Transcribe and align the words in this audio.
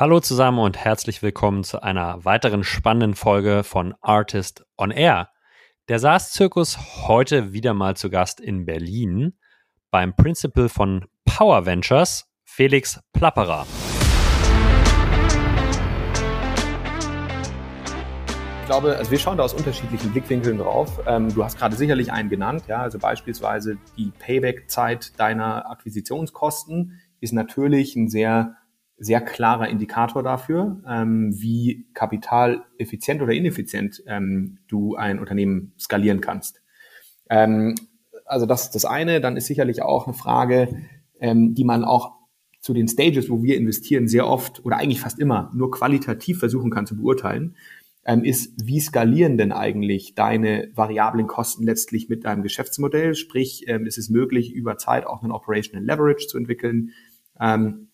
Hallo 0.00 0.18
zusammen 0.18 0.60
und 0.60 0.78
herzlich 0.78 1.20
willkommen 1.20 1.62
zu 1.62 1.82
einer 1.82 2.24
weiteren 2.24 2.64
spannenden 2.64 3.14
Folge 3.14 3.62
von 3.62 3.94
Artist 4.00 4.64
on 4.78 4.90
Air. 4.90 5.28
Der 5.90 5.98
SaaS-Zirkus 5.98 7.06
heute 7.06 7.52
wieder 7.52 7.74
mal 7.74 7.98
zu 7.98 8.08
Gast 8.08 8.40
in 8.40 8.64
Berlin 8.64 9.34
beim 9.90 10.16
Principal 10.16 10.70
von 10.70 11.04
Power 11.26 11.66
Ventures, 11.66 12.32
Felix 12.44 12.98
Plapperer. 13.12 13.66
Ich 18.60 18.66
glaube, 18.66 18.96
also 18.96 19.10
wir 19.10 19.18
schauen 19.18 19.36
da 19.36 19.42
aus 19.42 19.52
unterschiedlichen 19.52 20.12
Blickwinkeln 20.12 20.56
drauf. 20.56 20.98
Ähm, 21.06 21.28
du 21.34 21.44
hast 21.44 21.58
gerade 21.58 21.76
sicherlich 21.76 22.10
einen 22.10 22.30
genannt, 22.30 22.62
ja, 22.68 22.80
also 22.80 22.98
beispielsweise 22.98 23.76
die 23.98 24.12
Payback-Zeit 24.18 25.20
deiner 25.20 25.70
Akquisitionskosten 25.70 26.98
ist 27.20 27.34
natürlich 27.34 27.96
ein 27.96 28.08
sehr 28.08 28.56
sehr 29.00 29.22
klarer 29.22 29.68
Indikator 29.68 30.22
dafür, 30.22 30.82
ähm, 30.86 31.32
wie 31.34 31.86
kapitaleffizient 31.94 33.22
oder 33.22 33.32
ineffizient 33.32 34.02
ähm, 34.06 34.58
du 34.68 34.94
ein 34.94 35.18
Unternehmen 35.18 35.72
skalieren 35.78 36.20
kannst. 36.20 36.62
Ähm, 37.30 37.74
also 38.26 38.44
das 38.44 38.64
ist 38.64 38.74
das 38.74 38.84
eine. 38.84 39.22
Dann 39.22 39.38
ist 39.38 39.46
sicherlich 39.46 39.82
auch 39.82 40.06
eine 40.06 40.14
Frage, 40.14 40.68
ähm, 41.18 41.54
die 41.54 41.64
man 41.64 41.82
auch 41.82 42.12
zu 42.60 42.74
den 42.74 42.88
Stages, 42.88 43.30
wo 43.30 43.42
wir 43.42 43.56
investieren, 43.56 44.06
sehr 44.06 44.26
oft 44.26 44.64
oder 44.66 44.76
eigentlich 44.76 45.00
fast 45.00 45.18
immer 45.18 45.50
nur 45.54 45.70
qualitativ 45.70 46.38
versuchen 46.38 46.70
kann 46.70 46.86
zu 46.86 46.94
beurteilen, 46.94 47.56
ähm, 48.04 48.22
ist, 48.22 48.66
wie 48.66 48.80
skalieren 48.80 49.38
denn 49.38 49.52
eigentlich 49.52 50.14
deine 50.14 50.70
variablen 50.74 51.26
Kosten 51.26 51.64
letztlich 51.64 52.10
mit 52.10 52.24
deinem 52.24 52.42
Geschäftsmodell? 52.42 53.14
Sprich, 53.14 53.64
ähm, 53.66 53.86
ist 53.86 53.96
es 53.96 54.10
möglich, 54.10 54.52
über 54.52 54.76
Zeit 54.76 55.06
auch 55.06 55.22
einen 55.22 55.32
Operational 55.32 55.84
Leverage 55.84 56.26
zu 56.26 56.36
entwickeln? 56.36 56.90
Ähm, 57.40 57.89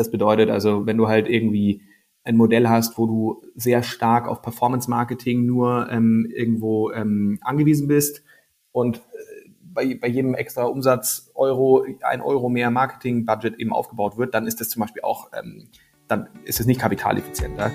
das 0.00 0.10
bedeutet 0.10 0.48
also, 0.48 0.86
wenn 0.86 0.96
du 0.96 1.08
halt 1.08 1.28
irgendwie 1.28 1.82
ein 2.24 2.34
Modell 2.34 2.70
hast, 2.70 2.96
wo 2.96 3.06
du 3.06 3.42
sehr 3.54 3.82
stark 3.82 4.26
auf 4.26 4.40
Performance 4.40 4.88
Marketing 4.88 5.44
nur 5.44 5.88
ähm, 5.90 6.26
irgendwo 6.34 6.90
ähm, 6.90 7.38
angewiesen 7.42 7.86
bist 7.86 8.24
und 8.72 8.96
äh, 8.96 9.50
bei, 9.62 9.98
bei 10.00 10.08
jedem 10.08 10.34
extra 10.34 10.64
Umsatz 10.64 11.30
Euro, 11.34 11.84
ein 12.00 12.22
Euro 12.22 12.48
mehr 12.48 12.70
Marketing-Budget 12.70 13.60
eben 13.60 13.74
aufgebaut 13.74 14.16
wird, 14.16 14.34
dann 14.34 14.46
ist 14.46 14.58
das 14.62 14.70
zum 14.70 14.80
Beispiel 14.80 15.02
auch, 15.02 15.30
ähm, 15.38 15.68
dann 16.08 16.30
ist 16.44 16.60
es 16.60 16.66
nicht 16.66 16.80
kapitaleffizienter. 16.80 17.70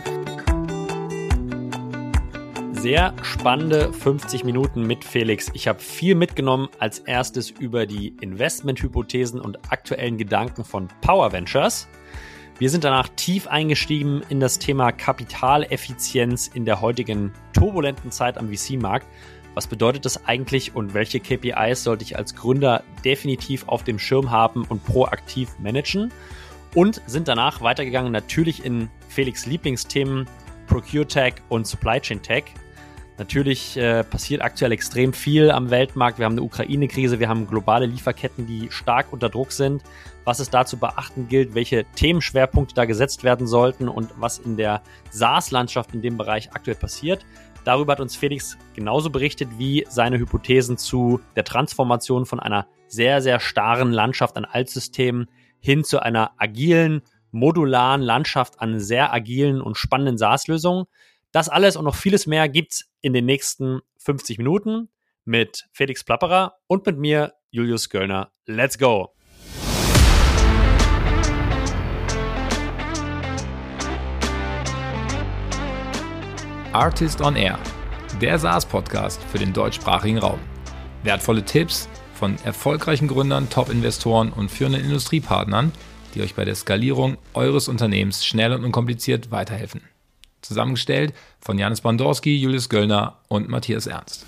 Sehr 2.71 3.13
spannende 3.21 3.93
50 3.93 4.43
Minuten 4.43 4.85
mit 4.87 5.03
Felix. 5.03 5.51
Ich 5.53 5.67
habe 5.67 5.79
viel 5.79 6.15
mitgenommen. 6.15 6.69
Als 6.79 6.99
erstes 6.99 7.51
über 7.51 7.85
die 7.85 8.15
Investmenthypothesen 8.21 9.39
und 9.39 9.71
aktuellen 9.71 10.17
Gedanken 10.17 10.63
von 10.63 10.87
Power 11.01 11.31
Ventures. 11.31 11.87
Wir 12.57 12.69
sind 12.69 12.85
danach 12.85 13.09
tief 13.09 13.47
eingestiegen 13.47 14.23
in 14.29 14.39
das 14.39 14.59
Thema 14.59 14.93
Kapitaleffizienz 14.93 16.47
in 16.47 16.63
der 16.63 16.79
heutigen 16.79 17.33
turbulenten 17.51 18.11
Zeit 18.11 18.37
am 18.37 18.47
VC-Markt. 18.47 19.05
Was 19.55 19.67
bedeutet 19.67 20.05
das 20.05 20.25
eigentlich 20.25 20.73
und 20.73 20.93
welche 20.93 21.19
KPIs 21.19 21.83
sollte 21.83 22.05
ich 22.05 22.17
als 22.17 22.33
Gründer 22.33 22.81
definitiv 23.03 23.67
auf 23.67 23.83
dem 23.83 23.99
Schirm 23.99 24.31
haben 24.31 24.63
und 24.69 24.85
proaktiv 24.85 25.59
managen? 25.59 26.13
Und 26.73 27.01
sind 27.07 27.27
danach 27.27 27.59
weitergegangen 27.59 28.13
natürlich 28.13 28.63
in 28.63 28.89
Felix 29.09 29.45
Lieblingsthemen 29.45 30.25
Procure 30.67 31.07
Tech 31.07 31.33
und 31.49 31.67
Supply 31.67 31.99
Chain 31.99 32.21
Tech. 32.21 32.45
Natürlich 33.17 33.77
äh, 33.77 34.03
passiert 34.03 34.41
aktuell 34.41 34.73
extrem 34.73 35.13
viel 35.13 35.49
am 35.49 35.69
Weltmarkt. 35.69 36.19
Wir 36.19 36.25
haben 36.25 36.33
eine 36.33 36.41
Ukraine-Krise, 36.41 37.19
wir 37.19 37.29
haben 37.29 37.47
globale 37.47 37.85
Lieferketten, 37.85 38.45
die 38.45 38.67
stark 38.71 39.13
unter 39.13 39.29
Druck 39.29 39.53
sind. 39.53 39.83
Was 40.25 40.39
es 40.39 40.49
da 40.49 40.65
zu 40.65 40.77
beachten 40.77 41.29
gilt, 41.29 41.55
welche 41.55 41.85
Themenschwerpunkte 41.95 42.75
da 42.75 42.85
gesetzt 42.85 43.23
werden 43.23 43.47
sollten 43.47 43.87
und 43.87 44.09
was 44.17 44.39
in 44.39 44.57
der 44.57 44.81
SaaS-Landschaft 45.11 45.93
in 45.93 46.01
dem 46.01 46.17
Bereich 46.17 46.51
aktuell 46.53 46.75
passiert. 46.75 47.25
Darüber 47.63 47.93
hat 47.93 47.99
uns 48.01 48.15
Felix 48.15 48.57
genauso 48.75 49.09
berichtet 49.09 49.49
wie 49.57 49.85
seine 49.89 50.19
Hypothesen 50.19 50.77
zu 50.77 51.21
der 51.35 51.45
Transformation 51.45 52.25
von 52.25 52.39
einer 52.39 52.67
sehr, 52.87 53.21
sehr 53.21 53.39
starren 53.39 53.91
Landschaft 53.91 54.35
an 54.37 54.45
Altsystemen 54.45 55.27
hin 55.59 55.83
zu 55.83 55.99
einer 55.99 56.31
agilen, 56.37 57.01
modularen 57.31 58.01
Landschaft 58.01 58.61
an 58.61 58.79
sehr 58.79 59.13
agilen 59.13 59.61
und 59.61 59.77
spannenden 59.77 60.17
SaaS-Lösungen. 60.17 60.85
Das 61.35 61.49
alles 61.49 61.75
und 61.75 61.83
noch 61.83 61.95
vieles 61.95 62.27
mehr 62.27 62.47
gibt's 62.47 62.85
in 63.01 63.11
den 63.11 63.25
nächsten 63.25 63.81
50 63.97 64.37
Minuten 64.37 64.87
mit 65.25 65.67
Felix 65.73 66.01
Plapperer 66.01 66.53
und 66.67 66.85
mit 66.85 66.97
mir, 66.97 67.33
Julius 67.51 67.89
Göllner. 67.89 68.31
Let's 68.45 68.77
go! 68.77 69.13
Artist 76.71 77.19
on 77.19 77.35
Air, 77.35 77.59
der 78.21 78.39
SaaS-Podcast 78.39 79.21
für 79.23 79.37
den 79.37 79.51
deutschsprachigen 79.51 80.19
Raum. 80.19 80.39
Wertvolle 81.03 81.43
Tipps 81.43 81.89
von 82.13 82.37
erfolgreichen 82.45 83.09
Gründern, 83.09 83.49
Top-Investoren 83.49 84.31
und 84.31 84.49
führenden 84.49 84.85
Industriepartnern, 84.85 85.73
die 86.13 86.21
euch 86.21 86.33
bei 86.33 86.45
der 86.45 86.55
Skalierung 86.55 87.17
eures 87.33 87.67
Unternehmens 87.67 88.25
schnell 88.25 88.53
und 88.53 88.63
unkompliziert 88.63 89.31
weiterhelfen. 89.31 89.81
Zusammengestellt 90.47 91.13
von 91.39 91.57
Janis 91.57 91.81
Bandorski, 91.81 92.35
Julius 92.35 92.69
Göllner 92.69 93.17
und 93.27 93.49
Matthias 93.49 93.87
Ernst. 93.87 94.25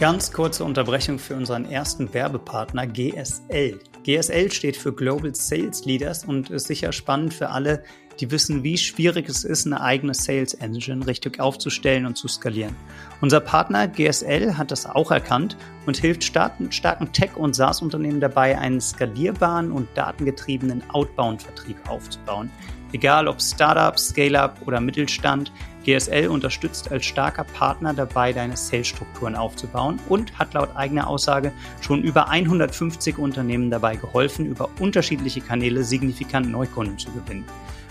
Ganz 0.00 0.32
kurze 0.32 0.64
Unterbrechung 0.64 1.18
für 1.18 1.34
unseren 1.34 1.70
ersten 1.70 2.14
Werbepartner 2.14 2.86
GSL. 2.86 3.78
GSL 4.02 4.50
steht 4.50 4.78
für 4.78 4.94
Global 4.94 5.34
Sales 5.34 5.84
Leaders 5.84 6.24
und 6.24 6.48
ist 6.48 6.68
sicher 6.68 6.90
spannend 6.92 7.34
für 7.34 7.50
alle, 7.50 7.84
die 8.20 8.30
wissen, 8.30 8.62
wie 8.62 8.76
schwierig 8.76 9.28
es 9.28 9.44
ist, 9.44 9.66
eine 9.66 9.80
eigene 9.80 10.14
Sales 10.14 10.54
Engine 10.54 11.06
richtig 11.06 11.40
aufzustellen 11.40 12.06
und 12.06 12.16
zu 12.16 12.28
skalieren. 12.28 12.76
Unser 13.20 13.40
Partner 13.40 13.88
GSL 13.88 14.56
hat 14.56 14.70
das 14.70 14.86
auch 14.86 15.10
erkannt 15.10 15.56
und 15.86 15.96
hilft 15.96 16.24
starken, 16.24 16.70
Tech- 17.12 17.36
und 17.36 17.56
SaaS-Unternehmen 17.56 18.20
dabei, 18.20 18.58
einen 18.58 18.80
skalierbaren 18.80 19.72
und 19.72 19.88
datengetriebenen 19.94 20.82
Outbound-Vertrieb 20.90 21.76
aufzubauen. 21.88 22.50
Egal 22.92 23.28
ob 23.28 23.40
Startup, 23.40 23.98
Scale-up 23.98 24.66
oder 24.66 24.80
Mittelstand, 24.80 25.52
GSL 25.84 26.28
unterstützt 26.28 26.92
als 26.92 27.06
starker 27.06 27.44
Partner 27.44 27.94
dabei, 27.94 28.32
deine 28.32 28.56
Sales-Strukturen 28.56 29.34
aufzubauen 29.34 29.98
und 30.08 30.38
hat 30.38 30.52
laut 30.54 30.76
eigener 30.76 31.06
Aussage 31.06 31.52
schon 31.80 32.02
über 32.02 32.28
150 32.28 33.16
Unternehmen 33.16 33.70
dabei 33.70 33.96
geholfen, 33.96 34.44
über 34.44 34.68
unterschiedliche 34.78 35.40
Kanäle 35.40 35.84
signifikant 35.84 36.50
Neukunden 36.50 36.98
zu 36.98 37.10
gewinnen. 37.12 37.44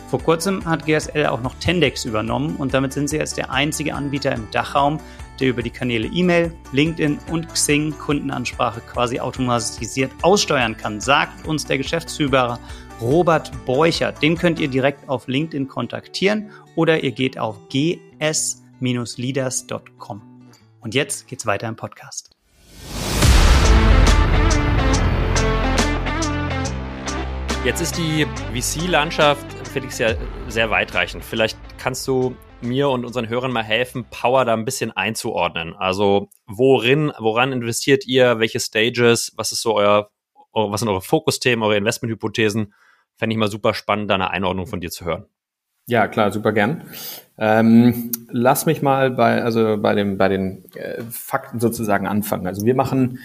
Vor 0.09 0.21
kurzem 0.23 0.65
hat 0.65 0.87
GSL 0.87 1.27
auch 1.27 1.43
noch 1.43 1.53
Tendex 1.59 2.03
übernommen 2.03 2.55
und 2.55 2.73
damit 2.73 2.93
sind 2.93 3.09
sie 3.09 3.17
jetzt 3.17 3.37
der 3.37 3.51
einzige 3.51 3.93
Anbieter 3.93 4.31
im 4.31 4.49
Dachraum, 4.49 4.99
der 5.39 5.49
über 5.49 5.61
die 5.61 5.69
Kanäle 5.69 6.07
E-Mail, 6.07 6.51
LinkedIn 6.71 7.19
und 7.31 7.47
Xing 7.53 7.95
Kundenansprache 7.95 8.81
quasi 8.81 9.19
automatisiert 9.19 10.11
aussteuern 10.23 10.75
kann, 10.75 10.99
sagt 10.99 11.47
uns 11.47 11.65
der 11.65 11.77
Geschäftsführer 11.77 12.57
Robert 12.99 13.51
Beuchert. 13.67 14.19
Den 14.23 14.35
könnt 14.35 14.59
ihr 14.59 14.67
direkt 14.67 15.07
auf 15.07 15.27
LinkedIn 15.27 15.67
kontaktieren 15.67 16.49
oder 16.75 17.03
ihr 17.03 17.11
geht 17.11 17.37
auf 17.37 17.57
gs-leaders.com. 17.69 20.21
Und 20.81 20.95
jetzt 20.95 21.27
geht's 21.27 21.45
weiter 21.45 21.67
im 21.67 21.75
Podcast. 21.75 22.31
Jetzt 27.63 27.81
ist 27.81 27.95
die 27.97 28.25
VC-Landschaft 28.55 29.58
Felix 29.69 29.99
ja 29.99 30.15
sehr 30.47 30.69
weitreichend. 30.69 31.23
Vielleicht 31.23 31.57
kannst 31.77 32.07
du 32.07 32.35
mir 32.61 32.89
und 32.89 33.05
unseren 33.05 33.29
Hörern 33.29 33.51
mal 33.51 33.63
helfen, 33.63 34.05
Power 34.09 34.43
da 34.45 34.53
ein 34.53 34.65
bisschen 34.65 34.91
einzuordnen. 34.91 35.75
Also 35.75 36.29
worin, 36.47 37.11
woran 37.19 37.51
investiert 37.51 38.05
ihr, 38.05 38.39
welche 38.39 38.59
Stages, 38.59 39.31
was 39.37 39.51
ist 39.51 39.61
so 39.61 39.75
euer, 39.75 40.09
was 40.53 40.79
sind 40.79 40.89
eure 40.89 41.01
Fokusthemen, 41.01 41.63
eure 41.63 41.77
Investmenthypothesen? 41.77 42.73
Fände 43.15 43.33
ich 43.33 43.37
mal 43.39 43.49
super 43.49 43.73
spannend, 43.73 44.09
da 44.09 44.15
eine 44.15 44.31
Einordnung 44.31 44.65
von 44.65 44.81
dir 44.81 44.89
zu 44.89 45.05
hören. 45.05 45.25
Ja, 45.85 46.07
klar, 46.07 46.31
super 46.31 46.51
gern. 46.51 46.83
Ähm, 47.37 48.11
lass 48.29 48.65
mich 48.65 48.81
mal 48.81 49.11
bei, 49.11 49.43
also 49.43 49.77
bei, 49.77 49.95
dem, 49.95 50.17
bei 50.17 50.27
den 50.27 50.65
äh, 50.75 51.01
Fakten 51.09 51.59
sozusagen 51.59 52.05
anfangen. 52.05 52.45
Also 52.45 52.65
wir 52.65 52.75
machen 52.75 53.19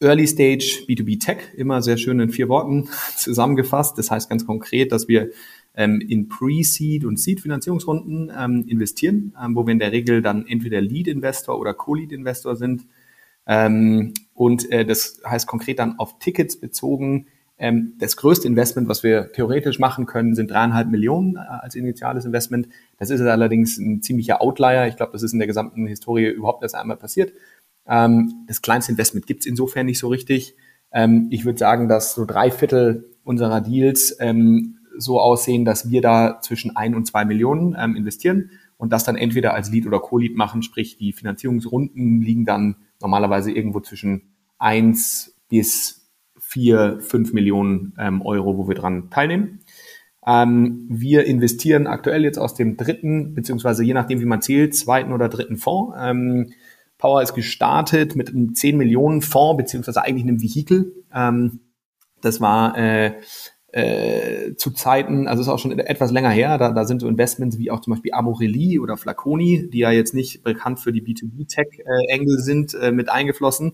Early 0.00 0.26
Stage 0.26 0.84
B2B 0.88 1.20
Tech, 1.24 1.38
immer 1.56 1.80
sehr 1.80 1.96
schön 1.96 2.20
in 2.20 2.28
vier 2.28 2.48
Worten 2.48 2.88
zusammengefasst. 3.16 3.96
Das 3.96 4.10
heißt 4.10 4.28
ganz 4.28 4.44
konkret, 4.44 4.92
dass 4.92 5.08
wir 5.08 5.30
in 5.74 6.28
Pre-Seed 6.28 7.04
und 7.04 7.18
Seed-Finanzierungsrunden 7.18 8.30
ähm, 8.38 8.64
investieren, 8.68 9.34
ähm, 9.42 9.56
wo 9.56 9.66
wir 9.66 9.72
in 9.72 9.78
der 9.78 9.92
Regel 9.92 10.20
dann 10.20 10.46
entweder 10.46 10.80
Lead-Investor 10.80 11.58
oder 11.58 11.72
Co-Lead-Investor 11.72 12.56
sind. 12.56 12.86
Ähm, 13.46 14.12
und 14.34 14.70
äh, 14.70 14.84
das 14.84 15.22
heißt 15.26 15.46
konkret 15.46 15.78
dann 15.78 15.98
auf 15.98 16.18
Tickets 16.18 16.60
bezogen. 16.60 17.26
Ähm, 17.58 17.94
das 17.98 18.16
größte 18.16 18.46
Investment, 18.46 18.88
was 18.88 19.02
wir 19.02 19.32
theoretisch 19.32 19.78
machen 19.78 20.06
können, 20.06 20.34
sind 20.34 20.50
dreieinhalb 20.50 20.90
Millionen 20.90 21.36
äh, 21.36 21.40
als 21.40 21.74
initiales 21.74 22.24
Investment. 22.24 22.68
Das 22.98 23.10
ist 23.10 23.20
allerdings 23.20 23.78
ein 23.78 24.02
ziemlicher 24.02 24.42
Outlier. 24.42 24.88
Ich 24.88 24.96
glaube, 24.96 25.12
das 25.12 25.22
ist 25.22 25.32
in 25.32 25.38
der 25.38 25.48
gesamten 25.48 25.86
Historie 25.86 26.26
überhaupt 26.26 26.62
erst 26.62 26.74
einmal 26.74 26.96
passiert. 26.96 27.32
Ähm, 27.86 28.44
das 28.46 28.62
kleinste 28.62 28.92
Investment 28.92 29.26
gibt 29.26 29.40
es 29.40 29.46
insofern 29.46 29.86
nicht 29.86 29.98
so 29.98 30.08
richtig. 30.08 30.56
Ähm, 30.92 31.28
ich 31.30 31.44
würde 31.44 31.58
sagen, 31.58 31.88
dass 31.88 32.14
so 32.14 32.24
drei 32.24 32.50
Viertel 32.50 33.10
unserer 33.24 33.60
Deals 33.60 34.16
ähm, 34.20 34.78
so 34.98 35.20
aussehen, 35.20 35.64
dass 35.64 35.90
wir 35.90 36.02
da 36.02 36.40
zwischen 36.40 36.76
ein 36.76 36.94
und 36.94 37.06
zwei 37.06 37.24
Millionen 37.24 37.76
ähm, 37.78 37.96
investieren 37.96 38.50
und 38.76 38.92
das 38.92 39.04
dann 39.04 39.16
entweder 39.16 39.54
als 39.54 39.70
Lead 39.70 39.86
oder 39.86 40.00
Co-Lead 40.00 40.36
machen, 40.36 40.62
sprich 40.62 40.96
die 40.96 41.12
Finanzierungsrunden 41.12 42.20
liegen 42.20 42.44
dann 42.44 42.76
normalerweise 43.00 43.52
irgendwo 43.52 43.80
zwischen 43.80 44.34
eins 44.58 45.36
bis 45.48 46.10
vier, 46.40 46.98
fünf 47.00 47.32
Millionen 47.32 47.94
ähm, 47.98 48.22
Euro, 48.22 48.58
wo 48.58 48.68
wir 48.68 48.74
dran 48.74 49.10
teilnehmen. 49.10 49.60
Ähm, 50.26 50.86
wir 50.88 51.24
investieren 51.24 51.86
aktuell 51.86 52.24
jetzt 52.24 52.38
aus 52.38 52.54
dem 52.54 52.76
dritten, 52.76 53.34
beziehungsweise 53.34 53.84
je 53.84 53.94
nachdem, 53.94 54.20
wie 54.20 54.26
man 54.26 54.42
zählt, 54.42 54.74
zweiten 54.74 55.12
oder 55.12 55.28
dritten 55.28 55.56
Fonds. 55.56 55.96
Ähm, 55.98 56.52
Power 56.98 57.22
ist 57.22 57.34
gestartet 57.34 58.14
mit 58.14 58.28
einem 58.28 58.54
10 58.54 58.76
Millionen 58.76 59.22
Fonds, 59.22 59.56
beziehungsweise 59.56 60.02
eigentlich 60.02 60.22
einem 60.24 60.40
Vehikel. 60.40 60.92
Ähm, 61.12 61.60
das 62.20 62.40
war 62.40 62.78
äh, 62.78 63.14
äh, 63.72 64.54
zu 64.54 64.70
Zeiten, 64.70 65.26
also 65.26 65.42
ist 65.42 65.48
auch 65.48 65.58
schon 65.58 65.78
etwas 65.78 66.10
länger 66.10 66.30
her, 66.30 66.58
da, 66.58 66.72
da 66.72 66.84
sind 66.84 67.00
so 67.00 67.08
Investments 67.08 67.58
wie 67.58 67.70
auch 67.70 67.80
zum 67.80 67.94
Beispiel 67.94 68.12
Amorelli 68.12 68.78
oder 68.78 68.98
Flaconi, 68.98 69.70
die 69.70 69.78
ja 69.78 69.90
jetzt 69.90 70.14
nicht 70.14 70.44
bekannt 70.44 70.78
für 70.78 70.92
die 70.92 71.02
B2B-Tech-Engel 71.02 72.38
äh, 72.38 72.42
sind, 72.42 72.74
äh, 72.74 72.92
mit 72.92 73.08
eingeflossen. 73.08 73.72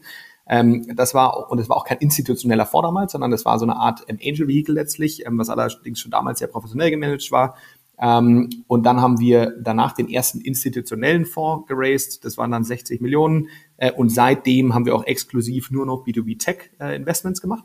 Ähm, 0.49 0.87
das 0.95 1.15
war, 1.15 1.50
und 1.50 1.59
es 1.59 1.69
war 1.69 1.77
auch 1.77 1.85
kein 1.85 1.99
institutioneller 1.99 2.65
Fonds 2.65 2.87
damals, 2.87 3.12
sondern 3.12 3.33
das 3.33 3.45
war 3.45 3.59
so 3.59 3.67
eine 3.67 3.77
Art 3.77 4.05
ähm, 4.09 4.19
Angel-Vehicle 4.25 4.75
letztlich, 4.75 5.27
ähm, 5.27 5.37
was 5.37 5.50
allerdings 5.50 6.01
schon 6.01 6.12
damals 6.12 6.39
sehr 6.39 6.49
professionell 6.49 6.91
gemanagt 6.91 7.31
war. 7.33 7.56
Ähm, 8.01 8.49
und 8.69 8.85
dann 8.85 9.01
haben 9.01 9.19
wir 9.19 9.55
danach 9.61 9.93
den 9.93 10.09
ersten 10.09 10.41
institutionellen 10.41 11.27
Fonds 11.27 11.67
geraced. 11.67 12.25
Das 12.25 12.39
waren 12.39 12.53
dann 12.53 12.65
60 12.65 13.01
Millionen. 13.01 13.49
Äh, 13.77 13.93
und 13.93 14.11
seitdem 14.11 14.75
haben 14.75 14.87
wir 14.87 14.94
auch 14.94 15.05
exklusiv 15.05 15.71
nur 15.71 15.85
noch 15.85 16.06
B2B-Tech-Investments 16.06 17.41
äh, 17.41 17.43
gemacht. 17.43 17.65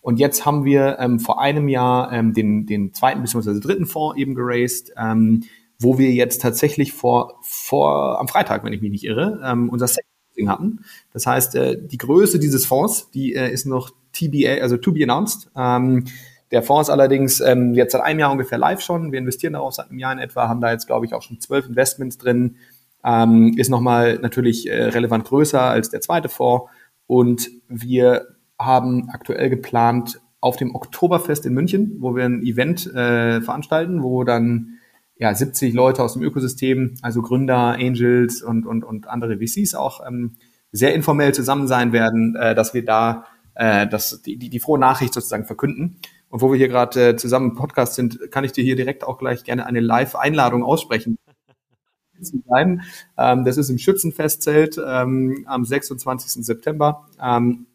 Und 0.00 0.18
jetzt 0.18 0.46
haben 0.46 0.64
wir 0.64 0.98
ähm, 0.98 1.20
vor 1.20 1.40
einem 1.40 1.68
Jahr 1.68 2.12
ähm, 2.12 2.32
den, 2.32 2.66
den 2.66 2.94
zweiten 2.94 3.22
bzw. 3.22 3.60
dritten 3.60 3.86
Fonds 3.86 4.18
eben 4.18 4.34
geraced, 4.34 4.92
ähm, 4.96 5.44
wo 5.78 5.98
wir 5.98 6.10
jetzt 6.12 6.40
tatsächlich 6.40 6.92
vor, 6.92 7.38
vor 7.42 8.18
am 8.18 8.28
Freitag, 8.28 8.64
wenn 8.64 8.72
ich 8.72 8.82
mich 8.82 8.90
nicht 8.90 9.04
irre, 9.04 9.40
ähm, 9.44 9.68
unser 9.68 9.88
Second 9.88 10.48
hatten. 10.48 10.84
Das 11.12 11.26
heißt, 11.26 11.54
äh, 11.56 11.76
die 11.80 11.98
Größe 11.98 12.38
dieses 12.38 12.66
Fonds, 12.66 13.10
die 13.12 13.34
äh, 13.34 13.52
ist 13.52 13.66
noch 13.66 13.90
TBA, 14.12 14.62
also 14.62 14.76
to 14.76 14.92
be 14.92 15.02
announced. 15.02 15.50
Ähm, 15.56 16.04
der 16.50 16.62
Fonds 16.62 16.88
ist 16.88 16.92
allerdings 16.92 17.40
ähm, 17.40 17.74
jetzt 17.74 17.92
seit 17.92 18.02
einem 18.02 18.20
Jahr 18.20 18.32
ungefähr 18.32 18.58
live 18.58 18.80
schon. 18.80 19.12
Wir 19.12 19.18
investieren 19.18 19.52
darauf 19.52 19.74
seit 19.74 19.90
einem 19.90 19.98
Jahr 19.98 20.12
in 20.12 20.18
etwa, 20.18 20.48
haben 20.48 20.60
da 20.60 20.72
jetzt, 20.72 20.86
glaube 20.86 21.06
ich, 21.06 21.14
auch 21.14 21.22
schon 21.22 21.40
zwölf 21.40 21.66
Investments 21.66 22.18
drin. 22.18 22.56
Ähm, 23.04 23.54
ist 23.56 23.68
nochmal 23.68 24.18
natürlich 24.20 24.68
äh, 24.68 24.84
relevant 24.84 25.24
größer 25.24 25.60
als 25.60 25.90
der 25.90 26.00
zweite 26.00 26.28
Fonds. 26.28 26.70
Und 27.06 27.50
wir 27.68 28.26
haben 28.60 29.08
aktuell 29.10 29.50
geplant 29.50 30.20
auf 30.40 30.56
dem 30.56 30.74
Oktoberfest 30.74 31.44
in 31.46 31.54
München, 31.54 31.96
wo 31.98 32.14
wir 32.14 32.24
ein 32.24 32.42
Event 32.42 32.86
äh, 32.86 33.40
veranstalten, 33.40 34.02
wo 34.02 34.24
dann 34.24 34.78
ja 35.16 35.34
70 35.34 35.74
Leute 35.74 36.02
aus 36.02 36.14
dem 36.14 36.22
Ökosystem, 36.22 36.94
also 37.02 37.20
Gründer, 37.20 37.74
Angels 37.74 38.42
und 38.42 38.66
und 38.66 38.84
und 38.84 39.08
andere 39.08 39.38
VCs 39.38 39.74
auch 39.74 40.06
ähm, 40.06 40.36
sehr 40.72 40.94
informell 40.94 41.34
zusammen 41.34 41.68
sein 41.68 41.92
werden, 41.92 42.36
äh, 42.36 42.54
dass 42.54 42.74
wir 42.74 42.84
da 42.84 43.26
äh, 43.54 43.86
das, 43.86 44.22
die, 44.22 44.36
die, 44.36 44.48
die 44.48 44.60
frohe 44.60 44.78
Nachricht 44.78 45.12
sozusagen 45.12 45.44
verkünden. 45.44 45.98
Und 46.30 46.42
wo 46.42 46.50
wir 46.50 46.58
hier 46.58 46.68
gerade 46.68 47.08
äh, 47.08 47.16
zusammen 47.16 47.50
im 47.50 47.56
Podcast 47.56 47.94
sind, 47.94 48.30
kann 48.30 48.44
ich 48.44 48.52
dir 48.52 48.62
hier 48.62 48.76
direkt 48.76 49.04
auch 49.04 49.18
gleich 49.18 49.44
gerne 49.44 49.66
eine 49.66 49.80
Live-Einladung 49.80 50.62
aussprechen. 50.62 51.18
Ähm, 53.18 53.44
das 53.44 53.56
ist 53.56 53.68
im 53.68 53.78
Schützenfestzelt 53.78 54.80
ähm, 54.84 55.44
am 55.46 55.64
26. 55.64 56.44
September. 56.44 57.08
Ähm, 57.20 57.66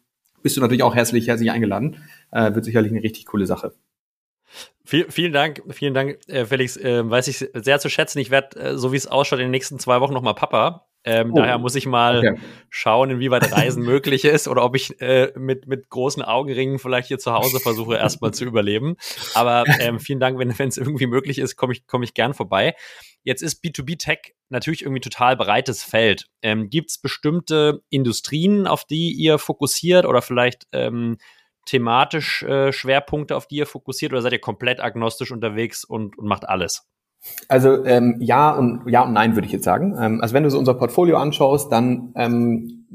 bist 0.46 0.56
du 0.56 0.60
natürlich 0.60 0.84
auch 0.84 0.94
herzlich, 0.94 1.26
herzlich 1.26 1.50
eingeladen. 1.50 2.04
Äh, 2.30 2.54
wird 2.54 2.64
sicherlich 2.64 2.92
eine 2.92 3.02
richtig 3.02 3.26
coole 3.26 3.46
Sache. 3.46 3.72
Viel, 4.84 5.10
vielen 5.10 5.32
Dank, 5.32 5.60
vielen 5.70 5.92
Dank, 5.92 6.20
äh, 6.28 6.46
Felix. 6.46 6.76
Äh, 6.76 7.10
weiß 7.10 7.26
ich 7.26 7.50
sehr 7.52 7.80
zu 7.80 7.88
schätzen. 7.88 8.20
Ich 8.20 8.30
werde, 8.30 8.56
äh, 8.60 8.78
so 8.78 8.92
wie 8.92 8.96
es 8.96 9.08
ausschaut, 9.08 9.40
in 9.40 9.46
den 9.46 9.50
nächsten 9.50 9.80
zwei 9.80 10.00
Wochen 10.00 10.14
nochmal 10.14 10.36
Papa. 10.36 10.85
Ähm, 11.06 11.30
oh. 11.32 11.36
Daher 11.36 11.58
muss 11.58 11.76
ich 11.76 11.86
mal 11.86 12.18
okay. 12.18 12.34
schauen, 12.68 13.10
inwieweit 13.10 13.52
Reisen 13.52 13.84
möglich 13.84 14.24
ist 14.24 14.48
oder 14.48 14.64
ob 14.64 14.74
ich 14.74 15.00
äh, 15.00 15.32
mit, 15.36 15.68
mit 15.68 15.88
großen 15.88 16.20
Augenringen 16.22 16.80
vielleicht 16.80 17.06
hier 17.06 17.18
zu 17.18 17.32
Hause 17.32 17.60
versuche, 17.60 17.94
erstmal 17.96 18.34
zu 18.34 18.44
überleben. 18.44 18.96
Aber 19.32 19.64
ähm, 19.78 20.00
vielen 20.00 20.18
Dank, 20.18 20.38
wenn 20.38 20.50
es 20.50 20.76
irgendwie 20.76 21.06
möglich 21.06 21.38
ist, 21.38 21.54
komme 21.54 21.72
ich, 21.72 21.86
komm 21.86 22.02
ich 22.02 22.12
gern 22.12 22.34
vorbei. 22.34 22.74
Jetzt 23.22 23.42
ist 23.42 23.64
B2B-Tech 23.64 24.34
natürlich 24.48 24.82
irgendwie 24.82 25.00
total 25.00 25.36
breites 25.36 25.84
Feld. 25.84 26.26
Ähm, 26.42 26.70
Gibt 26.70 26.90
es 26.90 26.98
bestimmte 26.98 27.82
Industrien, 27.88 28.66
auf 28.66 28.84
die 28.84 29.12
ihr 29.12 29.38
fokussiert 29.38 30.06
oder 30.06 30.22
vielleicht 30.22 30.66
ähm, 30.72 31.18
thematisch 31.66 32.42
äh, 32.42 32.72
Schwerpunkte, 32.72 33.36
auf 33.36 33.46
die 33.46 33.56
ihr 33.56 33.66
fokussiert 33.66 34.12
oder 34.12 34.22
seid 34.22 34.32
ihr 34.32 34.40
komplett 34.40 34.80
agnostisch 34.80 35.30
unterwegs 35.30 35.84
und, 35.84 36.18
und 36.18 36.26
macht 36.26 36.48
alles? 36.48 36.84
Also 37.48 37.84
ähm, 37.84 38.16
ja 38.20 38.52
und 38.52 38.82
ja 38.86 39.02
und 39.02 39.12
nein 39.12 39.34
würde 39.34 39.46
ich 39.46 39.52
jetzt 39.52 39.64
sagen. 39.64 39.96
Ähm, 39.98 40.20
also 40.20 40.34
wenn 40.34 40.42
du 40.42 40.50
so 40.50 40.58
unser 40.58 40.74
Portfolio 40.74 41.16
anschaust, 41.16 41.70
dann 41.70 42.12
ähm, 42.14 42.86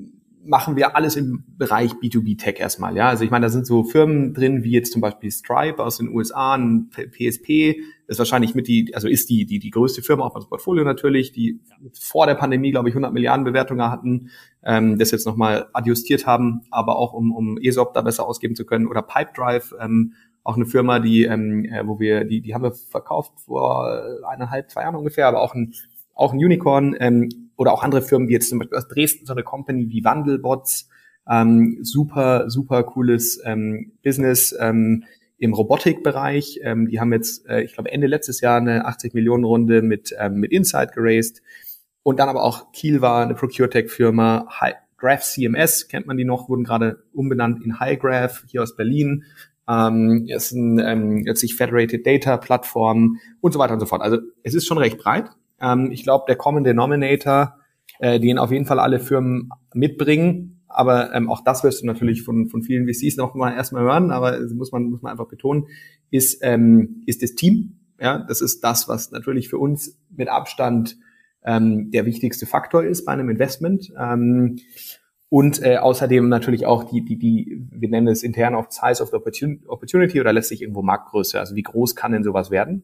machen 0.43 0.75
wir 0.75 0.95
alles 0.95 1.15
im 1.15 1.43
Bereich 1.57 1.91
B2B-Tech 1.93 2.59
erstmal. 2.59 2.95
Ja, 2.95 3.09
also 3.09 3.23
ich 3.23 3.31
meine, 3.31 3.45
da 3.45 3.49
sind 3.49 3.65
so 3.67 3.83
Firmen 3.83 4.33
drin 4.33 4.63
wie 4.63 4.71
jetzt 4.71 4.91
zum 4.91 5.01
Beispiel 5.01 5.31
Stripe 5.31 5.83
aus 5.83 5.97
den 5.97 6.09
USA, 6.09 6.55
ein 6.55 6.89
PSP 6.89 7.77
ist 8.07 8.17
wahrscheinlich 8.17 8.55
mit 8.55 8.67
die, 8.67 8.93
also 8.93 9.07
ist 9.07 9.29
die 9.29 9.45
die 9.45 9.59
die 9.59 9.69
größte 9.69 10.01
Firma 10.01 10.25
auf 10.25 10.35
unserem 10.35 10.49
Portfolio 10.49 10.83
natürlich, 10.83 11.31
die 11.31 11.59
vor 11.93 12.25
der 12.25 12.35
Pandemie 12.35 12.71
glaube 12.71 12.89
ich 12.89 12.93
100 12.93 13.13
Milliarden 13.13 13.45
Bewertungen 13.45 13.89
hatten, 13.89 14.31
ähm, 14.63 14.97
das 14.99 15.11
jetzt 15.11 15.25
nochmal 15.25 15.69
adjustiert 15.73 16.25
haben, 16.25 16.61
aber 16.71 16.97
auch 16.97 17.13
um 17.13 17.31
um 17.31 17.57
ESOP 17.57 17.93
da 17.93 18.01
besser 18.01 18.27
ausgeben 18.27 18.55
zu 18.55 18.65
können 18.65 18.87
oder 18.87 19.01
Pipedrive 19.01 19.73
ähm, 19.79 20.13
auch 20.43 20.55
eine 20.55 20.65
Firma, 20.65 20.99
die, 20.99 21.23
ähm, 21.25 21.65
äh, 21.65 21.85
wo 21.85 21.99
wir, 21.99 22.25
die, 22.25 22.41
die 22.41 22.53
haben 22.53 22.63
wir 22.63 22.73
verkauft 22.73 23.33
vor 23.45 24.03
eineinhalb, 24.27 24.71
zwei 24.71 24.81
Jahren 24.81 24.95
ungefähr, 24.95 25.27
aber 25.27 25.41
auch 25.41 25.53
ein, 25.53 25.73
auch 26.13 26.33
ein 26.33 26.39
Unicorn, 26.39 26.95
ähm, 26.99 27.29
oder 27.61 27.73
auch 27.73 27.83
andere 27.83 28.01
Firmen 28.01 28.27
wie 28.27 28.33
jetzt 28.33 28.49
zum 28.49 28.57
Beispiel 28.57 28.79
aus 28.79 28.87
Dresden 28.87 29.27
so 29.27 29.33
eine 29.33 29.43
Company 29.43 29.87
wie 29.89 30.03
Wandelbots, 30.03 30.89
ähm, 31.29 31.77
super, 31.83 32.49
super 32.49 32.83
cooles 32.83 33.39
ähm, 33.45 33.91
Business 34.03 34.55
ähm, 34.59 35.03
im 35.37 35.53
Robotikbereich. 35.53 36.59
Ähm, 36.63 36.87
die 36.87 36.99
haben 36.99 37.13
jetzt, 37.13 37.47
äh, 37.47 37.61
ich 37.61 37.73
glaube, 37.73 37.91
Ende 37.91 38.07
letztes 38.07 38.41
Jahr 38.41 38.57
eine 38.57 38.85
80 38.85 39.13
Millionen 39.13 39.43
Runde 39.43 39.83
mit, 39.83 40.11
ähm, 40.17 40.39
mit 40.39 40.51
Insight 40.51 40.93
geraced. 40.93 41.43
Und 42.01 42.19
dann 42.19 42.29
aber 42.29 42.43
auch 42.43 42.71
Kiel 42.71 42.99
war 43.01 43.23
eine 43.23 43.35
ProcureTech-Firma, 43.35 44.47
Graph 44.97 45.21
CMS, 45.21 45.87
kennt 45.87 46.07
man 46.07 46.17
die 46.17 46.25
noch, 46.25 46.49
wurden 46.49 46.63
gerade 46.63 47.03
umbenannt 47.13 47.63
in 47.63 47.79
HighGraph 47.79 48.43
hier 48.47 48.63
aus 48.63 48.75
Berlin. 48.75 49.23
Ähm, 49.69 50.25
ist 50.27 50.51
ein 50.51 50.79
ähm, 50.79 51.23
letztlich 51.25 51.55
Federated 51.55 52.05
Data 52.05 52.37
Plattform 52.37 53.17
und 53.39 53.53
so 53.53 53.59
weiter 53.59 53.73
und 53.73 53.79
so 53.79 53.85
fort. 53.85 54.01
Also 54.01 54.17
es 54.43 54.53
ist 54.53 54.67
schon 54.67 54.77
recht 54.77 54.97
breit. 54.97 55.29
Ähm, 55.61 55.91
ich 55.91 56.03
glaube, 56.03 56.25
der 56.27 56.35
Common 56.35 56.63
Denominator, 56.63 57.55
äh, 57.99 58.19
den 58.19 58.37
auf 58.37 58.51
jeden 58.51 58.65
Fall 58.65 58.79
alle 58.79 58.99
Firmen 58.99 59.49
mitbringen, 59.73 60.61
aber 60.67 61.13
ähm, 61.13 61.29
auch 61.29 61.43
das 61.43 61.63
wirst 61.63 61.81
du 61.81 61.85
natürlich 61.85 62.23
von, 62.23 62.47
von 62.47 62.63
vielen 62.63 62.87
VCs 62.87 63.17
noch 63.17 63.35
mal 63.35 63.53
erstmal 63.53 63.83
hören, 63.83 64.11
aber 64.11 64.39
muss 64.53 64.71
man, 64.71 64.89
muss 64.89 65.01
man 65.01 65.11
einfach 65.11 65.27
betonen, 65.27 65.67
ist, 66.09 66.39
ähm, 66.41 67.03
ist 67.05 67.21
das 67.21 67.35
Team. 67.35 67.77
Ja, 67.99 68.19
das 68.19 68.41
ist 68.41 68.61
das, 68.63 68.87
was 68.87 69.11
natürlich 69.11 69.49
für 69.49 69.59
uns 69.59 69.99
mit 70.09 70.27
Abstand 70.27 70.97
ähm, 71.43 71.91
der 71.91 72.05
wichtigste 72.05 72.45
Faktor 72.45 72.83
ist 72.83 73.05
bei 73.05 73.13
einem 73.13 73.29
Investment. 73.29 73.91
Ähm, 73.97 74.57
und 75.33 75.63
äh, 75.63 75.77
außerdem 75.77 76.27
natürlich 76.27 76.65
auch 76.65 76.83
die, 76.83 77.05
die, 77.05 77.17
die, 77.17 77.65
wir 77.71 77.87
nennen 77.87 78.09
es 78.09 78.21
intern 78.21 78.53
oft 78.53 78.73
Size 78.73 79.01
of 79.01 79.11
the 79.11 79.59
Opportunity 79.65 80.19
oder 80.19 80.33
letztlich 80.33 80.61
irgendwo 80.61 80.81
Marktgröße. 80.81 81.39
Also 81.39 81.55
wie 81.55 81.61
groß 81.61 81.95
kann 81.95 82.11
denn 82.11 82.25
sowas 82.25 82.51
werden? 82.51 82.83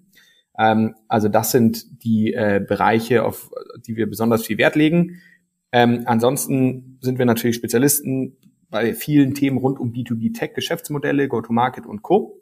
Ähm, 0.57 0.95
also 1.09 1.27
das 1.27 1.51
sind 1.51 2.05
die 2.05 2.33
äh, 2.33 2.63
Bereiche, 2.65 3.25
auf 3.25 3.51
die 3.85 3.97
wir 3.97 4.09
besonders 4.09 4.45
viel 4.45 4.57
Wert 4.57 4.77
legen. 4.77 5.19
Ähm, 5.73 6.03
ansonsten 6.05 6.99
sind 7.01 7.19
wir 7.19 7.25
natürlich 7.25 7.57
Spezialisten 7.57 8.37
bei 8.69 8.93
vielen 8.93 9.33
Themen 9.33 9.57
rund 9.57 9.77
um 9.77 9.91
B2B-Tech, 9.91 10.53
Geschäftsmodelle, 10.53 11.27
Go-to-Market 11.27 11.85
und 11.85 12.01
Co. 12.01 12.39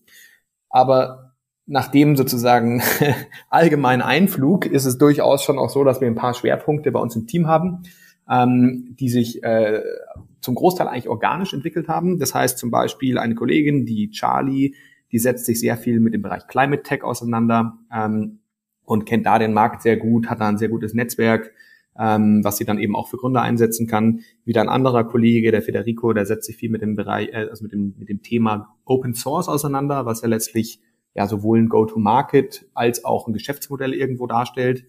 Aber 0.69 1.33
nach 1.65 1.87
dem 1.87 2.15
sozusagen 2.15 2.83
allgemeinen 3.49 4.03
Einflug 4.03 4.67
ist 4.67 4.85
es 4.85 4.99
durchaus 4.99 5.41
schon 5.41 5.57
auch 5.57 5.71
so, 5.71 5.83
dass 5.83 5.99
wir 5.99 6.07
ein 6.07 6.13
paar 6.13 6.35
Schwerpunkte 6.35 6.91
bei 6.91 6.99
uns 6.99 7.15
im 7.15 7.25
Team 7.25 7.47
haben, 7.47 7.81
ähm, 8.29 8.95
die 8.99 9.09
sich 9.09 9.43
äh, 9.43 9.81
zum 10.41 10.55
Großteil 10.55 10.87
eigentlich 10.87 11.09
organisch 11.09 11.53
entwickelt 11.53 11.87
haben. 11.87 12.19
Das 12.19 12.33
heißt 12.33 12.57
zum 12.57 12.71
Beispiel 12.71 13.17
eine 13.17 13.35
Kollegin, 13.35 13.85
die 13.85 14.09
Charlie, 14.11 14.75
die 15.11 15.19
setzt 15.19 15.45
sich 15.45 15.59
sehr 15.59 15.77
viel 15.77 15.99
mit 15.99 16.13
dem 16.13 16.21
Bereich 16.21 16.47
Climate 16.47 16.83
Tech 16.83 17.03
auseinander 17.03 17.77
ähm, 17.93 18.39
und 18.83 19.05
kennt 19.05 19.25
da 19.25 19.39
den 19.39 19.53
Markt 19.53 19.81
sehr 19.81 19.97
gut, 19.97 20.29
hat 20.29 20.41
da 20.41 20.47
ein 20.47 20.57
sehr 20.57 20.69
gutes 20.69 20.93
Netzwerk, 20.93 21.51
ähm, 21.97 22.43
was 22.43 22.57
sie 22.57 22.65
dann 22.65 22.79
eben 22.79 22.95
auch 22.95 23.07
für 23.07 23.17
Gründer 23.17 23.41
einsetzen 23.41 23.87
kann. 23.87 24.21
Wieder 24.43 24.61
ein 24.61 24.69
anderer 24.69 25.03
Kollege, 25.03 25.51
der 25.51 25.61
Federico, 25.61 26.13
der 26.13 26.25
setzt 26.25 26.45
sich 26.45 26.57
viel 26.57 26.69
mit 26.69 26.81
dem 26.81 26.95
Bereich, 26.95 27.29
äh, 27.29 27.47
also 27.49 27.63
mit 27.63 27.71
dem, 27.71 27.95
mit 27.97 28.09
dem 28.09 28.21
Thema 28.21 28.75
Open 28.85 29.13
Source 29.13 29.47
auseinander, 29.47 30.05
was 30.05 30.21
ja 30.21 30.27
letztlich 30.27 30.79
ja 31.13 31.27
sowohl 31.27 31.59
ein 31.59 31.69
Go-to-Market 31.69 32.67
als 32.73 33.05
auch 33.05 33.27
ein 33.27 33.33
Geschäftsmodell 33.33 33.93
irgendwo 33.93 34.27
darstellt. 34.27 34.85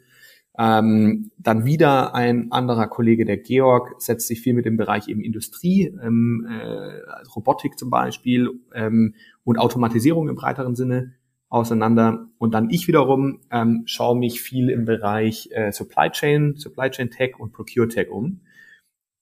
Ähm, 0.58 1.30
dann 1.38 1.66
wieder 1.66 2.14
ein 2.14 2.50
anderer 2.50 2.86
Kollege, 2.88 3.25
der 3.25 3.36
Georg, 3.36 3.94
setzt 3.98 4.26
sich 4.26 4.40
viel 4.40 4.54
mit 4.54 4.64
dem 4.64 4.76
Bereich 4.76 5.08
eben 5.08 5.22
Industrie, 5.22 5.94
ähm, 6.02 6.46
äh, 6.48 7.26
Robotik 7.34 7.78
zum 7.78 7.90
Beispiel 7.90 8.50
ähm, 8.75 9.14
und 9.44 9.58
Automatisierung 9.58 10.28
im 10.28 10.36
breiteren 10.36 10.75
Sinne 10.75 11.12
auseinander. 11.48 12.28
Und 12.38 12.54
dann 12.54 12.70
ich 12.70 12.88
wiederum 12.88 13.40
ähm, 13.50 13.82
schaue 13.86 14.18
mich 14.18 14.40
viel 14.40 14.70
im 14.70 14.86
Bereich 14.86 15.50
äh, 15.52 15.72
Supply 15.72 16.10
Chain, 16.10 16.56
Supply 16.56 16.90
Chain 16.90 17.10
Tech 17.10 17.38
und 17.38 17.52
Procure 17.52 17.88
Tech 17.88 18.10
um. 18.10 18.40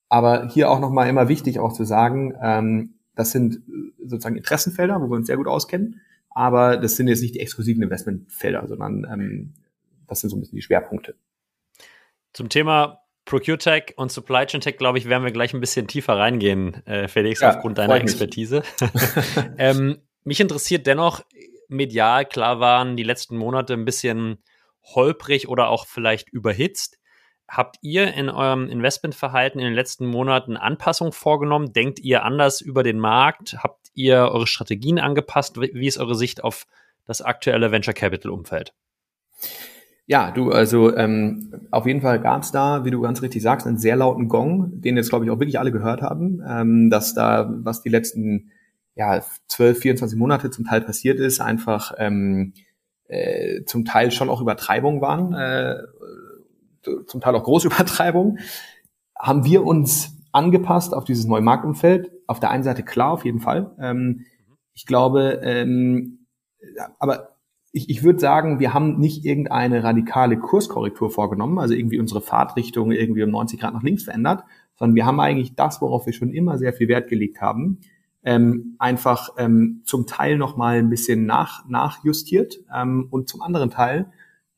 Aber 0.08 0.48
hier 0.48 0.70
auch 0.70 0.80
nochmal 0.80 1.08
immer 1.08 1.28
wichtig 1.28 1.58
auch 1.58 1.72
zu 1.72 1.84
sagen, 1.84 2.34
ähm, 2.40 2.94
das 3.16 3.32
sind 3.32 3.56
äh, 3.56 4.06
sozusagen 4.06 4.36
Interessenfelder, 4.36 5.00
wo 5.00 5.10
wir 5.10 5.16
uns 5.16 5.26
sehr 5.26 5.36
gut 5.36 5.48
auskennen. 5.48 6.00
Aber 6.30 6.76
das 6.76 6.96
sind 6.96 7.08
jetzt 7.08 7.22
nicht 7.22 7.34
die 7.34 7.40
exklusiven 7.40 7.82
Investmentfelder, 7.82 8.66
sondern 8.66 9.06
ähm, 9.10 9.54
das 10.06 10.20
sind 10.20 10.30
so 10.30 10.36
ein 10.36 10.40
bisschen 10.40 10.56
die 10.56 10.62
Schwerpunkte. 10.62 11.16
Zum 12.32 12.48
Thema 12.48 13.00
Procure 13.24 13.58
Tech 13.58 13.94
und 13.96 14.12
Supply 14.12 14.46
Chain 14.46 14.60
Tech, 14.60 14.76
glaube 14.76 14.98
ich, 14.98 15.08
werden 15.08 15.24
wir 15.24 15.32
gleich 15.32 15.54
ein 15.54 15.60
bisschen 15.60 15.86
tiefer 15.86 16.18
reingehen, 16.18 16.86
äh, 16.86 17.08
Felix, 17.08 17.40
ja, 17.40 17.50
aufgrund 17.50 17.78
deiner 17.78 17.94
Expertise. 17.94 18.62
ähm, 19.58 20.02
mich 20.24 20.40
interessiert 20.40 20.86
dennoch, 20.86 21.24
medial, 21.68 22.26
klar 22.26 22.60
waren 22.60 22.96
die 22.96 23.02
letzten 23.02 23.36
Monate 23.36 23.72
ein 23.72 23.84
bisschen 23.84 24.42
holprig 24.82 25.48
oder 25.48 25.68
auch 25.68 25.86
vielleicht 25.86 26.28
überhitzt. 26.30 26.98
Habt 27.48 27.76
ihr 27.82 28.14
in 28.14 28.30
eurem 28.30 28.68
Investmentverhalten 28.68 29.60
in 29.60 29.66
den 29.66 29.74
letzten 29.74 30.06
Monaten 30.06 30.56
Anpassungen 30.56 31.12
vorgenommen? 31.12 31.72
Denkt 31.72 32.00
ihr 32.00 32.24
anders 32.24 32.60
über 32.60 32.82
den 32.82 32.98
Markt? 32.98 33.56
Habt 33.62 33.90
ihr 33.94 34.16
eure 34.16 34.46
Strategien 34.46 34.98
angepasst? 34.98 35.60
Wie 35.60 35.86
ist 35.86 35.98
eure 35.98 36.14
Sicht 36.14 36.42
auf 36.42 36.66
das 37.06 37.20
aktuelle 37.20 37.70
Venture 37.70 37.94
Capital 37.94 38.30
Umfeld? 38.30 38.72
Ja, 40.06 40.30
du, 40.30 40.50
also 40.50 40.94
ähm, 40.94 41.50
auf 41.70 41.86
jeden 41.86 42.02
Fall 42.02 42.20
gab 42.20 42.42
es 42.42 42.52
da, 42.52 42.84
wie 42.84 42.90
du 42.90 43.00
ganz 43.00 43.22
richtig 43.22 43.42
sagst, 43.42 43.66
einen 43.66 43.78
sehr 43.78 43.96
lauten 43.96 44.28
Gong, 44.28 44.82
den 44.82 44.96
jetzt, 44.98 45.08
glaube 45.08 45.24
ich, 45.24 45.30
auch 45.30 45.38
wirklich 45.38 45.58
alle 45.58 45.72
gehört 45.72 46.02
haben, 46.02 46.42
ähm, 46.46 46.90
dass 46.90 47.14
da, 47.14 47.50
was 47.62 47.80
die 47.80 47.88
letzten 47.88 48.50
ja, 48.96 49.22
12, 49.48 49.78
24 49.78 50.18
Monate 50.18 50.50
zum 50.50 50.66
Teil 50.66 50.82
passiert 50.82 51.18
ist, 51.18 51.40
einfach 51.40 51.94
ähm, 51.98 52.52
äh, 53.08 53.64
zum 53.64 53.86
Teil 53.86 54.10
schon 54.10 54.28
auch 54.28 54.42
Übertreibungen 54.42 55.00
waren, 55.00 55.32
äh, 55.32 55.76
zum 57.06 57.20
Teil 57.22 57.34
auch 57.34 57.44
große 57.44 57.68
Übertreibungen, 57.72 58.40
haben 59.18 59.44
wir 59.46 59.64
uns 59.64 60.18
angepasst 60.32 60.92
auf 60.92 61.04
dieses 61.04 61.24
neue 61.24 61.40
Marktumfeld. 61.40 62.10
Auf 62.26 62.40
der 62.40 62.50
einen 62.50 62.64
Seite 62.64 62.82
klar, 62.82 63.12
auf 63.12 63.24
jeden 63.24 63.40
Fall. 63.40 63.70
Ähm, 63.78 64.26
ich 64.74 64.84
glaube, 64.84 65.40
ähm, 65.42 66.26
aber 66.98 67.33
ich, 67.74 67.90
ich 67.90 68.04
würde 68.04 68.20
sagen, 68.20 68.60
wir 68.60 68.72
haben 68.72 68.98
nicht 68.98 69.24
irgendeine 69.24 69.82
radikale 69.82 70.38
Kurskorrektur 70.38 71.10
vorgenommen, 71.10 71.58
also 71.58 71.74
irgendwie 71.74 71.98
unsere 71.98 72.20
Fahrtrichtung 72.20 72.92
irgendwie 72.92 73.24
um 73.24 73.30
90 73.30 73.58
Grad 73.58 73.74
nach 73.74 73.82
links 73.82 74.04
verändert, 74.04 74.44
sondern 74.76 74.94
wir 74.94 75.04
haben 75.04 75.18
eigentlich 75.18 75.56
das, 75.56 75.82
worauf 75.82 76.06
wir 76.06 76.12
schon 76.12 76.32
immer 76.32 76.56
sehr 76.56 76.72
viel 76.72 76.86
Wert 76.86 77.08
gelegt 77.08 77.40
haben, 77.40 77.80
ähm, 78.22 78.76
einfach 78.78 79.30
ähm, 79.38 79.82
zum 79.84 80.06
Teil 80.06 80.38
noch 80.38 80.56
mal 80.56 80.78
ein 80.78 80.88
bisschen 80.88 81.26
nach, 81.26 81.68
nachjustiert 81.68 82.60
ähm, 82.72 83.08
und 83.10 83.28
zum 83.28 83.42
anderen 83.42 83.70
Teil, 83.70 84.06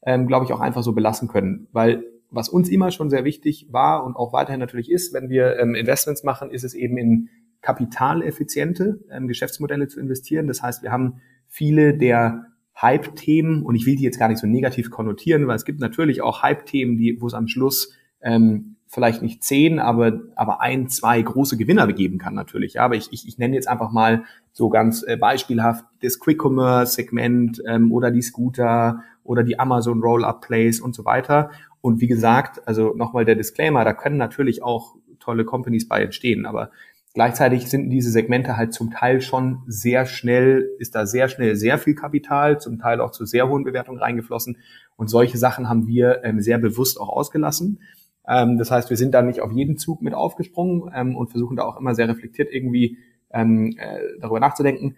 ähm, 0.02 0.26
glaube 0.26 0.44
ich, 0.44 0.52
auch 0.52 0.60
einfach 0.60 0.82
so 0.82 0.92
belassen 0.92 1.26
können. 1.26 1.68
Weil 1.72 2.04
was 2.30 2.50
uns 2.50 2.68
immer 2.68 2.90
schon 2.90 3.08
sehr 3.08 3.24
wichtig 3.24 3.68
war 3.70 4.04
und 4.04 4.14
auch 4.14 4.34
weiterhin 4.34 4.60
natürlich 4.60 4.90
ist, 4.90 5.14
wenn 5.14 5.30
wir 5.30 5.58
ähm, 5.58 5.74
Investments 5.74 6.22
machen, 6.22 6.50
ist 6.50 6.64
es 6.64 6.74
eben 6.74 6.98
in 6.98 7.30
kapitaleffiziente 7.62 9.00
ähm, 9.10 9.26
Geschäftsmodelle 9.26 9.88
zu 9.88 10.00
investieren. 10.00 10.48
Das 10.48 10.62
heißt, 10.62 10.82
wir 10.82 10.92
haben 10.92 11.22
viele 11.48 11.96
der 11.96 12.52
Hype-Themen 12.80 13.62
und 13.62 13.74
ich 13.74 13.86
will 13.86 13.96
die 13.96 14.04
jetzt 14.04 14.18
gar 14.18 14.28
nicht 14.28 14.38
so 14.38 14.46
negativ 14.46 14.90
konnotieren, 14.90 15.46
weil 15.46 15.56
es 15.56 15.64
gibt 15.64 15.80
natürlich 15.80 16.22
auch 16.22 16.42
Hype-Themen, 16.42 16.96
die, 16.96 17.20
wo 17.20 17.26
es 17.26 17.34
am 17.34 17.48
Schluss 17.48 17.92
ähm, 18.20 18.76
vielleicht 18.86 19.22
nicht 19.22 19.42
zehn, 19.42 19.78
aber, 19.78 20.20
aber 20.36 20.60
ein, 20.60 20.88
zwei 20.88 21.20
große 21.20 21.56
Gewinner 21.56 21.90
geben 21.92 22.18
kann 22.18 22.34
natürlich. 22.34 22.74
Ja, 22.74 22.84
aber 22.84 22.94
ich, 22.94 23.12
ich, 23.12 23.26
ich 23.26 23.38
nenne 23.38 23.54
jetzt 23.54 23.68
einfach 23.68 23.90
mal 23.90 24.24
so 24.52 24.68
ganz 24.68 25.02
äh, 25.02 25.16
beispielhaft 25.16 25.84
das 26.02 26.18
Quick-Commerce-Segment 26.20 27.62
ähm, 27.66 27.92
oder 27.92 28.10
die 28.10 28.22
Scooter 28.22 29.02
oder 29.24 29.42
die 29.42 29.58
Amazon 29.58 30.00
Roll-Up-Plays 30.00 30.80
und 30.80 30.94
so 30.94 31.04
weiter. 31.04 31.50
Und 31.80 32.00
wie 32.00 32.06
gesagt, 32.06 32.66
also 32.66 32.94
nochmal 32.94 33.24
der 33.24 33.34
Disclaimer, 33.34 33.84
da 33.84 33.92
können 33.92 34.16
natürlich 34.16 34.62
auch 34.62 34.94
tolle 35.18 35.44
Companies 35.44 35.88
bei 35.88 36.02
entstehen, 36.02 36.46
aber 36.46 36.70
gleichzeitig 37.16 37.70
sind 37.70 37.88
diese 37.88 38.10
Segmente 38.10 38.58
halt 38.58 38.74
zum 38.74 38.90
Teil 38.90 39.22
schon 39.22 39.62
sehr 39.66 40.04
schnell, 40.04 40.68
ist 40.78 40.94
da 40.94 41.06
sehr 41.06 41.28
schnell 41.28 41.56
sehr 41.56 41.78
viel 41.78 41.94
Kapital, 41.94 42.60
zum 42.60 42.78
Teil 42.78 43.00
auch 43.00 43.10
zu 43.10 43.24
sehr 43.24 43.48
hohen 43.48 43.64
Bewertungen 43.64 43.98
reingeflossen. 43.98 44.58
Und 44.96 45.08
solche 45.08 45.38
Sachen 45.38 45.66
haben 45.66 45.86
wir 45.86 46.22
ähm, 46.24 46.42
sehr 46.42 46.58
bewusst 46.58 47.00
auch 47.00 47.08
ausgelassen. 47.08 47.80
Ähm, 48.28 48.58
das 48.58 48.70
heißt, 48.70 48.90
wir 48.90 48.98
sind 48.98 49.14
da 49.14 49.22
nicht 49.22 49.40
auf 49.40 49.50
jeden 49.50 49.78
Zug 49.78 50.02
mit 50.02 50.12
aufgesprungen 50.12 50.92
ähm, 50.94 51.16
und 51.16 51.30
versuchen 51.30 51.56
da 51.56 51.64
auch 51.64 51.80
immer 51.80 51.94
sehr 51.94 52.06
reflektiert 52.06 52.52
irgendwie 52.52 52.98
ähm, 53.32 53.74
äh, 53.78 53.98
darüber 54.20 54.38
nachzudenken. 54.38 54.96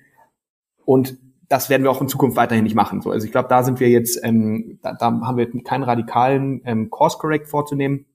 Und 0.84 1.18
das 1.48 1.70
werden 1.70 1.84
wir 1.84 1.92
auch 1.92 2.02
in 2.02 2.08
Zukunft 2.08 2.36
weiterhin 2.36 2.64
nicht 2.64 2.74
machen. 2.74 3.00
So, 3.00 3.12
also 3.12 3.24
ich 3.26 3.30
glaube, 3.30 3.48
da 3.48 3.62
sind 3.62 3.78
wir 3.78 3.90
jetzt, 3.90 4.18
ähm, 4.24 4.80
da, 4.82 4.92
da 4.92 5.06
haben 5.06 5.36
wir 5.36 5.48
keinen 5.62 5.84
radikalen 5.84 6.62
ähm, 6.64 6.90
Course 6.90 7.16
Correct 7.16 7.46
vorzunehmen. 7.46 8.06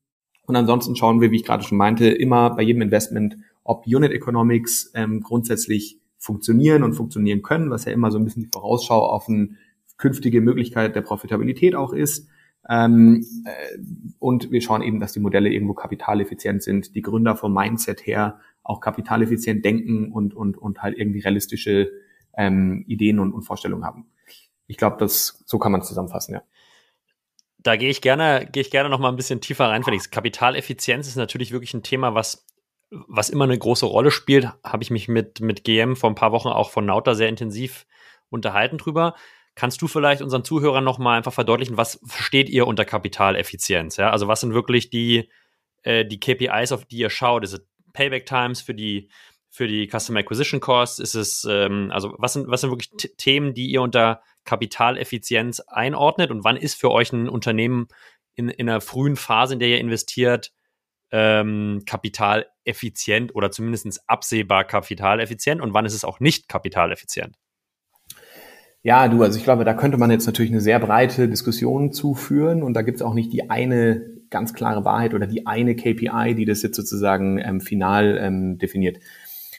Und 0.45 0.57
ansonsten 0.57 0.97
schauen 0.97 1.21
wir, 1.21 1.31
wie 1.31 1.37
ich 1.37 1.45
gerade 1.45 1.63
schon 1.63 1.77
meinte, 1.77 2.09
immer 2.09 2.49
bei 2.49 2.63
jedem 2.63 2.81
Investment, 2.81 3.37
ob 3.63 3.85
Unit 3.87 4.11
Economics 4.11 4.91
ähm, 4.93 5.21
grundsätzlich 5.21 5.99
funktionieren 6.17 6.83
und 6.83 6.93
funktionieren 6.93 7.41
können, 7.41 7.69
was 7.69 7.85
ja 7.85 7.91
immer 7.91 8.11
so 8.11 8.17
ein 8.17 8.25
bisschen 8.25 8.43
die 8.43 8.49
Vorausschau 8.51 9.05
auf 9.05 9.27
eine 9.27 9.49
künftige 9.97 10.41
Möglichkeit 10.41 10.95
der 10.95 11.01
Profitabilität 11.01 11.75
auch 11.75 11.93
ist. 11.93 12.27
Ähm, 12.69 13.25
äh, 13.45 13.77
und 14.19 14.51
wir 14.51 14.61
schauen 14.61 14.81
eben, 14.81 14.99
dass 14.99 15.13
die 15.13 15.19
Modelle 15.19 15.49
irgendwo 15.49 15.73
kapitaleffizient 15.73 16.63
sind, 16.63 16.95
die 16.95 17.01
Gründer 17.01 17.35
vom 17.35 17.53
Mindset 17.53 18.05
her 18.05 18.39
auch 18.63 18.79
kapitaleffizient 18.79 19.65
denken 19.65 20.11
und, 20.11 20.33
und, 20.33 20.57
und 20.57 20.81
halt 20.81 20.97
irgendwie 20.97 21.19
realistische 21.19 21.91
ähm, 22.37 22.85
Ideen 22.87 23.19
und, 23.19 23.33
und 23.33 23.43
Vorstellungen 23.43 23.85
haben. 23.85 24.07
Ich 24.67 24.77
glaube, 24.77 24.95
das 24.97 25.43
so 25.45 25.59
kann 25.59 25.71
man 25.71 25.81
zusammenfassen, 25.83 26.35
ja. 26.35 26.43
Da 27.57 27.77
gehe 27.77 27.89
ich 27.89 28.01
gerne, 28.01 28.47
gehe 28.51 28.61
ich 28.61 28.71
gerne 28.71 28.89
noch 28.89 28.99
mal 28.99 29.09
ein 29.09 29.15
bisschen 29.15 29.39
tiefer 29.39 29.69
rein, 29.69 29.83
Felix. 29.83 30.09
Kapitaleffizienz 30.09 31.07
ist 31.07 31.15
natürlich 31.15 31.51
wirklich 31.51 31.73
ein 31.73 31.83
Thema, 31.83 32.13
was, 32.13 32.45
was 33.07 33.29
immer 33.29 33.45
eine 33.45 33.57
große 33.57 33.85
Rolle 33.85 34.11
spielt. 34.11 34.47
Habe 34.63 34.83
ich 34.83 34.91
mich 34.91 35.07
mit, 35.07 35.39
mit 35.41 35.63
GM 35.63 35.95
vor 35.95 36.09
ein 36.09 36.15
paar 36.15 36.31
Wochen 36.31 36.49
auch 36.49 36.69
von 36.69 36.85
Nauta 36.85 37.15
sehr 37.15 37.29
intensiv 37.29 37.85
unterhalten 38.29 38.77
drüber. 38.77 39.15
Kannst 39.55 39.81
du 39.81 39.87
vielleicht 39.87 40.21
unseren 40.21 40.43
Zuhörern 40.43 40.83
nochmal 40.83 41.17
einfach 41.17 41.33
verdeutlichen, 41.33 41.77
was 41.77 41.99
versteht 42.05 42.49
ihr 42.49 42.65
unter 42.65 42.85
Kapitaleffizienz? 42.85 43.97
Ja? 43.97 44.09
Also 44.09 44.27
was 44.27 44.41
sind 44.41 44.53
wirklich 44.53 44.89
die, 44.89 45.29
äh, 45.83 46.05
die 46.05 46.19
KPIs, 46.19 46.71
auf 46.71 46.85
die 46.85 46.97
ihr 46.97 47.09
schaut? 47.09 47.43
Ist 47.43 47.53
es 47.53 47.67
Payback 47.93 48.25
Times 48.25 48.61
für 48.61 48.73
die, 48.73 49.09
für 49.49 49.67
die 49.67 49.87
Customer 49.87 50.19
Acquisition 50.19 50.59
Costs? 50.59 50.99
Ist 50.99 51.13
es, 51.13 51.47
ähm, 51.49 51.91
also 51.91 52.15
was 52.17 52.33
sind, 52.33 52.47
was 52.47 52.61
sind 52.61 52.71
wirklich 52.71 52.89
Themen, 53.17 53.53
die 53.53 53.67
ihr 53.67 53.83
unter 53.83 54.21
Kapitaleffizienz 54.43 55.59
einordnet? 55.59 56.31
Und 56.31 56.43
wann 56.43 56.57
ist 56.57 56.79
für 56.79 56.89
euch 56.89 57.13
ein 57.13 57.29
Unternehmen 57.29 57.87
in, 58.33 58.49
in 58.49 58.67
einer 58.67 58.81
frühen 58.81 59.15
Phase, 59.15 59.53
in 59.53 59.59
der 59.59 59.69
ihr 59.69 59.79
investiert, 59.79 60.51
ähm, 61.13 61.83
kapitaleffizient 61.85 63.33
oder 63.35 63.51
zumindest 63.51 64.01
absehbar 64.07 64.65
kapitaleffizient? 64.65 65.61
Und 65.61 65.73
wann 65.73 65.85
ist 65.85 65.93
es 65.93 66.03
auch 66.03 66.19
nicht 66.19 66.49
kapitaleffizient? 66.49 67.37
Ja, 68.81 69.07
du, 69.07 69.23
also 69.23 69.37
ich 69.37 69.45
glaube, 69.45 69.63
da 69.63 69.73
könnte 69.73 69.97
man 69.97 70.11
jetzt 70.11 70.25
natürlich 70.25 70.51
eine 70.51 70.59
sehr 70.59 70.79
breite 70.79 71.29
Diskussion 71.29 71.93
zuführen 71.93 72.63
und 72.63 72.73
da 72.73 72.81
gibt 72.81 72.97
es 72.97 73.01
auch 73.01 73.13
nicht 73.13 73.31
die 73.31 73.49
eine 73.49 74.01
ganz 74.29 74.53
klare 74.53 74.83
Wahrheit 74.83 75.13
oder 75.13 75.27
die 75.27 75.45
eine 75.45 75.75
KPI, 75.75 76.33
die 76.35 76.45
das 76.45 76.63
jetzt 76.63 76.75
sozusagen 76.75 77.37
ähm, 77.37 77.61
final 77.61 78.17
ähm, 78.17 78.57
definiert. 78.57 78.97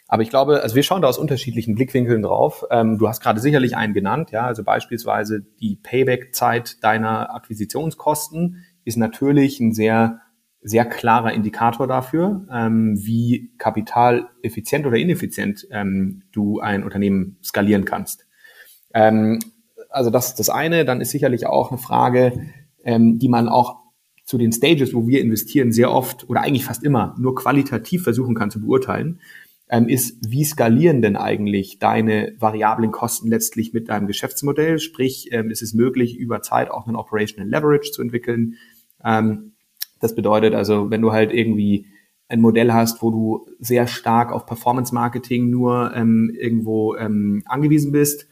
Aber 0.09 0.23
ich 0.23 0.29
glaube, 0.29 0.63
also 0.63 0.75
wir 0.75 0.83
schauen 0.83 1.01
da 1.01 1.09
aus 1.09 1.17
unterschiedlichen 1.17 1.75
Blickwinkeln 1.75 2.23
drauf. 2.23 2.65
Ähm, 2.71 2.99
du 2.99 3.09
hast 3.09 3.21
gerade 3.21 3.41
sicherlich 3.41 3.77
einen 3.77 3.95
genannt, 3.95 4.33
ja, 4.33 4.45
also 4.45 4.65
beispielsweise 4.65 5.41
die 5.61 5.77
Payback-Zeit 5.77 6.83
deiner 6.83 7.35
Akquisitionskosten 7.35 8.65
ist 8.85 8.97
natürlich 8.97 9.61
ein 9.61 9.73
sehr 9.73 10.21
sehr 10.65 10.87
klarer 10.87 11.33
Indikator 11.33 11.87
dafür, 11.87 12.47
ähm, 12.51 12.97
wie 12.97 13.53
kapitaleffizient 13.59 14.87
oder 14.87 14.97
ineffizient 14.97 15.69
ähm, 15.71 16.23
du 16.33 16.59
ein 16.59 16.83
Unternehmen 16.83 17.37
skalieren 17.45 17.85
kannst. 17.85 18.27
Ähm, 18.95 19.39
also 19.91 20.11
das 20.11 20.29
ist 20.29 20.39
das 20.39 20.49
eine. 20.49 20.87
Dann 20.87 21.03
ist 21.03 21.11
sicherlich 21.11 21.47
auch 21.47 21.71
eine 21.71 21.79
Frage, 21.79 22.33
ähm, 22.83 23.19
die 23.19 23.29
man 23.29 23.49
auch 23.49 23.77
zu 24.25 24.39
den 24.39 24.53
Stages, 24.53 24.95
wo 24.95 25.07
wir 25.07 25.21
investieren, 25.21 25.71
sehr 25.71 25.93
oft 25.93 26.29
oder 26.31 26.41
eigentlich 26.41 26.65
fast 26.65 26.83
immer 26.83 27.15
nur 27.19 27.35
qualitativ 27.35 28.03
versuchen 28.03 28.35
kann 28.35 28.51
zu 28.51 28.63
beurteilen, 28.63 29.21
ähm, 29.69 29.89
ist, 29.89 30.19
wie 30.27 30.45
skalieren 30.45 31.03
denn 31.03 31.17
eigentlich 31.17 31.79
deine 31.79 32.35
variablen 32.39 32.91
Kosten 32.91 33.29
letztlich 33.29 33.75
mit 33.75 33.91
deinem 33.91 34.07
Geschäftsmodell? 34.07 34.79
Sprich, 34.79 35.29
ähm, 35.33 35.51
ist 35.51 35.63
es 35.63 35.75
möglich, 35.75 36.17
über 36.17 36.41
Zeit 36.41 36.71
auch 36.71 36.87
einen 36.87 36.97
Operational 36.97 37.51
Leverage 37.51 37.91
zu 37.93 38.01
entwickeln? 38.01 38.55
Ähm, 39.05 39.54
das 40.01 40.15
bedeutet 40.15 40.55
also, 40.55 40.91
wenn 40.91 41.03
du 41.03 41.13
halt 41.13 41.33
irgendwie 41.33 41.87
ein 42.29 42.41
Modell 42.41 42.73
hast, 42.73 43.03
wo 43.03 43.11
du 43.11 43.47
sehr 43.59 43.87
stark 43.87 44.33
auf 44.33 44.47
Performance 44.47 44.95
Marketing 44.95 45.51
nur 45.51 45.93
ähm, 45.95 46.35
irgendwo 46.35 46.97
ähm, 46.97 47.43
angewiesen 47.47 47.93
bist, 47.93 48.27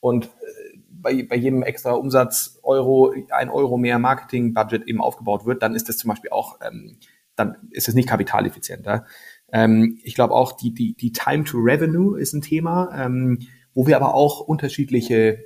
und 0.00 0.26
äh, 0.26 0.78
bei, 0.90 1.22
bei 1.22 1.36
jedem 1.36 1.62
extra 1.62 1.92
Umsatz 1.92 2.58
Euro, 2.62 3.14
ein 3.30 3.50
Euro 3.50 3.78
mehr 3.78 3.98
Marketing-Budget 3.98 4.86
eben 4.86 5.00
aufgebaut 5.00 5.46
wird, 5.46 5.62
dann 5.62 5.74
ist 5.74 5.88
das 5.88 5.96
zum 5.96 6.08
Beispiel 6.08 6.30
auch, 6.30 6.58
ähm, 6.60 6.96
dann 7.36 7.56
ist 7.70 7.88
es 7.88 7.94
nicht 7.94 8.08
kapitaleffizienter. 8.08 9.06
Ähm, 9.52 9.98
ich 10.02 10.14
glaube 10.14 10.34
auch, 10.34 10.52
die, 10.52 10.74
die, 10.74 10.94
die 10.94 11.12
Time 11.12 11.44
to 11.44 11.58
Revenue 11.58 12.18
ist 12.18 12.32
ein 12.32 12.42
Thema, 12.42 12.90
ähm, 12.94 13.38
wo 13.74 13.86
wir 13.86 13.96
aber 13.96 14.14
auch 14.14 14.40
unterschiedliche 14.40 15.44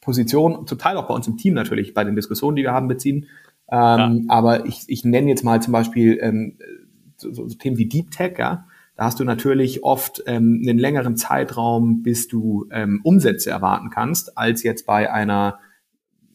Positionen, 0.00 0.66
zum 0.66 0.78
Teil 0.78 0.96
auch 0.96 1.06
bei 1.06 1.14
uns 1.14 1.28
im 1.28 1.36
Team 1.36 1.54
natürlich, 1.54 1.94
bei 1.94 2.04
den 2.04 2.16
Diskussionen, 2.16 2.56
die 2.56 2.62
wir 2.62 2.72
haben, 2.72 2.88
beziehen. 2.88 3.26
Ähm, 3.70 3.78
ja. 3.78 4.20
Aber 4.28 4.66
ich, 4.66 4.84
ich 4.86 5.04
nenne 5.04 5.28
jetzt 5.28 5.44
mal 5.44 5.60
zum 5.60 5.72
Beispiel 5.72 6.18
ähm, 6.20 6.58
so, 7.16 7.32
so 7.32 7.48
Themen 7.48 7.78
wie 7.78 7.86
Deep 7.86 8.10
Tech, 8.10 8.38
ja. 8.38 8.66
Da 8.96 9.04
hast 9.04 9.20
du 9.20 9.24
natürlich 9.24 9.84
oft 9.84 10.24
ähm, 10.26 10.60
einen 10.60 10.76
längeren 10.76 11.16
Zeitraum, 11.16 12.02
bis 12.02 12.26
du 12.26 12.66
ähm, 12.72 13.00
Umsätze 13.04 13.48
erwarten 13.48 13.90
kannst, 13.90 14.36
als 14.36 14.64
jetzt 14.64 14.86
bei 14.86 15.12
einer, 15.12 15.60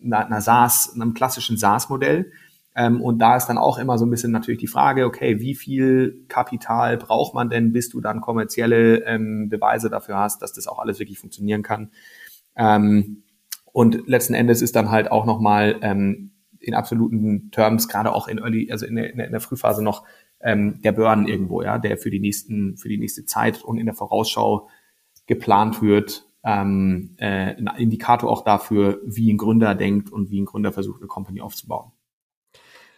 einer, 0.02 0.26
einer 0.26 0.40
SaaS, 0.40 0.94
einem 0.96 1.14
klassischen 1.14 1.58
SaaS-Modell. 1.58 2.32
Ähm, 2.76 3.02
und 3.02 3.20
da 3.20 3.36
ist 3.36 3.48
dann 3.48 3.58
auch 3.58 3.78
immer 3.78 3.98
so 3.98 4.06
ein 4.06 4.10
bisschen 4.10 4.32
natürlich 4.32 4.62
die 4.62 4.68
Frage, 4.68 5.06
okay, 5.06 5.42
wie 5.42 5.56
viel 5.56 6.24
Kapital 6.30 6.98
braucht 6.98 7.34
man 7.34 7.50
denn, 7.50 7.74
bis 7.74 7.90
du 7.90 8.00
dann 8.00 8.22
kommerzielle 8.22 9.04
ähm, 9.06 9.50
Beweise 9.50 9.90
dafür 9.90 10.18
hast, 10.18 10.42
dass 10.42 10.54
das 10.54 10.68
auch 10.68 10.80
alles 10.80 11.00
wirklich 11.00 11.20
funktionieren 11.20 11.64
kann. 11.64 11.92
Ähm, 12.56 13.24
und 13.74 14.08
letzten 14.08 14.36
Endes 14.36 14.62
ist 14.62 14.76
dann 14.76 14.90
halt 14.90 15.12
auch 15.12 15.26
nochmal 15.26 15.76
ähm, 15.82 16.32
in 16.64 16.74
absoluten 16.74 17.52
Terms, 17.52 17.88
gerade 17.88 18.14
auch 18.14 18.28
in 18.28 18.40
Early, 18.40 18.72
also 18.72 18.86
in 18.86 18.96
der, 18.96 19.14
in 19.14 19.32
der 19.32 19.42
Frühphase 19.42 19.84
noch 19.84 20.06
ähm, 20.42 20.82
der 20.82 20.94
Burn 20.94 21.28
irgendwo, 21.28 21.62
ja, 21.62 21.78
der 21.78 21.98
für 21.98 22.10
die 22.10 22.20
nächsten, 22.20 22.78
für 22.78 22.90
die 22.90 22.98
nächste 22.98 23.26
Zeit 23.26 23.64
und 23.64 23.78
in 23.78 23.86
der 23.86 23.96
Vorausschau 23.96 24.70
geplant 25.28 25.82
wird, 25.82 26.26
ähm, 26.44 27.16
äh, 27.18 27.56
ein 27.56 27.70
Indikator 27.78 28.30
auch 28.30 28.44
dafür, 28.44 29.02
wie 29.06 29.32
ein 29.32 29.38
Gründer 29.38 29.76
denkt 29.76 30.12
und 30.12 30.30
wie 30.30 30.42
ein 30.42 30.46
Gründer 30.46 30.72
versucht, 30.72 31.02
eine 31.02 31.08
Company 31.08 31.42
aufzubauen. 31.42 31.92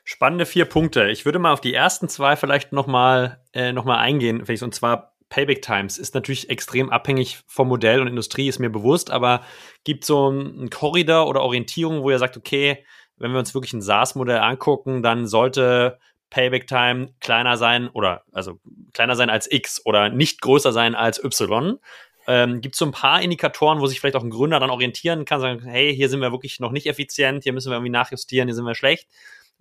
Spannende 0.04 0.46
vier 0.46 0.66
Punkte. 0.66 1.10
Ich 1.10 1.26
würde 1.26 1.40
mal 1.40 1.54
auf 1.54 1.62
die 1.62 1.74
ersten 1.74 2.10
zwei 2.10 2.36
vielleicht 2.36 2.72
nochmal 2.72 3.44
äh, 3.54 3.72
noch 3.72 3.86
eingehen, 3.88 4.42
und 4.42 4.76
zwar 4.76 5.16
Payback 5.30 5.62
Times 5.62 5.98
ist 5.98 6.14
natürlich 6.14 6.50
extrem 6.50 6.90
abhängig 6.92 7.40
vom 7.48 7.68
Modell 7.68 8.00
und 8.00 8.08
Industrie, 8.08 8.48
ist 8.48 8.60
mir 8.60 8.70
bewusst, 8.70 9.10
aber 9.10 9.42
gibt 9.84 10.06
so 10.06 10.30
einen 10.30 10.70
Korridor 10.70 11.28
oder 11.28 11.42
Orientierung, 11.42 12.04
wo 12.04 12.12
ihr 12.12 12.20
sagt, 12.20 12.38
okay, 12.38 12.86
wenn 13.18 13.32
wir 13.32 13.40
uns 13.40 13.54
wirklich 13.54 13.74
ein 13.74 13.82
SaaS-Modell 13.82 14.40
angucken, 14.40 15.04
dann 15.04 15.28
sollte 15.28 16.00
Payback 16.30 16.68
Time 16.68 17.14
kleiner 17.22 17.58
sein 17.58 17.88
oder 17.90 18.24
also 18.32 18.60
kleiner 18.94 19.16
sein 19.16 19.30
als 19.30 19.52
X 19.52 19.82
oder 19.86 20.10
nicht 20.10 20.42
größer 20.42 20.74
sein 20.74 20.96
als 20.96 21.24
Y. 21.24 21.80
Ähm, 22.28 22.62
Gibt 22.62 22.76
es 22.76 22.80
so 22.80 22.86
ein 22.86 22.92
paar 22.92 23.22
Indikatoren, 23.22 23.80
wo 23.80 23.88
sich 23.88 24.00
vielleicht 24.00 24.16
auch 24.16 24.24
ein 24.24 24.32
Gründer 24.32 24.60
dann 24.60 24.72
orientieren 24.72 25.26
kann, 25.26 25.40
sagen, 25.40 25.62
hey, 25.64 25.96
hier 25.96 26.10
sind 26.10 26.22
wir 26.22 26.32
wirklich 26.32 26.60
noch 26.60 26.72
nicht 26.72 26.88
effizient, 26.88 27.44
hier 27.44 27.54
müssen 27.54 27.70
wir 27.70 27.76
irgendwie 27.76 27.92
nachjustieren, 27.92 28.48
hier 28.48 28.56
sind 28.56 28.66
wir 28.66 28.76
schlecht? 28.76 29.08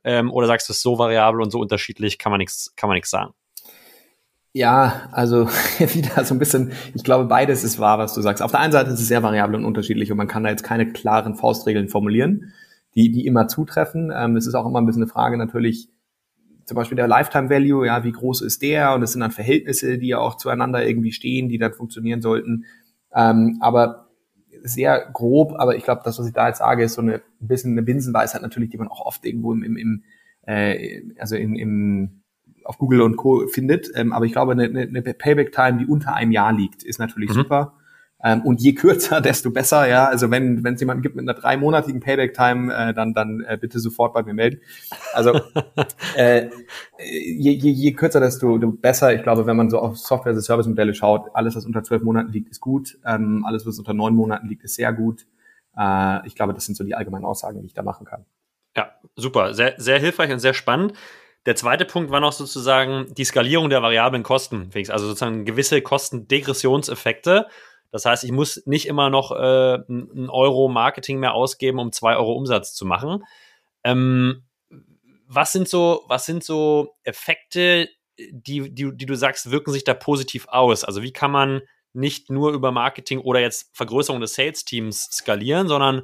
Ähm, 0.02 0.32
oder 0.32 0.46
sagst 0.46 0.68
du, 0.68 0.72
es 0.72 0.78
ist 0.78 0.82
so 0.82 0.98
variabel 0.98 1.42
und 1.42 1.50
so 1.50 1.60
unterschiedlich, 1.60 2.18
kann 2.18 2.30
man 2.30 2.38
nichts, 2.38 2.72
kann 2.76 2.88
man 2.88 2.94
nichts 2.94 3.10
sagen? 3.10 3.34
Ja, 4.52 5.08
also 5.12 5.48
wieder 5.78 6.24
so 6.24 6.34
ein 6.34 6.38
bisschen, 6.38 6.72
ich 6.94 7.04
glaube, 7.04 7.26
beides 7.26 7.64
ist 7.64 7.78
wahr, 7.78 7.98
was 7.98 8.14
du 8.14 8.22
sagst. 8.22 8.42
Auf 8.42 8.52
der 8.52 8.60
einen 8.60 8.72
Seite 8.72 8.90
ist 8.90 9.00
es 9.00 9.08
sehr 9.08 9.22
variabel 9.22 9.56
und 9.56 9.64
unterschiedlich 9.64 10.10
und 10.10 10.16
man 10.16 10.28
kann 10.28 10.44
da 10.44 10.50
jetzt 10.50 10.62
keine 10.62 10.92
klaren 10.92 11.34
Faustregeln 11.34 11.88
formulieren, 11.88 12.54
die, 12.94 13.10
die 13.10 13.26
immer 13.26 13.48
zutreffen. 13.48 14.12
Ähm, 14.14 14.36
es 14.36 14.46
ist 14.46 14.54
auch 14.54 14.66
immer 14.66 14.80
ein 14.80 14.86
bisschen 14.86 15.02
eine 15.02 15.10
Frage 15.10 15.36
natürlich, 15.36 15.88
zum 16.64 16.76
Beispiel 16.76 16.96
der 16.96 17.08
Lifetime 17.08 17.50
Value, 17.50 17.86
ja, 17.86 18.04
wie 18.04 18.12
groß 18.12 18.40
ist 18.40 18.62
der? 18.62 18.94
Und 18.94 19.02
es 19.02 19.12
sind 19.12 19.20
dann 19.20 19.30
Verhältnisse, 19.30 19.98
die 19.98 20.08
ja 20.08 20.18
auch 20.18 20.36
zueinander 20.36 20.86
irgendwie 20.86 21.12
stehen, 21.12 21.48
die 21.48 21.58
dann 21.58 21.74
funktionieren 21.74 22.22
sollten. 22.22 22.64
Ähm, 23.14 23.58
aber 23.60 24.08
sehr 24.62 25.10
grob, 25.12 25.54
aber 25.58 25.76
ich 25.76 25.84
glaube, 25.84 26.02
das, 26.04 26.18
was 26.18 26.26
ich 26.26 26.32
da 26.32 26.48
jetzt 26.48 26.58
sage, 26.58 26.84
ist 26.84 26.94
so 26.94 27.02
eine 27.02 27.16
ein 27.16 27.48
bisschen 27.48 27.72
eine 27.72 27.82
Binsenweisheit 27.82 28.40
natürlich, 28.40 28.70
die 28.70 28.78
man 28.78 28.88
auch 28.88 29.04
oft 29.04 29.24
irgendwo 29.26 29.52
im, 29.52 29.62
im, 29.62 29.76
im 29.76 30.04
äh, 30.46 31.02
also 31.18 31.36
in, 31.36 31.54
im 31.54 32.22
auf 32.64 32.78
Google 32.78 33.02
und 33.02 33.16
Co. 33.16 33.46
findet. 33.46 33.90
Ähm, 33.94 34.12
aber 34.12 34.24
ich 34.24 34.32
glaube, 34.32 34.52
eine, 34.52 34.64
eine 34.64 35.02
Payback-Time, 35.02 35.78
die 35.78 35.86
unter 35.86 36.14
einem 36.14 36.32
Jahr 36.32 36.52
liegt, 36.52 36.82
ist 36.82 36.98
natürlich 36.98 37.30
mhm. 37.30 37.34
super. 37.34 37.74
Ähm, 38.24 38.40
und 38.40 38.60
je 38.62 38.72
kürzer, 38.72 39.20
desto 39.20 39.50
besser, 39.50 39.86
ja. 39.86 40.06
Also 40.06 40.30
wenn 40.30 40.64
wenn 40.64 40.74
es 40.74 40.80
jemanden 40.80 41.02
gibt 41.02 41.14
mit 41.14 41.28
einer 41.28 41.38
dreimonatigen 41.38 42.00
Payback-Time, 42.00 42.74
äh, 42.74 42.94
dann 42.94 43.12
dann 43.12 43.44
äh, 43.46 43.58
bitte 43.60 43.78
sofort 43.78 44.14
bei 44.14 44.22
mir 44.22 44.32
melden. 44.32 44.60
Also 45.12 45.38
äh, 46.16 46.48
je, 46.98 47.52
je, 47.52 47.70
je 47.70 47.92
kürzer, 47.92 48.20
desto, 48.20 48.56
desto 48.56 48.72
besser. 48.72 49.14
Ich 49.14 49.22
glaube, 49.22 49.44
wenn 49.46 49.56
man 49.56 49.68
so 49.68 49.78
auf 49.78 49.98
Software-as-a-Service-Modelle 49.98 50.94
schaut, 50.94 51.28
alles, 51.34 51.54
was 51.54 51.66
unter 51.66 51.82
zwölf 51.82 52.02
Monaten 52.02 52.32
liegt, 52.32 52.48
ist 52.48 52.60
gut. 52.60 52.98
Ähm, 53.04 53.44
alles, 53.46 53.66
was 53.66 53.78
unter 53.78 53.92
neun 53.92 54.14
Monaten 54.14 54.48
liegt, 54.48 54.64
ist 54.64 54.76
sehr 54.76 54.92
gut. 54.94 55.26
Äh, 55.76 56.26
ich 56.26 56.34
glaube, 56.34 56.54
das 56.54 56.64
sind 56.64 56.76
so 56.76 56.84
die 56.84 56.94
allgemeinen 56.94 57.26
Aussagen, 57.26 57.60
die 57.60 57.66
ich 57.66 57.74
da 57.74 57.82
machen 57.82 58.06
kann. 58.06 58.24
Ja, 58.74 58.92
super. 59.16 59.52
Sehr, 59.52 59.74
sehr 59.76 59.98
hilfreich 59.98 60.32
und 60.32 60.38
sehr 60.38 60.54
spannend. 60.54 60.94
Der 61.44 61.56
zweite 61.56 61.84
Punkt 61.84 62.10
war 62.10 62.20
noch 62.20 62.32
sozusagen 62.32 63.12
die 63.14 63.24
Skalierung 63.24 63.68
der 63.68 63.82
variablen 63.82 64.22
Kosten, 64.22 64.70
also 64.88 65.06
sozusagen 65.06 65.44
gewisse 65.44 65.82
Kostendegressionseffekte. 65.82 67.48
Das 67.94 68.06
heißt, 68.06 68.24
ich 68.24 68.32
muss 68.32 68.60
nicht 68.66 68.88
immer 68.88 69.08
noch 69.08 69.30
äh, 69.30 69.34
einen 69.88 70.28
Euro 70.28 70.66
Marketing 70.66 71.20
mehr 71.20 71.32
ausgeben, 71.32 71.78
um 71.78 71.92
zwei 71.92 72.16
Euro 72.16 72.32
Umsatz 72.32 72.74
zu 72.74 72.84
machen. 72.84 73.22
Ähm, 73.84 74.42
was 75.28 75.52
sind 75.52 75.68
so, 75.68 76.02
was 76.08 76.26
sind 76.26 76.42
so 76.42 76.96
Effekte, 77.04 77.88
die, 78.18 78.74
die, 78.74 78.90
die 78.96 79.06
du 79.06 79.14
sagst, 79.14 79.52
wirken 79.52 79.70
sich 79.70 79.84
da 79.84 79.94
positiv 79.94 80.48
aus? 80.48 80.82
Also 80.82 81.04
wie 81.04 81.12
kann 81.12 81.30
man 81.30 81.62
nicht 81.92 82.30
nur 82.30 82.50
über 82.52 82.72
Marketing 82.72 83.20
oder 83.20 83.38
jetzt 83.38 83.70
Vergrößerung 83.76 84.20
des 84.20 84.34
Sales-Teams 84.34 85.10
skalieren, 85.12 85.68
sondern 85.68 86.02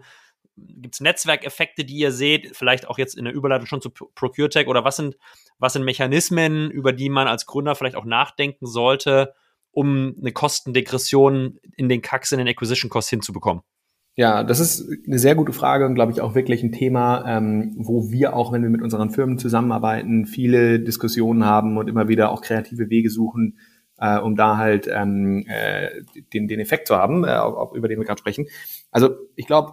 gibt 0.55 0.95
es 0.95 1.01
Netzwerkeffekte, 1.01 1.85
die 1.85 1.97
ihr 1.97 2.13
seht, 2.13 2.57
vielleicht 2.57 2.87
auch 2.87 2.99
jetzt 2.99 3.19
in 3.19 3.25
der 3.25 3.35
Überleitung 3.35 3.67
schon 3.67 3.83
zu 3.83 3.91
ProcureTech 3.91 4.69
oder 4.69 4.85
was 4.85 4.95
sind, 4.95 5.17
was 5.59 5.73
sind 5.73 5.85
Mechanismen, 5.85 6.71
über 6.71 6.93
die 6.93 7.09
man 7.09 7.27
als 7.27 7.47
Gründer 7.47 7.75
vielleicht 7.75 7.97
auch 7.97 8.05
nachdenken 8.05 8.69
sollte, 8.69 9.35
um 9.73 10.15
eine 10.21 10.33
Kostendegression 10.33 11.59
in 11.77 11.89
den 11.89 12.03
CACs, 12.03 12.33
in 12.33 12.39
den 12.39 12.49
Acquisition 12.49 12.91
Costs 12.91 13.11
hinzubekommen? 13.11 13.63
Ja, 14.17 14.43
das 14.43 14.61
ist 14.61 14.87
eine 15.07 15.19
sehr 15.19 15.35
gute 15.35 15.53
Frage 15.53 15.87
und 15.87 15.95
glaube 15.95 16.13
ich 16.13 16.21
auch 16.21 16.35
wirklich 16.35 16.63
ein 16.63 16.73
Thema, 16.73 17.25
ähm, 17.27 17.75
wo 17.79 18.11
wir 18.11 18.35
auch, 18.35 18.53
wenn 18.53 18.63
wir 18.63 18.69
mit 18.69 18.83
unseren 18.83 19.11
Firmen 19.11 19.39
zusammenarbeiten, 19.39 20.27
viele 20.27 20.81
Diskussionen 20.81 21.45
haben 21.45 21.79
und 21.79 21.89
immer 21.89 22.09
wieder 22.09 22.31
auch 22.31 22.43
kreative 22.43 22.91
Wege 22.91 23.09
suchen, 23.09 23.59
äh, 23.99 24.19
um 24.19 24.35
da 24.35 24.57
halt 24.57 24.89
ähm, 24.93 25.47
äh, 25.47 26.03
den, 26.35 26.49
den 26.49 26.61
Effekt 26.61 26.89
zu 26.89 26.97
haben, 26.97 27.25
äh, 27.25 27.37
auch, 27.37 27.73
über 27.73 27.89
den 27.89 27.99
wir 27.99 28.05
gerade 28.05 28.19
sprechen. 28.19 28.47
Also 28.91 29.11
ich 29.37 29.47
glaube, 29.47 29.73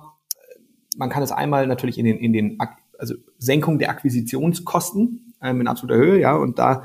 man 0.96 1.10
kann 1.10 1.24
es 1.24 1.32
einmal 1.32 1.68
natürlich 1.68 1.98
in 1.98 2.06
den, 2.06 2.18
in 2.18 2.32
den 2.32 2.58
also 3.00 3.16
Senkung 3.38 3.80
der 3.80 3.90
Akquisitionskosten 3.90 5.34
ähm, 5.42 5.62
in 5.62 5.68
absoluter 5.68 6.00
Höhe, 6.00 6.20
ja, 6.20 6.36
und 6.36 6.60
da 6.60 6.84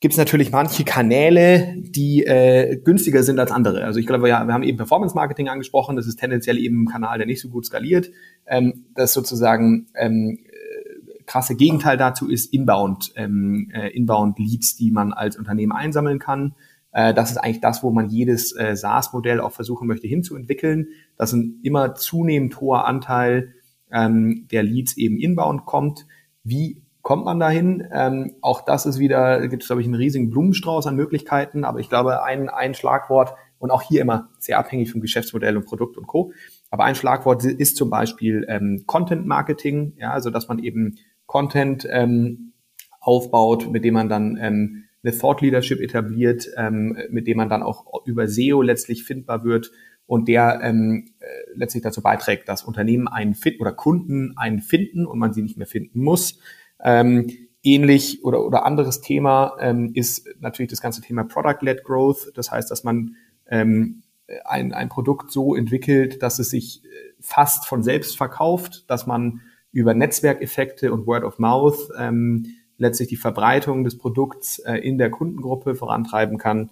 gibt 0.00 0.12
es 0.12 0.18
natürlich 0.18 0.52
manche 0.52 0.84
Kanäle, 0.84 1.74
die 1.76 2.24
äh, 2.24 2.76
günstiger 2.76 3.22
sind 3.22 3.38
als 3.40 3.50
andere. 3.50 3.84
Also 3.84 3.98
ich 3.98 4.06
glaube, 4.06 4.28
ja, 4.28 4.44
wir 4.46 4.54
haben 4.54 4.62
eben 4.62 4.76
Performance 4.76 5.14
Marketing 5.14 5.48
angesprochen. 5.48 5.96
Das 5.96 6.06
ist 6.06 6.16
tendenziell 6.16 6.58
eben 6.58 6.82
ein 6.82 6.86
Kanal, 6.86 7.18
der 7.18 7.26
nicht 7.26 7.40
so 7.40 7.48
gut 7.48 7.66
skaliert. 7.66 8.10
Ähm, 8.46 8.86
das 8.94 9.12
sozusagen 9.12 9.88
ähm, 9.96 10.38
äh, 10.44 11.24
krasse 11.26 11.56
Gegenteil 11.56 11.96
dazu 11.96 12.28
ist 12.28 12.52
Inbound, 12.52 13.12
ähm, 13.16 13.70
äh, 13.74 13.88
Inbound 13.88 14.38
Leads, 14.38 14.76
die 14.76 14.92
man 14.92 15.12
als 15.12 15.36
Unternehmen 15.36 15.72
einsammeln 15.72 16.20
kann. 16.20 16.54
Äh, 16.92 17.12
das 17.12 17.32
ist 17.32 17.38
eigentlich 17.38 17.60
das, 17.60 17.82
wo 17.82 17.90
man 17.90 18.08
jedes 18.08 18.54
äh, 18.56 18.76
SaaS-Modell 18.76 19.40
auch 19.40 19.52
versuchen 19.52 19.88
möchte 19.88 20.06
hinzuentwickeln. 20.06 20.88
Das 21.16 21.32
ist 21.32 21.38
ein 21.38 21.60
immer 21.64 21.96
zunehmend 21.96 22.60
hoher 22.60 22.86
Anteil 22.86 23.54
ähm, 23.90 24.46
der 24.52 24.62
Leads 24.62 24.96
eben 24.96 25.18
inbound 25.18 25.66
kommt. 25.66 26.06
Wie 26.44 26.82
kommt 27.08 27.24
man 27.24 27.40
dahin? 27.40 27.88
Ähm, 27.90 28.34
auch 28.42 28.60
das 28.60 28.84
ist 28.84 28.98
wieder, 28.98 29.48
gibt 29.48 29.62
es, 29.62 29.68
glaube 29.68 29.80
ich, 29.80 29.88
einen 29.88 29.94
riesigen 29.94 30.28
Blumenstrauß 30.28 30.86
an 30.88 30.94
Möglichkeiten, 30.94 31.64
aber 31.64 31.80
ich 31.80 31.88
glaube, 31.88 32.22
ein, 32.22 32.50
ein 32.50 32.74
Schlagwort 32.74 33.32
und 33.58 33.70
auch 33.70 33.80
hier 33.80 34.02
immer 34.02 34.28
sehr 34.38 34.58
abhängig 34.58 34.92
vom 34.92 35.00
Geschäftsmodell 35.00 35.56
und 35.56 35.64
Produkt 35.64 35.96
und 35.96 36.06
Co. 36.06 36.32
Aber 36.70 36.84
ein 36.84 36.94
Schlagwort 36.94 37.46
ist 37.46 37.78
zum 37.78 37.88
Beispiel 37.88 38.44
ähm, 38.46 38.82
Content 38.84 39.24
Marketing, 39.24 39.94
ja, 39.96 40.10
also 40.10 40.28
dass 40.28 40.48
man 40.48 40.58
eben 40.58 40.98
Content 41.24 41.88
ähm, 41.90 42.52
aufbaut, 43.00 43.70
mit 43.70 43.84
dem 43.84 43.94
man 43.94 44.10
dann 44.10 44.36
ähm, 44.38 44.84
eine 45.02 45.16
Thought 45.16 45.40
Leadership 45.40 45.80
etabliert, 45.80 46.46
ähm, 46.58 46.94
mit 47.08 47.26
dem 47.26 47.38
man 47.38 47.48
dann 47.48 47.62
auch 47.62 48.04
über 48.04 48.28
SEO 48.28 48.60
letztlich 48.60 49.04
findbar 49.04 49.44
wird 49.44 49.70
und 50.04 50.28
der 50.28 50.60
ähm, 50.62 51.06
äh, 51.20 51.24
letztlich 51.54 51.82
dazu 51.82 52.02
beiträgt, 52.02 52.50
dass 52.50 52.64
Unternehmen 52.64 53.08
einen 53.08 53.32
finden 53.32 53.62
oder 53.62 53.72
Kunden 53.72 54.36
einen 54.36 54.60
finden 54.60 55.06
und 55.06 55.18
man 55.18 55.32
sie 55.32 55.40
nicht 55.40 55.56
mehr 55.56 55.66
finden 55.66 56.02
muss. 56.02 56.38
Ähm, 56.82 57.30
ähnlich 57.62 58.24
oder, 58.24 58.44
oder 58.44 58.64
anderes 58.64 59.00
Thema 59.00 59.56
ähm, 59.60 59.90
ist 59.94 60.28
natürlich 60.40 60.70
das 60.70 60.80
ganze 60.80 61.00
Thema 61.00 61.24
Product-led 61.24 61.84
Growth. 61.84 62.30
Das 62.34 62.50
heißt, 62.50 62.70
dass 62.70 62.84
man 62.84 63.16
ähm, 63.46 64.02
ein, 64.44 64.72
ein 64.72 64.88
Produkt 64.88 65.32
so 65.32 65.54
entwickelt, 65.54 66.22
dass 66.22 66.38
es 66.38 66.50
sich 66.50 66.84
äh, 66.84 66.88
fast 67.20 67.66
von 67.66 67.82
selbst 67.82 68.16
verkauft, 68.16 68.84
dass 68.88 69.06
man 69.06 69.40
über 69.72 69.94
Netzwerkeffekte 69.94 70.92
und 70.92 71.06
Word 71.06 71.24
of 71.24 71.38
Mouth 71.38 71.90
ähm, 71.98 72.46
letztlich 72.76 73.08
die 73.08 73.16
Verbreitung 73.16 73.84
des 73.84 73.98
Produkts 73.98 74.60
äh, 74.60 74.76
in 74.76 74.98
der 74.98 75.10
Kundengruppe 75.10 75.74
vorantreiben 75.74 76.38
kann. 76.38 76.70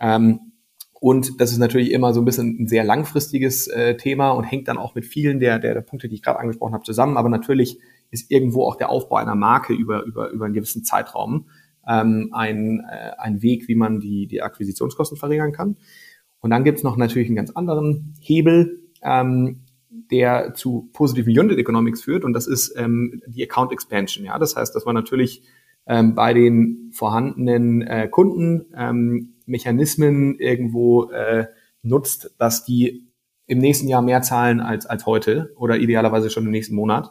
Ähm, 0.00 0.52
Und 1.00 1.40
das 1.40 1.50
ist 1.50 1.58
natürlich 1.58 1.90
immer 1.92 2.12
so 2.12 2.20
ein 2.20 2.26
bisschen 2.26 2.60
ein 2.60 2.68
sehr 2.68 2.84
langfristiges 2.84 3.66
äh, 3.68 3.96
Thema 3.96 4.30
und 4.30 4.44
hängt 4.44 4.68
dann 4.68 4.78
auch 4.78 4.94
mit 4.94 5.06
vielen 5.06 5.40
der, 5.40 5.58
der, 5.58 5.72
der 5.74 5.80
Punkte, 5.80 6.08
die 6.08 6.14
ich 6.14 6.22
gerade 6.22 6.38
angesprochen 6.38 6.74
habe, 6.74 6.84
zusammen. 6.84 7.16
Aber 7.16 7.30
natürlich 7.30 7.78
ist 8.10 8.30
irgendwo 8.30 8.64
auch 8.64 8.76
der 8.76 8.90
Aufbau 8.90 9.16
einer 9.16 9.34
Marke 9.34 9.72
über, 9.72 10.04
über, 10.04 10.30
über 10.30 10.44
einen 10.44 10.54
gewissen 10.54 10.84
Zeitraum 10.84 11.46
ähm, 11.86 12.30
ein, 12.32 12.80
äh, 12.80 13.12
ein 13.18 13.42
Weg, 13.42 13.68
wie 13.68 13.74
man 13.74 14.00
die, 14.00 14.26
die 14.26 14.42
Akquisitionskosten 14.42 15.18
verringern 15.18 15.52
kann. 15.52 15.76
Und 16.40 16.50
dann 16.50 16.64
gibt's 16.64 16.82
noch 16.82 16.96
natürlich 16.96 17.28
einen 17.28 17.36
ganz 17.36 17.50
anderen 17.50 18.14
Hebel, 18.20 18.80
ähm, 19.02 19.62
der 20.10 20.54
zu 20.54 20.88
positiven 20.92 21.38
Unit 21.38 21.58
Economics 21.58 22.02
führt 22.02 22.24
und 22.24 22.32
das 22.32 22.46
ist 22.46 22.74
ähm, 22.76 23.22
die 23.26 23.42
Account 23.42 23.72
Expansion. 23.72 24.24
Ja, 24.24 24.38
das 24.38 24.56
heißt, 24.56 24.74
dass 24.74 24.84
man 24.84 24.94
natürlich 24.94 25.42
ähm, 25.86 26.14
bei 26.14 26.32
den 26.32 26.90
vorhandenen 26.92 27.82
äh, 27.82 28.08
Kunden 28.08 28.66
ähm, 28.76 29.34
Mechanismen 29.46 30.38
irgendwo 30.38 31.10
äh, 31.10 31.46
nutzt, 31.82 32.34
dass 32.38 32.64
die 32.64 33.08
im 33.46 33.58
nächsten 33.58 33.88
Jahr 33.88 34.02
mehr 34.02 34.22
zahlen 34.22 34.60
als 34.60 34.86
als 34.86 35.06
heute 35.06 35.52
oder 35.56 35.76
idealerweise 35.76 36.30
schon 36.30 36.44
im 36.44 36.52
nächsten 36.52 36.74
Monat 36.74 37.10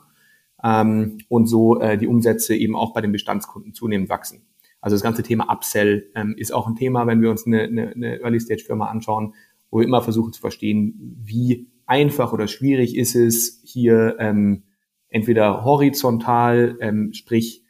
ähm, 0.63 1.17
und 1.30 1.48
so 1.48 1.80
äh, 1.80 1.98
die 1.98 2.08
Umsätze 2.08 2.56
eben 2.56 2.76
auch 2.76 2.93
bei 2.93 3.02
den 3.02 3.12
Bestandskunden 3.12 3.74
zunehmend 3.74 4.10
wachsen. 4.10 4.45
Also 4.82 4.95
das 4.95 5.04
ganze 5.04 5.24
Thema 5.24 5.52
Upsell 5.52 6.10
ähm, 6.15 6.36
ist 6.38 6.54
auch 6.54 6.67
ein 6.67 6.76
Thema, 6.76 7.06
wenn 7.08 7.22
wir 7.22 7.30
uns 7.30 7.45
eine, 7.45 7.63
eine, 7.63 7.91
eine 7.91 8.19
Early-Stage-Firma 8.22 8.88
anschauen, 8.88 9.34
wo 9.72 9.80
wir 9.80 9.86
immer 9.86 10.02
versuchen 10.02 10.34
zu 10.34 10.41
verstehen, 10.41 11.17
wie 11.22 11.67
einfach 11.86 12.34
oder 12.34 12.48
schwierig 12.48 12.95
ist 12.95 13.15
es 13.15 13.62
hier 13.65 14.15
ähm, 14.19 14.63
entweder 15.10 15.65
horizontal, 15.65 16.78
ähm, 16.80 17.13
sprich 17.13 17.63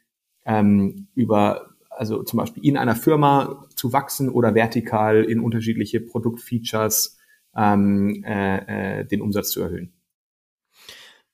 ähm, 0.46 1.08
über, 1.16 1.76
also 1.90 2.24
zum 2.24 2.38
Beispiel 2.38 2.66
in 2.66 2.78
einer 2.78 2.96
Firma 2.96 3.66
zu 3.76 3.92
wachsen 3.94 4.30
oder 4.30 4.56
vertikal 4.56 5.24
in 5.24 5.40
unterschiedliche 5.40 6.02
Produktfeatures 6.02 7.18
ähm, 7.56 8.24
äh, 8.26 9.00
äh, 9.00 9.06
den 9.06 9.22
Umsatz 9.22 9.52
zu 9.52 9.62
erhöhen. 9.62 9.94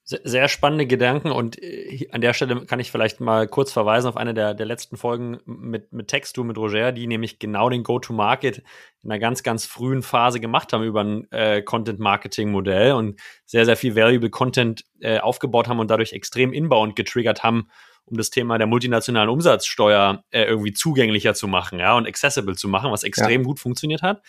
Sehr 0.07 0.49
spannende 0.49 0.85
Gedanken 0.85 1.31
und 1.31 1.59
äh, 1.63 2.07
an 2.11 2.21
der 2.21 2.33
Stelle 2.33 2.67
kann 2.67 2.79
ich 2.79 2.91
vielleicht 2.91 3.21
mal 3.21 3.47
kurz 3.47 3.71
verweisen 3.71 4.07
auf 4.07 4.17
eine 4.17 4.35
der, 4.35 4.53
der 4.53 4.67
letzten 4.67 4.97
Folgen 4.97 5.39
mit, 5.45 5.93
mit 5.93 6.09
Textu, 6.09 6.43
mit 6.43 6.59
Roger, 6.59 6.91
die 6.91 7.07
nämlich 7.07 7.39
genau 7.39 7.71
den 7.71 7.81
Go-to-Market 7.81 8.59
in 9.01 9.09
einer 9.09 9.17
ganz, 9.17 9.41
ganz 9.41 9.65
frühen 9.65 10.03
Phase 10.03 10.39
gemacht 10.39 10.73
haben 10.73 10.83
über 10.83 11.03
ein 11.03 11.31
äh, 11.31 11.63
Content-Marketing-Modell 11.63 12.91
und 12.91 13.19
sehr, 13.45 13.65
sehr 13.65 13.75
viel 13.75 13.95
Valuable 13.95 14.29
Content 14.29 14.85
äh, 14.99 15.17
aufgebaut 15.17 15.67
haben 15.67 15.79
und 15.79 15.89
dadurch 15.89 16.13
extrem 16.13 16.53
inbound 16.53 16.95
getriggert 16.95 17.41
haben, 17.41 17.67
um 18.05 18.15
das 18.15 18.29
Thema 18.29 18.59
der 18.59 18.67
multinationalen 18.67 19.29
Umsatzsteuer 19.31 20.23
äh, 20.29 20.43
irgendwie 20.43 20.73
zugänglicher 20.73 21.33
zu 21.33 21.47
machen, 21.47 21.79
ja, 21.79 21.97
und 21.97 22.07
accessible 22.07 22.55
zu 22.55 22.67
machen, 22.67 22.91
was 22.91 23.03
extrem 23.03 23.41
ja. 23.41 23.47
gut 23.47 23.59
funktioniert 23.59 24.03
hat. 24.03 24.21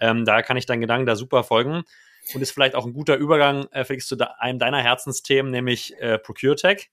Ähm, 0.00 0.24
da 0.24 0.42
kann 0.42 0.56
ich 0.56 0.66
deinen 0.66 0.80
Gedanken 0.80 1.06
da 1.06 1.14
super 1.14 1.44
folgen 1.44 1.84
und 2.34 2.40
ist 2.40 2.52
vielleicht 2.52 2.74
auch 2.74 2.86
ein 2.86 2.92
guter 2.92 3.16
Übergang, 3.16 3.66
äh, 3.72 3.84
Felix, 3.84 4.06
zu 4.06 4.16
einem 4.38 4.58
deiner 4.58 4.82
Herzensthemen, 4.82 5.50
nämlich 5.50 5.98
äh, 6.00 6.18
ProcureTech. 6.18 6.90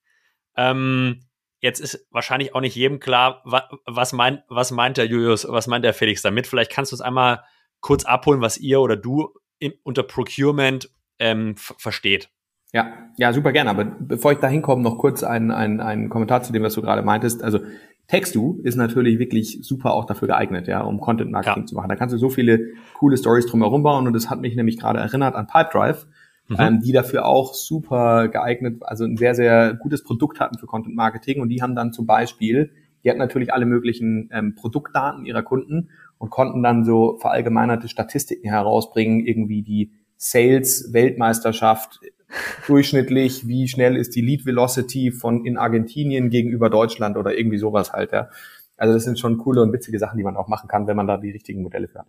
Ähm, 0.55 1.21
jetzt 1.59 1.79
ist 1.79 2.07
wahrscheinlich 2.11 2.55
auch 2.55 2.61
nicht 2.61 2.75
jedem 2.75 2.99
klar, 2.99 3.41
wa 3.45 3.69
was, 3.85 4.13
mein, 4.13 4.43
was 4.47 4.71
meint 4.71 4.97
der 4.97 5.05
Julius, 5.05 5.47
was 5.47 5.67
meint 5.67 5.85
der 5.85 5.93
Felix 5.93 6.21
damit. 6.21 6.47
Vielleicht 6.47 6.71
kannst 6.71 6.91
du 6.91 6.95
uns 6.95 7.01
einmal 7.01 7.43
kurz 7.79 8.05
abholen, 8.05 8.41
was 8.41 8.57
ihr 8.57 8.79
oder 8.81 8.95
du 8.95 9.33
in, 9.59 9.73
unter 9.83 10.03
Procurement 10.03 10.89
ähm, 11.19 11.55
versteht. 11.57 12.29
Ja, 12.73 13.09
ja, 13.17 13.33
super 13.33 13.51
gerne. 13.51 13.69
Aber 13.69 13.85
bevor 13.85 14.33
ich 14.33 14.39
da 14.39 14.47
hinkomme, 14.47 14.83
noch 14.83 14.97
kurz 14.97 15.23
ein, 15.23 15.51
ein, 15.51 15.79
ein 15.79 16.09
Kommentar 16.09 16.43
zu 16.43 16.51
dem, 16.51 16.63
was 16.63 16.73
du 16.73 16.81
gerade 16.81 17.01
meintest. 17.01 17.41
Also 17.41 17.59
Textu 18.07 18.59
ist 18.63 18.75
natürlich 18.75 19.19
wirklich 19.19 19.59
super 19.61 19.93
auch 19.93 20.05
dafür 20.05 20.29
geeignet, 20.29 20.67
ja, 20.67 20.81
um 20.81 21.01
Content 21.01 21.29
Marketing 21.29 21.63
ja. 21.63 21.67
zu 21.67 21.75
machen. 21.75 21.89
Da 21.89 21.95
kannst 21.95 22.13
du 22.13 22.17
so 22.17 22.29
viele 22.29 22.69
coole 22.93 23.17
Stories 23.17 23.47
drumherum 23.47 23.83
bauen 23.83 24.07
und 24.07 24.13
das 24.13 24.29
hat 24.29 24.39
mich 24.39 24.55
nämlich 24.55 24.79
gerade 24.79 24.99
erinnert 24.99 25.35
an 25.35 25.47
Pipedrive, 25.47 26.07
mhm. 26.47 26.55
ähm, 26.57 26.81
die 26.81 26.93
dafür 26.93 27.25
auch 27.25 27.53
super 27.53 28.29
geeignet, 28.29 28.81
also 28.81 29.03
ein 29.03 29.17
sehr, 29.17 29.35
sehr 29.35 29.73
gutes 29.73 30.03
Produkt 30.03 30.39
hatten 30.39 30.57
für 30.57 30.67
Content 30.67 30.95
Marketing 30.95 31.41
und 31.41 31.49
die 31.49 31.61
haben 31.61 31.75
dann 31.75 31.91
zum 31.91 32.05
Beispiel, 32.05 32.71
die 33.03 33.09
hatten 33.09 33.19
natürlich 33.19 33.53
alle 33.53 33.65
möglichen 33.65 34.29
ähm, 34.31 34.55
Produktdaten 34.55 35.25
ihrer 35.25 35.43
Kunden 35.43 35.89
und 36.17 36.29
konnten 36.29 36.63
dann 36.63 36.85
so 36.85 37.17
verallgemeinerte 37.17 37.89
Statistiken 37.89 38.49
herausbringen, 38.49 39.25
irgendwie 39.25 39.63
die 39.63 39.91
Sales-Weltmeisterschaft 40.15 41.99
durchschnittlich, 42.67 43.47
wie 43.47 43.67
schnell 43.67 43.95
ist 43.95 44.15
die 44.15 44.21
Lead 44.21 44.45
Velocity 44.45 45.11
von 45.11 45.45
in 45.45 45.57
Argentinien 45.57 46.29
gegenüber 46.29 46.69
Deutschland 46.69 47.17
oder 47.17 47.37
irgendwie 47.37 47.57
sowas 47.57 47.93
halt, 47.93 48.11
ja. 48.11 48.29
Also 48.77 48.93
das 48.93 49.03
sind 49.03 49.19
schon 49.19 49.37
coole 49.37 49.61
und 49.61 49.73
witzige 49.73 49.97
Sachen, 49.97 50.17
die 50.17 50.23
man 50.23 50.37
auch 50.37 50.47
machen 50.47 50.67
kann, 50.67 50.87
wenn 50.87 50.95
man 50.95 51.07
da 51.07 51.17
die 51.17 51.31
richtigen 51.31 51.63
Modelle 51.63 51.87
für 51.87 51.99
hat. 51.99 52.07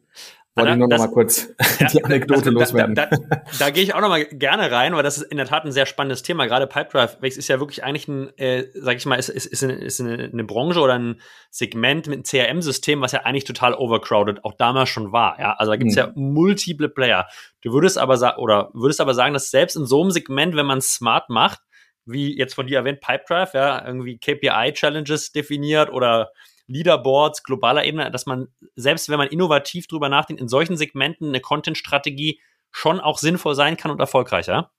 Wollte 0.55 0.73
ich 0.73 0.79
nur 0.79 0.89
das, 0.89 1.01
noch 1.01 1.09
mal 1.09 1.13
kurz 1.15 1.49
ja, 1.81 1.87
die 1.87 2.05
Anekdote 2.05 2.53
das, 2.53 2.53
loswerden. 2.53 2.95
Da, 2.95 3.07
da, 3.07 3.17
da, 3.17 3.43
da 3.59 3.71
gehe 3.71 3.83
ich 3.83 3.95
auch 3.95 4.01
noch 4.01 4.09
mal 4.09 4.25
gerne 4.25 4.71
rein, 4.71 4.95
weil 4.95 5.03
das 5.03 5.19
ist 5.19 5.31
in 5.31 5.39
der 5.39 5.47
Tat 5.47 5.65
ein 5.65 5.73
sehr 5.73 5.87
spannendes 5.87 6.23
Thema. 6.23 6.47
Gerade 6.47 6.67
Pipedrive 6.67 7.17
ist 7.23 7.49
ja 7.49 7.59
wirklich 7.59 7.85
eigentlich 7.85 8.09
ein, 8.09 8.37
äh, 8.39 8.65
sag 8.75 8.97
ich 8.97 9.07
mal, 9.07 9.17
ist, 9.17 9.29
ist, 9.29 9.47
ist, 9.47 9.63
eine, 9.65 9.75
ist 9.75 10.01
eine, 10.01 10.45
Branche 10.45 10.81
oder 10.81 10.99
ein 10.99 11.21
Segment 11.51 12.07
mit 12.07 12.17
einem 12.17 12.25
CRM-System, 12.25 13.01
was 13.01 13.13
ja 13.13 13.21
eigentlich 13.21 13.45
total 13.45 13.75
overcrowded 13.75 14.45
auch 14.45 14.55
damals 14.55 14.91
schon 14.91 15.13
war. 15.13 15.39
Ja, 15.39 15.55
also 15.55 15.73
da 15.73 15.77
gibt's 15.77 15.95
mhm. 15.95 16.01
ja 16.01 16.13
multiple 16.17 16.89
Player. 16.89 17.27
Du 17.63 17.73
würdest 17.73 17.97
aber 17.97 18.17
sagen, 18.17 18.39
oder 18.39 18.71
würdest 18.75 19.01
aber 19.01 19.15
sagen, 19.15 19.35
dass 19.35 19.51
selbst 19.51 19.77
in 19.77 19.87
so 19.87 20.03
einem 20.03 20.11
Segment, 20.11 20.57
wenn 20.57 20.67
man 20.67 20.79
es 20.79 20.93
smart 20.93 21.31
macht, 21.31 21.61
wie 22.05 22.37
jetzt 22.37 22.55
von 22.55 22.67
dir 22.67 22.79
erwähnt, 22.79 23.01
Pipedrive, 23.01 23.51
ja, 23.55 23.87
irgendwie 23.87 24.19
KPI-Challenges 24.19 25.33
definiert 25.33 25.91
oder 25.91 26.31
Leaderboards, 26.69 27.43
globaler 27.43 27.85
Ebene, 27.85 28.11
dass 28.11 28.27
man, 28.27 28.49
selbst 28.77 29.09
wenn 29.09 29.19
man 29.19 29.29
innovativ 29.29 29.87
drüber 29.87 30.09
nachdenkt, 30.09 30.41
in 30.41 30.49
solchen 30.49 30.77
Segmenten 30.77 31.29
eine 31.29 31.41
Content-Strategie 31.41 32.41
schon 32.71 33.01
auch 33.01 33.19
sinnvoll 33.19 33.55
sein 33.55 33.77
kann 33.77 33.91
und 33.91 34.01
erfolgreicher? 34.01 34.71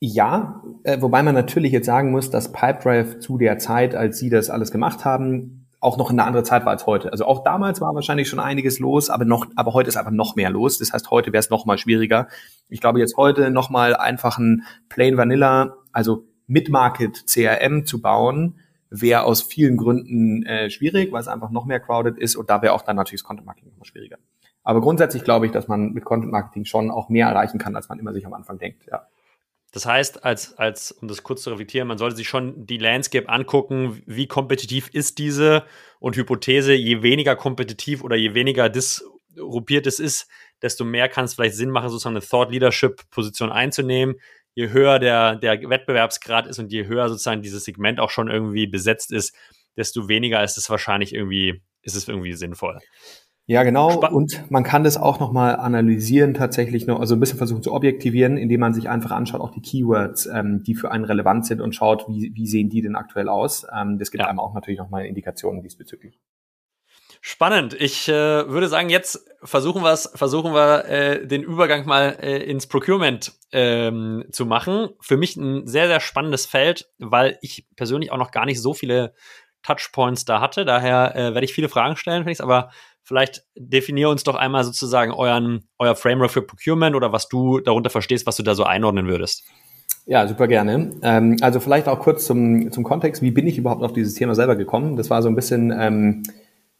Ja, 0.00 0.62
äh, 0.82 1.00
wobei 1.00 1.22
man 1.22 1.34
natürlich 1.34 1.72
jetzt 1.72 1.86
sagen 1.86 2.10
muss, 2.10 2.30
dass 2.30 2.52
Pipedrive 2.52 3.18
zu 3.18 3.36
der 3.36 3.58
Zeit, 3.58 3.94
als 3.94 4.18
sie 4.18 4.30
das 4.30 4.48
alles 4.48 4.72
gemacht 4.72 5.04
haben, 5.04 5.68
auch 5.80 5.96
noch 5.96 6.10
eine 6.10 6.24
andere 6.24 6.42
Zeit 6.42 6.64
war 6.64 6.72
als 6.72 6.86
heute. 6.86 7.10
Also 7.10 7.24
auch 7.24 7.42
damals 7.42 7.80
war 7.80 7.94
wahrscheinlich 7.94 8.28
schon 8.28 8.38
einiges 8.38 8.78
los, 8.78 9.10
aber 9.10 9.24
noch, 9.24 9.46
aber 9.56 9.72
heute 9.72 9.88
ist 9.88 9.96
einfach 9.96 10.10
noch 10.10 10.36
mehr 10.36 10.50
los. 10.50 10.78
Das 10.78 10.92
heißt, 10.92 11.10
heute 11.10 11.32
wäre 11.32 11.40
es 11.40 11.50
noch 11.50 11.64
mal 11.64 11.78
schwieriger. 11.78 12.28
Ich 12.68 12.80
glaube, 12.80 12.98
jetzt 12.98 13.16
heute 13.16 13.50
noch 13.50 13.70
mal 13.70 13.96
einfach 13.96 14.38
ein 14.38 14.64
Plain 14.88 15.16
Vanilla, 15.16 15.74
also 15.92 16.24
Mid-Market 16.46 17.26
CRM 17.26 17.86
zu 17.86 18.00
bauen, 18.02 18.58
wäre 18.90 19.22
aus 19.22 19.42
vielen 19.42 19.76
Gründen 19.76 20.44
äh, 20.44 20.68
schwierig, 20.68 21.12
weil 21.12 21.20
es 21.20 21.28
einfach 21.28 21.50
noch 21.50 21.64
mehr 21.64 21.80
crowded 21.80 22.18
ist 22.18 22.36
und 22.36 22.50
da 22.50 22.60
wäre 22.60 22.72
auch 22.74 22.82
dann 22.82 22.96
natürlich 22.96 23.22
das 23.22 23.26
Content 23.26 23.46
Marketing 23.46 23.72
noch 23.78 23.86
schwieriger. 23.86 24.18
Aber 24.62 24.80
grundsätzlich 24.80 25.24
glaube 25.24 25.46
ich, 25.46 25.52
dass 25.52 25.68
man 25.68 25.92
mit 25.92 26.04
Content 26.04 26.32
Marketing 26.32 26.64
schon 26.64 26.90
auch 26.90 27.08
mehr 27.08 27.28
erreichen 27.28 27.58
kann, 27.58 27.76
als 27.76 27.88
man 27.88 27.98
immer 27.98 28.12
sich 28.12 28.26
am 28.26 28.34
Anfang 28.34 28.58
denkt, 28.58 28.86
ja. 28.90 29.06
Das 29.72 29.86
heißt, 29.86 30.24
als, 30.24 30.58
als, 30.58 30.90
um 30.90 31.06
das 31.06 31.22
kurz 31.22 31.42
zu 31.42 31.50
reflektieren, 31.50 31.86
man 31.86 31.96
sollte 31.96 32.16
sich 32.16 32.28
schon 32.28 32.66
die 32.66 32.78
Landscape 32.78 33.28
angucken, 33.28 34.02
wie 34.04 34.26
kompetitiv 34.26 34.88
ist 34.92 35.18
diese 35.18 35.64
und 36.00 36.16
Hypothese, 36.16 36.72
je 36.72 37.02
weniger 37.02 37.36
kompetitiv 37.36 38.02
oder 38.02 38.16
je 38.16 38.34
weniger 38.34 38.68
disruptiert 38.68 39.86
es 39.86 40.00
ist, 40.00 40.28
desto 40.60 40.84
mehr 40.84 41.08
kann 41.08 41.24
es 41.24 41.34
vielleicht 41.34 41.54
Sinn 41.54 41.70
machen, 41.70 41.88
sozusagen 41.88 42.16
eine 42.16 42.26
Thought 42.26 42.50
Leadership 42.50 43.08
Position 43.10 43.52
einzunehmen 43.52 44.16
je 44.54 44.70
höher 44.70 44.98
der, 44.98 45.36
der 45.36 45.60
Wettbewerbsgrad 45.68 46.46
ist 46.46 46.58
und 46.58 46.72
je 46.72 46.86
höher 46.86 47.08
sozusagen 47.08 47.42
dieses 47.42 47.64
Segment 47.64 48.00
auch 48.00 48.10
schon 48.10 48.28
irgendwie 48.28 48.66
besetzt 48.66 49.12
ist, 49.12 49.34
desto 49.76 50.08
weniger 50.08 50.42
ist 50.42 50.58
es 50.58 50.68
wahrscheinlich 50.70 51.14
irgendwie, 51.14 51.62
ist 51.82 51.96
es 51.96 52.08
irgendwie 52.08 52.32
sinnvoll. 52.32 52.78
Ja, 53.46 53.64
genau. 53.64 53.90
Sp 53.98 54.14
und 54.14 54.50
man 54.50 54.62
kann 54.62 54.84
das 54.84 54.96
auch 54.96 55.18
nochmal 55.18 55.56
analysieren, 55.56 56.34
tatsächlich 56.34 56.86
noch, 56.86 57.00
also 57.00 57.16
ein 57.16 57.20
bisschen 57.20 57.38
versuchen 57.38 57.64
zu 57.64 57.72
objektivieren, 57.72 58.36
indem 58.36 58.60
man 58.60 58.74
sich 58.74 58.88
einfach 58.88 59.10
anschaut, 59.10 59.40
auch 59.40 59.50
die 59.50 59.60
Keywords, 59.60 60.26
ähm, 60.26 60.62
die 60.62 60.76
für 60.76 60.92
einen 60.92 61.04
relevant 61.04 61.46
sind 61.46 61.60
und 61.60 61.74
schaut, 61.74 62.06
wie, 62.08 62.30
wie 62.34 62.46
sehen 62.46 62.68
die 62.68 62.80
denn 62.80 62.94
aktuell 62.94 63.28
aus. 63.28 63.66
Ähm, 63.76 63.98
das 63.98 64.12
gibt 64.12 64.22
ja. 64.22 64.28
einem 64.28 64.38
auch 64.38 64.54
natürlich 64.54 64.78
nochmal 64.78 65.06
Indikationen 65.06 65.62
diesbezüglich. 65.62 66.20
Spannend. 67.22 67.74
Ich 67.78 68.08
äh, 68.08 68.48
würde 68.48 68.68
sagen, 68.68 68.88
jetzt 68.88 69.26
versuchen, 69.42 69.82
wir's, 69.82 70.10
versuchen 70.14 70.54
wir 70.54 70.86
äh, 70.86 71.26
den 71.26 71.42
Übergang 71.42 71.86
mal 71.86 72.16
äh, 72.20 72.42
ins 72.42 72.66
Procurement 72.66 73.32
ähm, 73.52 74.24
zu 74.32 74.46
machen. 74.46 74.88
Für 75.00 75.18
mich 75.18 75.36
ein 75.36 75.66
sehr, 75.66 75.86
sehr 75.86 76.00
spannendes 76.00 76.46
Feld, 76.46 76.88
weil 76.98 77.38
ich 77.42 77.66
persönlich 77.76 78.10
auch 78.10 78.16
noch 78.16 78.30
gar 78.30 78.46
nicht 78.46 78.62
so 78.62 78.72
viele 78.72 79.12
Touchpoints 79.62 80.24
da 80.24 80.40
hatte. 80.40 80.64
Daher 80.64 81.14
äh, 81.14 81.34
werde 81.34 81.44
ich 81.44 81.52
viele 81.52 81.68
Fragen 81.68 81.96
stellen, 81.96 82.22
Felix, 82.22 82.40
aber 82.40 82.70
vielleicht 83.02 83.44
definier 83.54 84.08
uns 84.08 84.24
doch 84.24 84.34
einmal 84.34 84.64
sozusagen 84.64 85.12
euren, 85.12 85.68
euer 85.78 85.96
Framework 85.96 86.30
für 86.30 86.42
Procurement 86.42 86.96
oder 86.96 87.12
was 87.12 87.28
du 87.28 87.60
darunter 87.60 87.90
verstehst, 87.90 88.26
was 88.26 88.36
du 88.36 88.42
da 88.42 88.54
so 88.54 88.64
einordnen 88.64 89.08
würdest. 89.08 89.44
Ja, 90.06 90.26
super 90.26 90.48
gerne. 90.48 90.92
Ähm, 91.02 91.36
also 91.42 91.60
vielleicht 91.60 91.86
auch 91.86 92.00
kurz 92.00 92.24
zum, 92.24 92.72
zum 92.72 92.82
Kontext. 92.82 93.20
Wie 93.20 93.30
bin 93.30 93.46
ich 93.46 93.58
überhaupt 93.58 93.82
auf 93.82 93.92
dieses 93.92 94.14
Thema 94.14 94.34
selber 94.34 94.56
gekommen? 94.56 94.96
Das 94.96 95.10
war 95.10 95.22
so 95.22 95.28
ein 95.28 95.34
bisschen 95.34 95.70
ähm, 95.78 96.22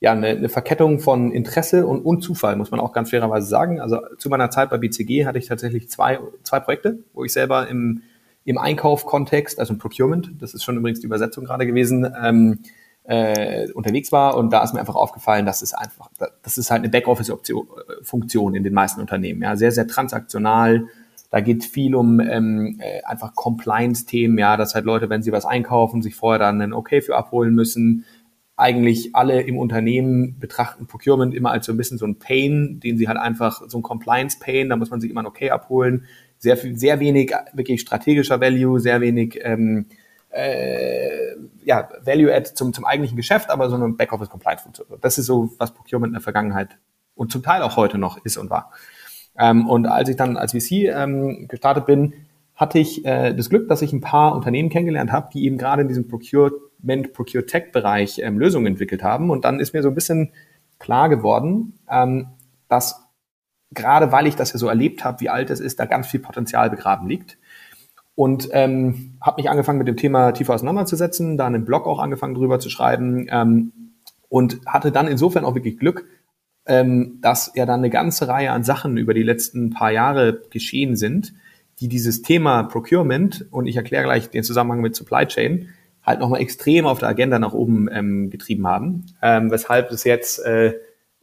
ja, 0.01 0.13
eine, 0.13 0.29
eine 0.29 0.49
Verkettung 0.49 0.99
von 0.99 1.31
Interesse 1.31 1.87
und, 1.87 2.01
und 2.01 2.23
Zufall, 2.23 2.57
muss 2.57 2.71
man 2.71 2.81
auch 2.81 2.93
ganz 2.93 3.11
fairerweise 3.11 3.47
sagen. 3.47 3.81
Also 3.81 3.99
zu 4.17 4.31
meiner 4.31 4.51
Zeit 4.51 4.71
bei 4.71 4.79
BCG 4.79 5.27
hatte 5.27 5.39
ich 5.39 5.47
tatsächlich 5.47 5.91
zwei, 5.91 6.19
zwei 6.43 6.59
Projekte, 6.61 7.01
wo 7.13 7.23
ich 7.25 7.33
selber 7.33 7.69
im, 7.69 8.03
im 8.45 8.57
Einkauf-Kontext, 8.57 9.61
also 9.61 9.75
im 9.75 9.79
Procurement, 9.79 10.33
das 10.41 10.55
ist 10.55 10.65
schon 10.65 10.79
übrigens 10.79 11.01
die 11.01 11.07
Übersetzung 11.07 11.45
gerade 11.45 11.67
gewesen, 11.67 12.11
ähm, 12.23 12.61
äh, 13.05 13.71
unterwegs 13.73 14.11
war 14.11 14.37
und 14.37 14.53
da 14.53 14.63
ist 14.63 14.73
mir 14.73 14.81
einfach 14.81 14.95
aufgefallen, 14.95 15.45
dass 15.45 15.63
es 15.63 15.75
einfach, 15.75 16.11
das 16.43 16.59
ist 16.59 16.71
halt 16.71 16.81
eine 16.81 16.91
Backoffice-Funktion 16.91 18.55
in 18.55 18.63
den 18.63 18.73
meisten 18.73 19.01
Unternehmen. 19.01 19.43
Ja, 19.43 19.57
sehr, 19.57 19.73
sehr 19.73 19.87
transaktional. 19.87 20.87
Da 21.31 21.41
geht 21.41 21.65
viel 21.65 21.95
um 21.95 22.21
ähm, 22.21 22.79
äh, 22.81 23.03
einfach 23.05 23.35
Compliance-Themen, 23.35 24.39
ja, 24.39 24.57
dass 24.57 24.75
halt 24.75 24.85
Leute, 24.85 25.11
wenn 25.11 25.23
sie 25.23 25.33
was 25.33 25.45
einkaufen, 25.45 26.03
sich 26.03 26.15
vorher 26.15 26.39
dann 26.39 26.61
ein 26.61 26.73
Okay 26.73 27.03
für 27.03 27.17
abholen 27.17 27.55
müssen. 27.55 28.05
Eigentlich 28.61 29.17
alle 29.17 29.41
im 29.41 29.57
Unternehmen 29.59 30.39
betrachten 30.39 30.87
Procurement 30.87 31.35
immer 31.35 31.51
als 31.51 31.67
so 31.67 31.73
ein 31.73 31.77
bisschen 31.77 31.99
so 31.99 32.07
ein 32.07 32.19
Pain, 32.19 32.79
den 32.81 32.99
sie 32.99 33.09
halt 33.09 33.19
einfach, 33.19 33.63
so 33.67 33.79
ein 33.79 33.83
Compliance-Pain, 33.83 34.69
da 34.69 34.77
muss 34.77 34.91
man 34.91 35.01
sich 35.01 35.11
immer 35.11 35.23
ein 35.23 35.27
Okay 35.27 35.51
abholen. 35.51 36.05
Sehr 36.39 36.57
viel, 36.57 36.79
sehr 36.79 37.01
wenig 37.01 37.33
wirklich 37.55 37.81
strategischer 37.81 38.41
Value, 38.41 38.79
sehr 38.79 39.01
wenig 39.01 39.41
ähm, 39.43 39.87
äh, 40.31 41.35
ja, 41.65 41.89
Value-Add 42.05 42.55
zum, 42.55 42.73
zum 42.73 42.85
eigentlichen 42.85 43.17
Geschäft, 43.17 43.51
aber 43.51 43.69
so 43.69 43.77
eine 43.77 43.89
Backoffice-Compliance-Funktion. 43.89 44.87
Das 45.01 45.19
ist 45.19 45.27
so, 45.27 45.51
was 45.59 45.73
Procurement 45.73 46.11
in 46.11 46.15
der 46.15 46.23
Vergangenheit 46.23 46.79
und 47.15 47.33
zum 47.33 47.43
Teil 47.43 47.63
auch 47.63 47.77
heute 47.77 47.99
noch 47.99 48.25
ist 48.25 48.37
und 48.37 48.51
war. 48.51 48.73
Ähm, 49.39 49.69
und 49.69 49.87
als 49.87 50.09
ich 50.09 50.17
dann 50.17 50.37
als 50.37 50.53
VC 50.53 50.89
ähm, 50.93 51.47
gestartet 51.49 51.87
bin, 51.87 52.15
hatte 52.61 52.79
ich 52.79 53.07
äh, 53.07 53.33
das 53.33 53.49
Glück, 53.49 53.69
dass 53.69 53.81
ich 53.81 53.95
ein 53.95 54.03
paar 54.03 54.37
Unternehmen 54.37 54.69
kennengelernt 54.69 55.11
habe, 55.11 55.31
die 55.33 55.47
eben 55.47 55.57
gerade 55.57 55.81
in 55.81 55.89
diesem 55.89 56.09
Procurement, 56.09 57.15
Procure-Tech-Bereich 57.15 58.19
ähm, 58.19 58.39
Lösungen 58.39 58.67
entwickelt 58.67 59.03
haben. 59.03 59.31
Und 59.31 59.47
dann 59.47 59.61
ist 59.61 59.73
mir 59.73 59.83
so 59.83 59.89
ein 59.89 59.95
bisschen 59.95 60.33
klar 60.79 61.09
geworden, 61.09 61.79
ähm, 61.91 62.29
dass 62.69 63.07
gerade 63.73 64.13
weil 64.13 64.27
ich 64.27 64.37
das 64.37 64.53
ja 64.53 64.59
so 64.59 64.69
erlebt 64.69 65.05
habe, 65.05 65.21
wie 65.21 65.31
alt 65.31 65.49
es 65.49 65.59
ist, 65.59 65.81
da 65.81 65.87
ganz 65.87 66.09
viel 66.09 66.21
Potenzial 66.21 66.69
begraben 66.69 67.09
liegt 67.09 67.39
und 68.15 68.49
ähm, 68.53 69.17
habe 69.23 69.41
mich 69.41 69.49
angefangen 69.49 69.79
mit 69.79 69.89
dem 69.89 69.97
Thema 69.97 70.33
tiefer 70.33 70.55
auseinanderzusetzen, 70.55 71.39
da 71.39 71.47
einen 71.47 71.65
Blog 71.65 71.87
auch 71.87 71.99
angefangen 71.99 72.35
drüber 72.35 72.59
zu 72.59 72.69
schreiben 72.69 73.27
ähm, 73.31 73.73
und 74.29 74.61
hatte 74.67 74.93
dann 74.93 75.09
insofern 75.09 75.47
auch 75.47 75.55
wirklich 75.55 75.79
Glück, 75.79 76.05
ähm, 76.67 77.21
dass 77.23 77.53
ja 77.55 77.65
dann 77.65 77.81
eine 77.81 77.89
ganze 77.89 78.29
Reihe 78.29 78.53
an 78.53 78.65
Sachen 78.65 78.99
über 78.99 79.15
die 79.15 79.23
letzten 79.23 79.71
paar 79.71 79.93
Jahre 79.93 80.43
geschehen 80.51 80.97
sind, 80.97 81.33
die 81.81 81.89
dieses 81.89 82.23
Thema 82.23 82.65
Procurement 82.65 83.47
und 83.51 83.67
ich 83.67 83.77
erkläre 83.77 84.05
gleich 84.05 84.31
den 84.31 84.45
Zusammenhang 84.45 84.81
mit 84.81 84.95
Supply 84.95 85.27
Chain 85.27 85.69
halt 86.03 86.21
nochmal 86.21 86.41
extrem 86.41 86.87
auf 86.87 86.99
der 86.99 87.09
Agenda 87.09 87.39
nach 87.39 87.53
oben 87.53 87.89
ähm, 87.91 88.31
getrieben 88.31 88.67
haben, 88.67 89.07
ähm, 89.23 89.51
weshalb 89.51 89.91
es 89.91 90.05
jetzt 90.05 90.45
äh, 90.45 90.75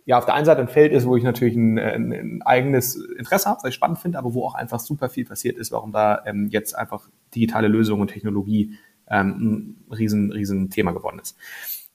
ja 0.06 0.17
auf 0.17 0.26
der 0.26 0.36
einen 0.36 0.46
Seite 0.46 0.62
ein 0.62 0.67
Feld 0.67 0.93
ist, 0.93 1.06
wo 1.06 1.15
ich 1.15 1.24
natürlich 1.24 1.56
ein, 1.56 1.78
ein, 1.78 2.12
ein 2.12 2.41
eigenes 2.43 2.96
Interesse 2.96 3.50
habe, 3.50 3.60
was 3.62 3.70
ich 3.70 3.76
spannend 3.76 4.00
finde, 4.00 4.17
aber 4.17 4.34
wo 4.34 4.46
auch 4.46 4.56
einfach 4.56 4.80
super 4.80 5.10
viel 5.10 5.26
passiert 5.26 5.58
ist, 5.58 5.72
warum 5.72 5.91
da 5.91 6.24
ähm, 6.26 6.48
jetzt 6.50 6.78
einfach 6.78 7.10
digitale 7.36 7.67
Lösungen 7.67 8.02
und 8.02 8.08
Technologie 8.08 8.78
ähm, 9.10 9.78
ein 9.89 9.93
riesen, 9.93 10.32
riesen 10.32 10.70
Thema 10.70 10.91
geworden 10.91 11.20
ist. 11.20 11.36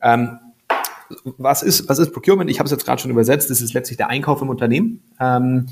Ähm, 0.01 0.39
was 1.37 1.63
ist, 1.63 1.89
was 1.89 1.99
ist 1.99 2.13
Procurement? 2.13 2.51
Ich 2.51 2.59
habe 2.59 2.67
es 2.67 2.71
jetzt 2.71 2.85
gerade 2.85 3.01
schon 3.01 3.11
übersetzt. 3.11 3.51
Das 3.51 3.61
ist 3.61 3.75
letztlich 3.75 3.97
der 3.97 4.09
Einkauf 4.09 4.41
im 4.41 4.49
Unternehmen 4.49 5.03
ähm, 5.21 5.67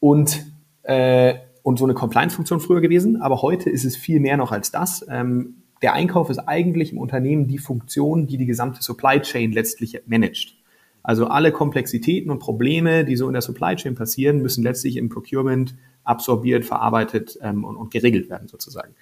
und 0.00 0.44
äh, 0.82 1.34
und 1.64 1.78
so 1.78 1.86
eine 1.86 1.94
Compliance-Funktion 1.94 2.60
früher 2.60 2.82
gewesen. 2.82 3.20
Aber 3.22 3.40
heute 3.40 3.70
ist 3.70 3.84
es 3.84 3.96
viel 3.96 4.20
mehr 4.20 4.36
noch 4.36 4.52
als 4.52 4.70
das. 4.70 5.04
Ähm, 5.08 5.62
der 5.80 5.94
Einkauf 5.94 6.28
ist 6.28 6.38
eigentlich 6.38 6.92
im 6.92 6.98
Unternehmen 6.98 7.48
die 7.48 7.58
Funktion, 7.58 8.26
die 8.26 8.36
die 8.36 8.44
gesamte 8.44 8.82
Supply 8.82 9.18
Chain 9.20 9.50
letztlich 9.50 10.02
managt. 10.06 10.56
Also 11.02 11.26
alle 11.26 11.52
Komplexitäten 11.52 12.30
und 12.30 12.38
Probleme, 12.38 13.06
die 13.06 13.16
so 13.16 13.26
in 13.26 13.32
der 13.32 13.40
Supply 13.40 13.76
Chain 13.76 13.94
passieren, 13.94 14.42
müssen 14.42 14.62
letztlich 14.62 14.98
im 14.98 15.08
Procurement 15.08 15.74
absorbiert, 16.04 16.66
verarbeitet 16.66 17.38
ähm, 17.40 17.64
und, 17.64 17.76
und, 17.76 17.90
geregelt 17.90 18.28
werden 18.28 18.46
sozusagen. 18.46 18.94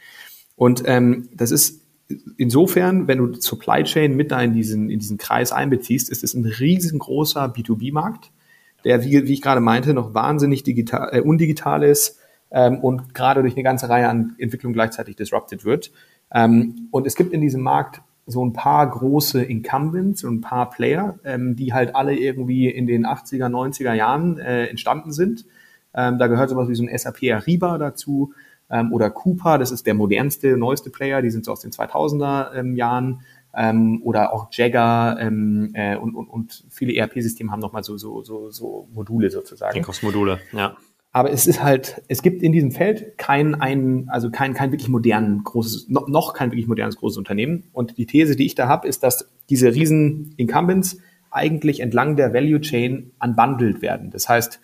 Und 0.55 0.85
ähm, 0.87 1.31
das 1.35 1.51
ist 1.51 1.83
insofern, 2.37 3.09
wenn 3.09 3.19
du 3.19 3.41
Supply 3.41 3.83
Chain 3.83 4.15
mit 4.15 4.31
da 4.31 4.41
in 4.41 4.53
diesen, 4.53 4.89
in 4.89 5.01
diesen 5.01 5.19
Kreis 5.19 5.51
einbeziehst, 5.51 6.11
ist 6.11 6.23
es 6.23 6.35
ein 6.35 6.45
riesengroßer 6.45 7.47
B2B-Markt, 7.47 8.31
der, 8.85 9.05
wie, 9.05 9.27
wie 9.27 9.33
ich 9.33 9.43
gerade 9.43 9.61
meinte, 9.61 9.95
noch 9.95 10.15
wahnsinnig 10.15 10.63
digital, 10.63 11.11
äh, 11.13 11.21
undigital 11.21 11.83
ist 11.83 12.21
ähm, 12.53 12.79
und 12.79 13.15
gerade 13.15 13.43
durch 13.43 13.55
eine 13.55 13.63
ganze 13.63 13.89
Reihe 13.89 14.09
an 14.09 14.35
Entwicklungen 14.39 14.75
gleichzeitig 14.75 15.17
disrupted 15.17 15.65
wird. 15.65 15.91
Ähm, 16.33 16.89
und 16.91 17.07
es 17.07 17.17
gibt 17.17 17.33
in 17.33 17.41
diesem 17.41 17.63
Markt 17.63 18.03
so 18.27 18.45
ein 18.45 18.53
paar 18.53 18.89
große 18.89 19.43
Incumbents 19.43 20.23
und 20.23 20.37
ein 20.37 20.41
paar 20.41 20.71
Player, 20.71 21.19
ähm, 21.25 21.57
die 21.57 21.73
halt 21.73 21.97
alle 21.97 22.15
irgendwie 22.15 22.69
in 22.69 22.87
den 22.87 23.07
80er, 23.07 23.49
90er 23.49 23.95
Jahren 23.95 24.39
äh, 24.39 24.67
entstanden 24.67 25.13
sind. 25.13 25.45
Ähm, 25.95 26.19
da 26.19 26.29
gehört 26.29 26.51
sowas 26.51 26.69
wie 26.69 26.75
so 26.75 26.85
ein 26.85 26.97
SAP 26.97 27.25
Ariba 27.33 27.79
dazu 27.79 28.33
ähm, 28.71 28.93
oder 28.93 29.11
Coupa, 29.11 29.59
das 29.59 29.71
ist 29.71 29.87
der 29.87 29.95
modernste, 29.95 30.57
neueste 30.57 30.91
Player, 30.91 31.21
die 31.21 31.31
sind 31.31 31.45
so 31.45 31.53
aus 31.53 31.61
den 31.61 31.73
2000er 31.73 32.55
ähm, 32.55 32.77
Jahren. 32.77 33.21
Ähm, 33.55 34.01
oder 34.03 34.33
auch 34.33 34.49
Jagger 34.51 35.19
ähm, 35.21 35.73
äh, 35.75 35.95
und, 35.95 36.15
und, 36.15 36.27
und 36.27 36.65
viele 36.71 36.95
ERP-Systeme 36.95 37.53
haben 37.53 37.61
nochmal 37.61 37.85
so, 37.85 37.99
so, 37.99 38.23
so, 38.23 38.51
so 38.51 38.89
Module 38.95 39.31
sozusagen. 39.31 39.77
Einkaufsmodule, 39.77 40.41
ja. 40.53 40.75
Aber 41.15 41.31
es 41.31 41.47
ist 41.47 41.63
halt, 41.63 42.03
es 42.09 42.23
gibt 42.23 42.43
in 42.43 42.53
diesem 42.53 42.73
Feld 42.73 43.19
kein, 43.19 43.55
ein, 43.55 44.09
also 44.09 44.31
kein, 44.31 44.55
kein 44.55 44.73
wirklich 44.73 44.89
modern 44.89 45.45
großes, 45.45 45.91
noch, 45.91 46.09
noch 46.09 46.33
kein 46.33 46.51
wirklich 46.51 46.67
modernes 46.67 46.97
großes 46.97 47.19
Unternehmen. 47.19 47.65
Und 47.73 47.99
die 47.99 48.07
These, 48.07 48.35
die 48.35 48.47
ich 48.47 48.55
da 48.55 48.67
habe, 48.67 48.89
ist, 48.89 49.03
dass 49.03 49.31
diese 49.51 49.75
riesen 49.75 50.33
Incumbents 50.39 50.99
eigentlich 51.31 51.81
entlang 51.81 52.17
der 52.17 52.33
Value 52.33 52.61
Chain 52.63 53.13
unbundled 53.21 53.83
werden. 53.83 54.11
Das 54.11 54.29
heißt, 54.29 54.61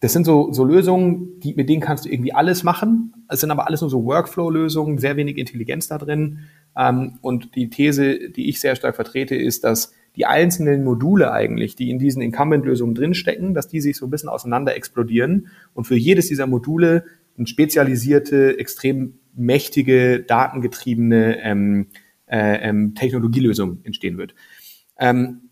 das 0.00 0.12
sind 0.12 0.24
so, 0.24 0.52
so 0.52 0.64
Lösungen, 0.64 1.38
die, 1.40 1.54
mit 1.54 1.68
denen 1.68 1.80
kannst 1.80 2.04
du 2.04 2.10
irgendwie 2.10 2.32
alles 2.32 2.64
machen. 2.64 3.14
Es 3.28 3.40
sind 3.40 3.50
aber 3.50 3.66
alles 3.66 3.80
nur 3.80 3.88
so 3.88 4.04
Workflow-Lösungen, 4.04 4.98
sehr 4.98 5.16
wenig 5.16 5.38
Intelligenz 5.38 5.86
da 5.88 5.98
drin. 5.98 6.40
Ähm, 6.76 7.18
und 7.22 7.54
die 7.54 7.70
These, 7.70 8.30
die 8.30 8.48
ich 8.48 8.60
sehr 8.60 8.76
stark 8.76 8.96
vertrete, 8.96 9.36
ist, 9.36 9.64
dass 9.64 9.92
die 10.16 10.26
einzelnen 10.26 10.82
Module 10.82 11.32
eigentlich, 11.32 11.76
die 11.76 11.90
in 11.90 11.98
diesen 11.98 12.22
Incumbent-Lösungen 12.22 12.94
drinstecken, 12.94 13.54
dass 13.54 13.68
die 13.68 13.80
sich 13.80 13.96
so 13.96 14.06
ein 14.06 14.10
bisschen 14.10 14.28
auseinander 14.28 14.74
explodieren 14.74 15.48
und 15.74 15.84
für 15.84 15.96
jedes 15.96 16.28
dieser 16.28 16.46
Module 16.46 17.04
eine 17.36 17.46
spezialisierte, 17.46 18.58
extrem 18.58 19.18
mächtige, 19.34 20.20
datengetriebene 20.20 21.42
ähm, 21.42 21.88
äh, 22.26 22.68
ähm, 22.68 22.94
Technologielösung 22.94 23.80
entstehen 23.84 24.16
wird. 24.16 24.34
Ähm, 24.98 25.50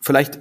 vielleicht 0.00 0.40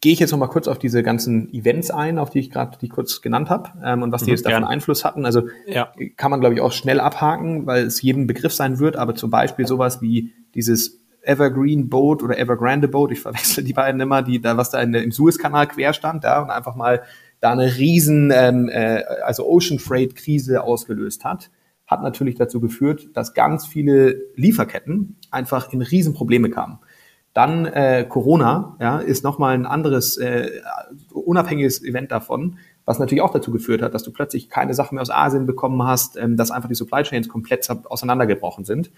gehe 0.00 0.12
ich 0.12 0.20
jetzt 0.20 0.30
noch 0.30 0.38
mal 0.38 0.48
kurz 0.48 0.68
auf 0.68 0.78
diese 0.78 1.02
ganzen 1.02 1.52
Events 1.52 1.90
ein, 1.90 2.18
auf 2.18 2.30
die 2.30 2.38
ich 2.38 2.50
gerade 2.50 2.78
die 2.78 2.88
kurz 2.88 3.22
genannt 3.22 3.50
habe 3.50 3.70
ähm, 3.82 4.02
und 4.02 4.12
was 4.12 4.22
die 4.22 4.30
mhm, 4.30 4.36
jetzt 4.36 4.46
davon 4.46 4.60
gern. 4.60 4.70
Einfluss 4.70 5.04
hatten. 5.04 5.24
Also 5.24 5.48
ja. 5.66 5.92
kann 6.16 6.30
man 6.30 6.40
glaube 6.40 6.54
ich 6.54 6.60
auch 6.60 6.72
schnell 6.72 7.00
abhaken, 7.00 7.66
weil 7.66 7.84
es 7.84 8.02
jedem 8.02 8.26
Begriff 8.26 8.52
sein 8.52 8.78
wird. 8.78 8.96
Aber 8.96 9.14
zum 9.14 9.30
Beispiel 9.30 9.66
sowas 9.66 10.00
wie 10.02 10.32
dieses 10.54 11.03
Evergreen 11.26 11.88
Boat 11.88 12.22
oder 12.22 12.38
Evergrande 12.38 12.88
Boat, 12.88 13.12
ich 13.12 13.20
verwechsel 13.20 13.64
die 13.64 13.72
beiden 13.72 14.00
immer, 14.00 14.22
die 14.22 14.40
da, 14.40 14.56
was 14.56 14.70
da 14.70 14.80
in, 14.80 14.94
im 14.94 15.12
Suezkanal 15.12 15.66
quer 15.66 15.92
stand, 15.92 16.24
ja, 16.24 16.40
und 16.40 16.50
einfach 16.50 16.74
mal 16.74 17.02
da 17.40 17.52
eine 17.52 17.76
riesen, 17.76 18.32
ähm, 18.34 18.68
äh, 18.68 19.02
also 19.24 19.46
Ocean 19.46 19.78
Freight 19.78 20.16
Krise 20.16 20.62
ausgelöst 20.62 21.24
hat, 21.24 21.50
hat 21.86 22.02
natürlich 22.02 22.36
dazu 22.36 22.60
geführt, 22.60 23.08
dass 23.14 23.34
ganz 23.34 23.66
viele 23.66 24.16
Lieferketten 24.34 25.16
einfach 25.30 25.72
in 25.72 25.82
Riesenprobleme 25.82 26.50
kamen. 26.50 26.78
Dann 27.34 27.66
äh, 27.66 28.06
Corona, 28.08 28.76
ja, 28.80 28.98
ist 28.98 29.24
nochmal 29.24 29.54
ein 29.54 29.66
anderes, 29.66 30.16
äh, 30.16 30.48
unabhängiges 31.12 31.82
Event 31.82 32.12
davon, 32.12 32.58
was 32.84 32.98
natürlich 32.98 33.22
auch 33.22 33.32
dazu 33.32 33.50
geführt 33.50 33.82
hat, 33.82 33.92
dass 33.92 34.04
du 34.04 34.12
plötzlich 34.12 34.48
keine 34.48 34.72
Sachen 34.72 34.94
mehr 34.94 35.02
aus 35.02 35.10
Asien 35.10 35.44
bekommen 35.44 35.82
hast, 35.82 36.16
ähm, 36.16 36.36
dass 36.36 36.52
einfach 36.52 36.68
die 36.68 36.76
Supply 36.76 37.02
Chains 37.02 37.28
komplett 37.28 37.68
auseinandergebrochen 37.86 38.64
sind. 38.64 38.90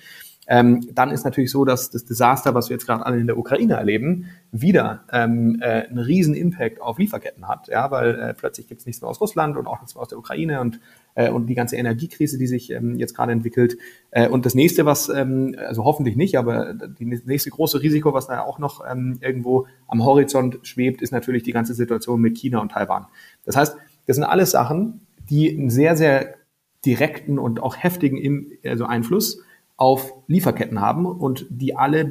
Ähm, 0.47 0.87
dann 0.93 1.11
ist 1.11 1.25
natürlich 1.25 1.51
so, 1.51 1.65
dass 1.65 1.91
das 1.91 2.05
Desaster, 2.05 2.55
was 2.55 2.69
wir 2.69 2.77
jetzt 2.77 2.87
gerade 2.87 3.05
alle 3.05 3.19
in 3.19 3.27
der 3.27 3.37
Ukraine 3.37 3.75
erleben, 3.75 4.27
wieder 4.53 5.05
ähm, 5.13 5.59
äh, 5.61 5.87
einen 5.87 5.99
riesen 5.99 6.35
Impact 6.35 6.81
auf 6.81 6.99
Lieferketten 6.99 7.49
hat, 7.49 7.69
ja, 7.69 7.91
weil 7.91 8.19
äh, 8.19 8.35
plötzlich 8.35 8.69
gibt 8.69 8.81
es 8.81 8.87
nichts 8.87 9.03
mehr 9.03 9.11
aus 9.11 9.21
Russland 9.21 9.57
und 9.57 9.67
auch 9.67 9.81
nichts 9.81 9.95
mehr 9.95 10.03
aus 10.03 10.09
der 10.09 10.19
Ukraine 10.19 10.61
und 10.61 10.81
äh, 11.17 11.31
und 11.31 11.47
die 11.47 11.55
ganze 11.55 11.77
Energiekrise, 11.77 12.39
die 12.39 12.47
sich 12.47 12.71
ähm, 12.71 12.97
jetzt 12.97 13.15
gerade 13.15 13.33
entwickelt. 13.33 13.77
Äh, 14.11 14.29
und 14.29 14.47
das 14.47 14.55
nächste, 14.55 14.87
was 14.87 15.09
ähm, 15.09 15.57
also 15.59 15.85
hoffentlich 15.85 16.15
nicht, 16.15 16.39
aber 16.39 16.75
die 16.75 17.05
nächste 17.05 17.51
große 17.51 17.83
Risiko, 17.83 18.15
was 18.15 18.29
da 18.29 18.43
auch 18.43 18.61
noch 18.61 18.85
ähm, 18.89 19.19
irgendwo 19.21 19.67
am 19.89 20.05
Horizont 20.05 20.61
schwebt, 20.63 21.03
ist 21.03 21.11
natürlich 21.11 21.43
die 21.43 21.53
ganze 21.53 21.75
Situation 21.75 22.21
mit 22.21 22.39
China 22.39 22.61
und 22.61 22.71
Taiwan. 22.71 23.07
Das 23.45 23.57
heißt, 23.57 23.77
das 24.07 24.17
sind 24.17 24.25
alles 24.25 24.53
Sachen, 24.53 25.07
die 25.29 25.51
einen 25.51 25.71
sehr, 25.71 25.97
sehr 25.97 26.37
direkten 26.85 27.39
und 27.39 27.61
auch 27.61 27.77
heftigen 27.77 28.53
also 28.65 28.85
Einfluss 28.85 29.43
auf 29.77 30.15
Lieferketten 30.27 30.81
haben 30.81 31.07
und 31.07 31.47
die 31.51 31.77
alle 31.77 32.07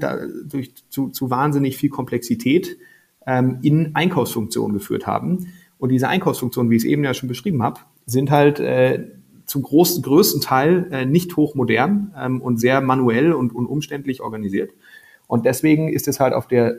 durch 0.46 0.74
zu, 0.90 1.10
zu 1.10 1.30
wahnsinnig 1.30 1.78
viel 1.78 1.90
Komplexität 1.90 2.78
ähm, 3.26 3.60
in 3.62 3.96
Einkaufsfunktionen 3.96 4.78
geführt 4.78 5.08
haben. 5.08 5.48
Und 5.78 5.90
diese 5.90 6.08
Einkaufsfunktionen, 6.08 6.72
wie 6.72 6.76
ich 6.76 6.84
es 6.84 6.88
eben 6.88 7.04
ja 7.04 7.14
schon 7.14 7.30
beschrieben 7.30 7.64
habe, 7.64 7.80
sind 8.06 8.30
halt 8.32 8.60
äh, 8.60 9.08
zum 9.46 9.64
großen, 9.64 10.04
größten 10.04 10.42
Teil 10.42 10.88
äh, 10.92 11.06
nicht 11.06 11.36
hochmodern 11.36 12.14
ähm, 12.18 12.42
und 12.42 12.58
sehr 12.58 12.82
manuell 12.82 13.34
und, 13.34 13.54
und 13.54 13.66
umständlich 13.66 14.22
organisiert. 14.22 14.72
Und 15.28 15.46
deswegen 15.46 15.90
ist 15.90 16.08
es 16.08 16.20
halt 16.20 16.34
auf 16.34 16.48
der 16.48 16.78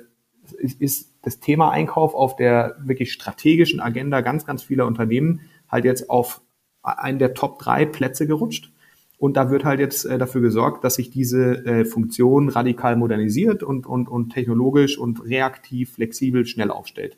ist 0.61 1.13
das 1.23 1.41
Thema 1.41 1.71
Einkauf 1.71 2.15
auf 2.15 2.37
der 2.37 2.77
wirklich 2.79 3.13
strategischen 3.13 3.81
Agenda 3.81 4.21
ganz, 4.21 4.47
ganz 4.47 4.63
vieler 4.63 4.87
Unternehmen 4.87 5.41
halt 5.69 5.85
jetzt 5.85 6.09
auf 6.09 6.41
einen 6.83 7.19
der 7.19 7.35
Top 7.35 7.59
drei 7.59 7.85
Plätze 7.85 8.29
gerutscht. 8.29 8.73
Und 9.19 9.37
da 9.37 9.51
wird 9.51 9.65
halt 9.65 9.81
jetzt 9.81 10.05
äh, 10.05 10.19
dafür 10.19 10.43
gesorgt, 10.43 10.85
dass 10.85 10.97
sich 10.97 11.11
diese 11.11 11.65
äh, 11.65 11.85
Funktion 11.85 12.49
radikal 12.49 12.97
modernisiert 12.97 13.63
und, 13.63 13.87
und, 13.87 14.09
und 14.09 14.31
technologisch 14.31 14.99
und 14.99 15.25
reaktiv, 15.25 15.95
flexibel, 15.95 16.45
schnell 16.45 16.71
aufstellt. 16.71 17.17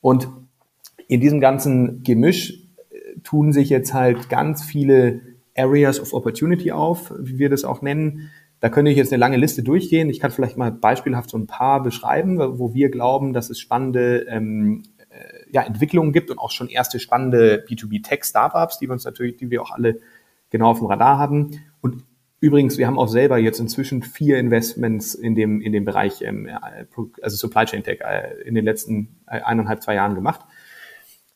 Und 0.00 0.28
in 1.08 1.20
diesem 1.20 1.40
ganzen 1.40 2.02
Gemisch 2.02 2.52
äh, 2.90 3.20
tun 3.22 3.52
sich 3.52 3.70
jetzt 3.70 3.94
halt 3.94 4.28
ganz 4.28 4.62
viele 4.62 5.22
Areas 5.56 6.00
of 6.00 6.12
Opportunity 6.12 6.72
auf, 6.72 7.12
wie 7.18 7.38
wir 7.38 7.48
das 7.48 7.64
auch 7.64 7.80
nennen. 7.80 8.30
Da 8.60 8.68
könnte 8.68 8.90
ich 8.90 8.96
jetzt 8.96 9.12
eine 9.12 9.20
lange 9.20 9.36
Liste 9.36 9.62
durchgehen. 9.62 10.10
Ich 10.10 10.20
kann 10.20 10.30
vielleicht 10.30 10.56
mal 10.56 10.72
beispielhaft 10.72 11.30
so 11.30 11.38
ein 11.38 11.46
paar 11.46 11.82
beschreiben, 11.82 12.38
wo 12.58 12.74
wir 12.74 12.90
glauben, 12.90 13.32
dass 13.32 13.50
es 13.50 13.58
spannende 13.58 14.26
ähm, 14.28 14.82
äh, 15.10 15.50
ja, 15.50 15.62
Entwicklungen 15.62 16.12
gibt 16.12 16.30
und 16.30 16.38
auch 16.38 16.50
schon 16.50 16.68
erste 16.68 16.98
spannende 16.98 17.64
B2B-Tech-Startups, 17.68 18.78
die 18.78 18.88
wir 18.88 18.92
uns 18.92 19.04
natürlich, 19.04 19.36
die 19.36 19.50
wir 19.50 19.62
auch 19.62 19.70
alle 19.70 20.00
genau 20.54 20.70
auf 20.70 20.78
dem 20.78 20.86
Radar 20.86 21.18
haben. 21.18 21.60
Und 21.80 22.04
übrigens, 22.38 22.78
wir 22.78 22.86
haben 22.86 22.98
auch 22.98 23.08
selber 23.08 23.38
jetzt 23.38 23.58
inzwischen 23.58 24.02
vier 24.02 24.38
Investments 24.38 25.16
in 25.16 25.34
dem, 25.34 25.60
in 25.60 25.72
dem 25.72 25.84
Bereich, 25.84 26.22
ähm, 26.22 26.48
also 27.20 27.36
Supply 27.36 27.64
Chain 27.64 27.82
Tech, 27.82 28.00
äh, 28.00 28.40
in 28.44 28.54
den 28.54 28.64
letzten 28.64 29.16
äh, 29.26 29.40
eineinhalb, 29.40 29.82
zwei 29.82 29.96
Jahren 29.96 30.14
gemacht. 30.14 30.42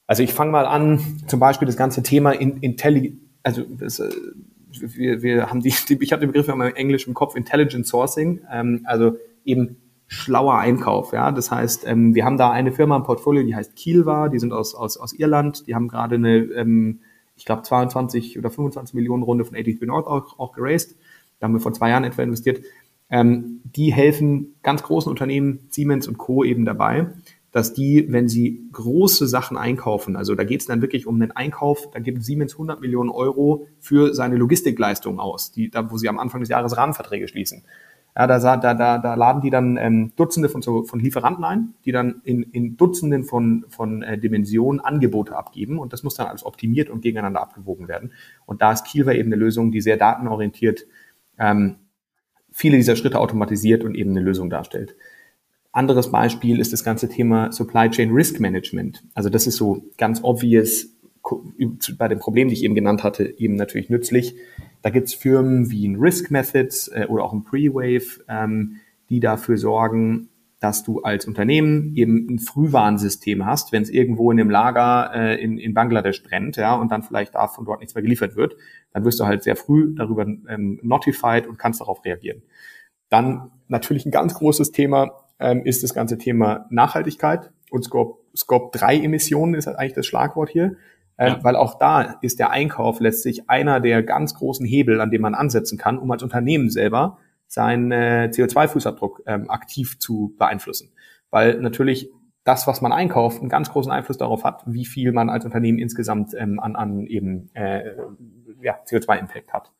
Also 0.06 0.22
ich 0.22 0.32
fange 0.32 0.52
mal 0.52 0.66
an, 0.66 1.00
zum 1.26 1.40
Beispiel 1.40 1.66
das 1.66 1.76
ganze 1.76 2.04
Thema 2.04 2.30
in, 2.30 2.58
Intelli 2.58 3.18
also 3.42 3.62
das, 3.62 3.98
äh, 3.98 4.10
wir, 4.70 5.22
wir 5.22 5.50
haben 5.50 5.60
die, 5.60 5.72
die 5.88 5.98
ich 6.00 6.12
habe 6.12 6.20
den 6.20 6.32
Begriff 6.32 6.48
immer 6.48 6.68
im 6.68 6.76
Englisch 6.76 7.06
im 7.08 7.14
Kopf, 7.14 7.34
Intelligent 7.34 7.86
Sourcing, 7.86 8.42
ähm, 8.52 8.82
also 8.84 9.16
eben 9.44 9.78
schlauer 10.06 10.58
Einkauf. 10.58 11.12
Ja, 11.12 11.32
das 11.32 11.50
heißt, 11.50 11.86
ähm, 11.86 12.14
wir 12.14 12.24
haben 12.24 12.36
da 12.36 12.50
eine 12.50 12.72
Firma 12.72 12.96
im 12.96 13.02
Portfolio, 13.02 13.42
die 13.42 13.56
heißt 13.56 13.74
Kielwa, 13.74 14.28
die 14.28 14.38
sind 14.38 14.52
aus 14.52 14.74
aus, 14.74 14.96
aus 14.96 15.12
Irland, 15.12 15.66
die 15.66 15.74
haben 15.74 15.88
gerade 15.88 16.14
eine 16.14 16.36
ähm, 16.36 17.00
ich 17.38 17.44
glaube, 17.44 17.62
22 17.62 18.38
oder 18.38 18.50
25 18.50 18.94
Millionen 18.94 19.22
Runde 19.22 19.44
von 19.44 19.54
83 19.54 19.86
North 19.86 20.06
auch, 20.06 20.38
auch 20.38 20.52
geraced. 20.52 20.96
Da 21.38 21.44
haben 21.46 21.54
wir 21.54 21.60
vor 21.60 21.72
zwei 21.72 21.90
Jahren 21.90 22.04
etwa 22.04 22.22
investiert. 22.22 22.64
Ähm, 23.10 23.60
die 23.64 23.92
helfen 23.92 24.56
ganz 24.62 24.82
großen 24.82 25.08
Unternehmen, 25.08 25.60
Siemens 25.70 26.08
und 26.08 26.18
Co. 26.18 26.44
eben 26.44 26.64
dabei, 26.64 27.12
dass 27.52 27.72
die, 27.72 28.06
wenn 28.10 28.28
sie 28.28 28.68
große 28.72 29.26
Sachen 29.26 29.56
einkaufen, 29.56 30.16
also 30.16 30.34
da 30.34 30.44
geht 30.44 30.60
es 30.60 30.66
dann 30.66 30.82
wirklich 30.82 31.06
um 31.06 31.18
den 31.18 31.30
Einkauf, 31.30 31.90
da 31.92 32.00
gibt 32.00 32.22
Siemens 32.22 32.52
100 32.52 32.80
Millionen 32.80 33.08
Euro 33.08 33.66
für 33.78 34.14
seine 34.14 34.36
Logistikleistung 34.36 35.18
aus, 35.18 35.52
die, 35.52 35.70
da 35.70 35.90
wo 35.90 35.96
sie 35.96 36.08
am 36.08 36.18
Anfang 36.18 36.40
des 36.40 36.50
Jahres 36.50 36.76
Rahmenverträge 36.76 37.28
schließen. 37.28 37.62
Ja, 38.18 38.26
da, 38.26 38.38
da, 38.56 38.74
da, 38.74 38.98
da 38.98 39.14
laden 39.14 39.42
die 39.42 39.50
dann 39.50 39.76
ähm, 39.76 40.12
Dutzende 40.16 40.48
von, 40.48 40.60
so, 40.60 40.82
von 40.82 40.98
Lieferanten 40.98 41.44
ein, 41.44 41.74
die 41.84 41.92
dann 41.92 42.20
in, 42.24 42.42
in 42.42 42.76
Dutzenden 42.76 43.22
von, 43.22 43.64
von 43.68 44.02
äh, 44.02 44.18
Dimensionen 44.18 44.80
Angebote 44.80 45.36
abgeben 45.36 45.78
und 45.78 45.92
das 45.92 46.02
muss 46.02 46.16
dann 46.16 46.26
alles 46.26 46.44
optimiert 46.44 46.90
und 46.90 47.00
gegeneinander 47.00 47.40
abgewogen 47.40 47.86
werden. 47.86 48.10
Und 48.44 48.60
da 48.60 48.72
ist 48.72 48.84
Kielver 48.84 49.14
eben 49.14 49.28
eine 49.28 49.36
Lösung, 49.36 49.70
die 49.70 49.80
sehr 49.80 49.96
datenorientiert 49.96 50.84
ähm, 51.38 51.76
viele 52.50 52.76
dieser 52.76 52.96
Schritte 52.96 53.20
automatisiert 53.20 53.84
und 53.84 53.94
eben 53.94 54.10
eine 54.10 54.20
Lösung 54.20 54.50
darstellt. 54.50 54.96
Anderes 55.70 56.10
Beispiel 56.10 56.58
ist 56.58 56.72
das 56.72 56.82
ganze 56.82 57.08
Thema 57.08 57.52
Supply 57.52 57.88
Chain 57.88 58.10
Risk 58.10 58.40
Management. 58.40 59.04
Also 59.14 59.30
das 59.30 59.46
ist 59.46 59.58
so 59.58 59.84
ganz 59.96 60.24
obvious 60.24 60.88
bei 61.98 62.08
dem 62.08 62.18
Problem, 62.18 62.48
die 62.48 62.54
ich 62.54 62.64
eben 62.64 62.74
genannt 62.74 63.02
hatte, 63.02 63.38
eben 63.38 63.54
natürlich 63.54 63.90
nützlich. 63.90 64.34
Da 64.82 64.90
gibt 64.90 65.08
es 65.08 65.14
Firmen 65.14 65.70
wie 65.70 65.86
ein 65.86 65.96
Risk 65.96 66.30
Methods 66.30 66.88
äh, 66.88 67.06
oder 67.08 67.24
auch 67.24 67.32
ein 67.32 67.44
Pre-Wave, 67.44 68.24
ähm, 68.28 68.76
die 69.10 69.20
dafür 69.20 69.56
sorgen, 69.56 70.28
dass 70.60 70.82
du 70.82 71.02
als 71.02 71.26
Unternehmen 71.26 71.94
eben 71.94 72.26
ein 72.28 72.38
Frühwarnsystem 72.40 73.46
hast, 73.46 73.70
wenn 73.72 73.82
es 73.82 73.90
irgendwo 73.90 74.30
in 74.30 74.36
dem 74.36 74.50
Lager 74.50 75.12
äh, 75.14 75.42
in, 75.42 75.56
in 75.56 75.72
Bangladesch 75.72 76.22
brennt, 76.24 76.56
ja, 76.56 76.74
und 76.74 76.90
dann 76.90 77.02
vielleicht 77.02 77.34
da 77.34 77.46
von 77.46 77.64
dort 77.64 77.80
nichts 77.80 77.94
mehr 77.94 78.02
geliefert 78.02 78.34
wird, 78.34 78.56
dann 78.92 79.04
wirst 79.04 79.20
du 79.20 79.24
halt 79.24 79.44
sehr 79.44 79.56
früh 79.56 79.94
darüber 79.94 80.22
ähm, 80.22 80.80
notified 80.82 81.46
und 81.46 81.58
kannst 81.58 81.80
darauf 81.80 82.04
reagieren. 82.04 82.42
Dann 83.08 83.52
natürlich 83.68 84.04
ein 84.04 84.10
ganz 84.10 84.34
großes 84.34 84.72
Thema 84.72 85.12
ähm, 85.38 85.64
ist 85.64 85.82
das 85.84 85.94
ganze 85.94 86.18
Thema 86.18 86.66
Nachhaltigkeit 86.70 87.52
und 87.70 87.84
Scope, 87.84 88.20
Scope 88.36 88.76
3 88.76 88.98
Emissionen 89.00 89.54
ist 89.54 89.66
halt 89.66 89.78
eigentlich 89.78 89.94
das 89.94 90.06
Schlagwort 90.06 90.50
hier. 90.50 90.76
Ähm, 91.18 91.34
ja. 91.34 91.44
Weil 91.44 91.56
auch 91.56 91.78
da 91.78 92.18
ist 92.22 92.38
der 92.38 92.50
Einkauf 92.50 93.00
letztlich 93.00 93.50
einer 93.50 93.80
der 93.80 94.02
ganz 94.02 94.34
großen 94.34 94.64
Hebel, 94.64 95.00
an 95.00 95.10
dem 95.10 95.22
man 95.22 95.34
ansetzen 95.34 95.76
kann, 95.76 95.98
um 95.98 96.10
als 96.10 96.22
Unternehmen 96.22 96.70
selber 96.70 97.18
seinen 97.48 97.90
äh, 97.90 98.30
CO2-Fußabdruck 98.32 99.22
ähm, 99.26 99.50
aktiv 99.50 99.98
zu 99.98 100.34
beeinflussen. 100.38 100.92
Weil 101.30 101.60
natürlich 101.60 102.10
das, 102.44 102.66
was 102.66 102.80
man 102.80 102.92
einkauft, 102.92 103.40
einen 103.40 103.50
ganz 103.50 103.70
großen 103.70 103.92
Einfluss 103.92 104.16
darauf 104.16 104.44
hat, 104.44 104.62
wie 104.66 104.86
viel 104.86 105.12
man 105.12 105.28
als 105.28 105.44
Unternehmen 105.44 105.78
insgesamt 105.78 106.34
ähm, 106.34 106.60
an, 106.60 106.76
an 106.76 107.06
eben 107.06 107.50
äh, 107.54 107.92
ja, 108.62 108.78
CO2-Impact 108.86 109.52
hat. 109.52 109.72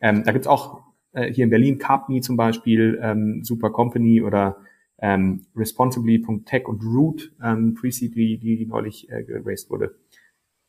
Ähm, 0.00 0.24
da 0.24 0.32
gibt's 0.32 0.46
auch 0.46 0.80
äh, 1.12 1.32
hier 1.32 1.44
in 1.44 1.50
Berlin 1.50 1.78
Carpme 1.78 2.20
zum 2.20 2.36
Beispiel, 2.36 2.98
ähm, 3.02 3.42
Super 3.44 3.70
Company 3.70 4.22
oder 4.22 4.56
ähm, 4.98 5.46
responsibly.tech 5.56 6.66
und 6.66 6.82
Root, 6.84 7.32
ähm, 7.42 7.74
Pre-Seed, 7.74 8.14
die, 8.14 8.38
die 8.38 8.66
neulich 8.66 9.10
äh, 9.10 9.22
geraced 9.24 9.70
wurde. 9.70 9.94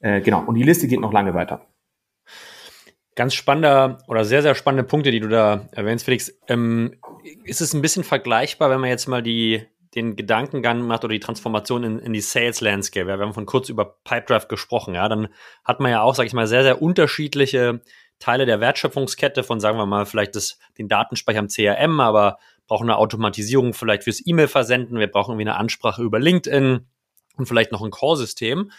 Äh, 0.01 0.21
genau, 0.21 0.43
und 0.45 0.55
die 0.55 0.63
Liste 0.63 0.87
geht 0.87 0.99
noch 0.99 1.13
lange 1.13 1.33
weiter. 1.33 1.65
Ganz 3.15 3.33
spannender 3.33 3.99
oder 4.07 4.25
sehr, 4.25 4.41
sehr 4.41 4.55
spannende 4.55 4.83
Punkte, 4.83 5.11
die 5.11 5.19
du 5.19 5.27
da 5.27 5.67
erwähnst, 5.71 6.05
Felix. 6.05 6.33
Ähm, 6.47 6.95
ist 7.43 7.61
es 7.61 7.73
ein 7.73 7.81
bisschen 7.81 8.03
vergleichbar, 8.03 8.69
wenn 8.69 8.79
man 8.79 8.89
jetzt 8.89 9.07
mal 9.07 9.21
die, 9.21 9.67
den 9.95 10.15
Gedankengang 10.15 10.81
macht 10.81 11.03
oder 11.03 11.13
die 11.13 11.19
Transformation 11.19 11.83
in, 11.83 11.99
in 11.99 12.13
die 12.13 12.21
Sales 12.21 12.61
Landscape? 12.61 13.09
Ja, 13.09 13.17
wir 13.17 13.25
haben 13.25 13.33
von 13.33 13.45
kurz 13.45 13.69
über 13.69 13.97
Pipedrive 14.03 14.47
gesprochen, 14.47 14.95
ja, 14.95 15.07
dann 15.07 15.27
hat 15.63 15.79
man 15.79 15.91
ja 15.91 16.01
auch, 16.01 16.15
sag 16.15 16.25
ich 16.25 16.33
mal, 16.33 16.47
sehr, 16.47 16.63
sehr 16.63 16.81
unterschiedliche 16.81 17.81
Teile 18.17 18.45
der 18.45 18.59
Wertschöpfungskette 18.59 19.43
von, 19.43 19.59
sagen 19.59 19.77
wir 19.77 19.85
mal, 19.85 20.05
vielleicht 20.05 20.35
das, 20.35 20.57
den 20.77 20.87
Datenspeicher 20.87 21.39
im 21.39 21.47
CRM, 21.47 21.99
aber 21.99 22.37
brauchen 22.67 22.89
eine 22.89 22.97
Automatisierung 22.97 23.73
vielleicht 23.73 24.05
fürs 24.05 24.25
E-Mail-Versenden, 24.25 24.97
wir 24.97 25.07
brauchen 25.07 25.31
irgendwie 25.31 25.49
eine 25.49 25.57
Ansprache 25.57 26.01
über 26.01 26.19
LinkedIn 26.19 26.87
und 27.35 27.45
vielleicht 27.45 27.73
noch 27.73 27.81
ein 27.81 27.91
Core-System. 27.91 28.71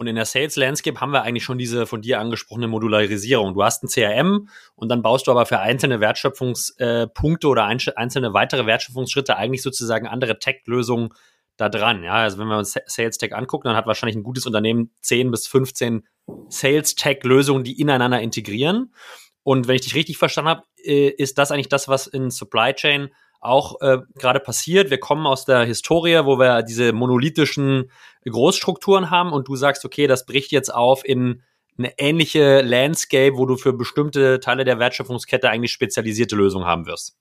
Und 0.00 0.06
in 0.06 0.14
der 0.14 0.24
Sales 0.24 0.56
Landscape 0.56 0.98
haben 0.98 1.12
wir 1.12 1.24
eigentlich 1.24 1.44
schon 1.44 1.58
diese 1.58 1.84
von 1.84 2.00
dir 2.00 2.20
angesprochene 2.20 2.68
Modularisierung. 2.68 3.52
Du 3.52 3.62
hast 3.62 3.84
ein 3.84 3.88
CRM 3.88 4.48
und 4.74 4.88
dann 4.88 5.02
baust 5.02 5.26
du 5.26 5.30
aber 5.30 5.44
für 5.44 5.58
einzelne 5.58 6.00
Wertschöpfungspunkte 6.00 7.46
oder 7.46 7.66
einzelne 7.66 8.32
weitere 8.32 8.64
Wertschöpfungsschritte 8.64 9.36
eigentlich 9.36 9.60
sozusagen 9.60 10.06
andere 10.06 10.38
Tech-Lösungen 10.38 11.10
da 11.58 11.68
dran. 11.68 12.02
Ja, 12.02 12.14
also 12.14 12.38
wenn 12.38 12.46
wir 12.46 12.56
uns 12.56 12.78
Sales 12.86 13.18
Tech 13.18 13.34
angucken, 13.34 13.68
dann 13.68 13.76
hat 13.76 13.86
wahrscheinlich 13.86 14.16
ein 14.16 14.22
gutes 14.22 14.46
Unternehmen 14.46 14.90
10 15.02 15.30
bis 15.30 15.46
15 15.48 16.06
Sales 16.48 16.94
Tech 16.94 17.22
Lösungen, 17.24 17.62
die 17.62 17.78
ineinander 17.78 18.22
integrieren. 18.22 18.94
Und 19.42 19.68
wenn 19.68 19.74
ich 19.74 19.82
dich 19.82 19.94
richtig 19.94 20.16
verstanden 20.16 20.48
habe, 20.48 20.62
äh, 20.82 21.08
ist 21.08 21.36
das 21.36 21.52
eigentlich 21.52 21.68
das, 21.68 21.88
was 21.88 22.06
in 22.06 22.30
Supply 22.30 22.72
Chain 22.72 23.10
auch 23.40 23.80
äh, 23.80 23.98
gerade 24.16 24.40
passiert. 24.40 24.90
Wir 24.90 25.00
kommen 25.00 25.26
aus 25.26 25.44
der 25.44 25.64
Historie, 25.64 26.20
wo 26.24 26.38
wir 26.38 26.62
diese 26.62 26.92
monolithischen 26.92 27.90
Großstrukturen 28.28 29.10
haben 29.10 29.32
und 29.32 29.48
du 29.48 29.56
sagst, 29.56 29.84
okay, 29.84 30.06
das 30.06 30.26
bricht 30.26 30.52
jetzt 30.52 30.72
auf 30.72 31.04
in 31.04 31.42
eine 31.78 31.98
ähnliche 31.98 32.60
Landscape, 32.60 33.36
wo 33.36 33.46
du 33.46 33.56
für 33.56 33.72
bestimmte 33.72 34.40
Teile 34.40 34.64
der 34.64 34.78
Wertschöpfungskette 34.78 35.48
eigentlich 35.48 35.72
spezialisierte 35.72 36.36
Lösungen 36.36 36.66
haben 36.66 36.86
wirst. 36.86 37.16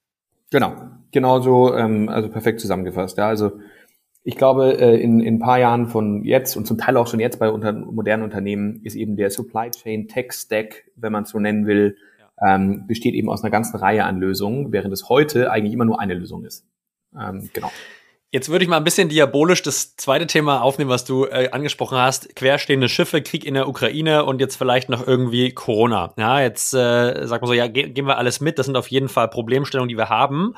Genau, 0.51 0.75
genau 1.11 1.39
so, 1.39 1.73
ähm, 1.73 2.09
also 2.09 2.29
perfekt 2.29 2.59
zusammengefasst. 2.59 3.17
Ja, 3.17 3.27
also 3.27 3.51
ich 4.23 4.35
glaube, 4.35 4.77
äh, 4.77 4.99
in, 4.99 5.21
in 5.21 5.35
ein 5.35 5.39
paar 5.39 5.59
Jahren 5.59 5.87
von 5.87 6.25
jetzt 6.25 6.57
und 6.57 6.65
zum 6.65 6.77
Teil 6.77 6.97
auch 6.97 7.07
schon 7.07 7.19
jetzt 7.19 7.39
bei 7.39 7.49
unter, 7.49 7.71
modernen 7.71 8.23
Unternehmen 8.23 8.81
ist 8.83 8.95
eben 8.95 9.15
der 9.15 9.29
Supply 9.29 9.71
Chain 9.71 10.07
Tech 10.07 10.33
Stack, 10.33 10.85
wenn 10.95 11.13
man 11.13 11.23
es 11.23 11.29
so 11.29 11.39
nennen 11.39 11.65
will, 11.65 11.95
ähm, 12.45 12.87
besteht 12.87 13.13
eben 13.13 13.29
aus 13.29 13.43
einer 13.43 13.51
ganzen 13.51 13.77
Reihe 13.77 14.05
an 14.05 14.19
Lösungen, 14.19 14.71
während 14.71 14.93
es 14.93 15.09
heute 15.09 15.51
eigentlich 15.51 15.73
immer 15.73 15.85
nur 15.85 15.99
eine 15.99 16.13
Lösung 16.13 16.45
ist. 16.45 16.65
Ähm, 17.17 17.49
genau. 17.53 17.71
Jetzt 18.31 18.49
würde 18.49 18.61
ich 18.63 18.69
mal 18.69 18.77
ein 18.77 18.83
bisschen 18.83 19.09
diabolisch 19.09 19.63
das 19.63 19.95
zweite 19.95 20.27
Thema 20.27 20.61
aufnehmen, 20.61 20.91
was 20.91 21.03
du 21.03 21.25
äh, 21.25 21.49
angesprochen 21.49 21.97
hast. 21.97 22.35
Querstehende 22.35 22.87
Schiffe, 22.87 23.23
Krieg 23.23 23.43
in 23.43 23.55
der 23.55 23.67
Ukraine 23.67 24.23
und 24.23 24.39
jetzt 24.39 24.55
vielleicht 24.55 24.87
noch 24.87 25.07
irgendwie 25.07 25.51
Corona. 25.51 26.13
Ja, 26.15 26.39
jetzt 26.39 26.75
äh, 26.75 27.25
sagt 27.25 27.41
man 27.41 27.47
so, 27.47 27.53
ja, 27.55 27.65
ge 27.65 27.89
gehen 27.89 28.05
wir 28.05 28.19
alles 28.19 28.39
mit. 28.39 28.59
Das 28.59 28.67
sind 28.67 28.77
auf 28.77 28.89
jeden 28.89 29.09
Fall 29.09 29.29
Problemstellungen, 29.29 29.89
die 29.89 29.97
wir 29.97 30.09
haben. 30.09 30.53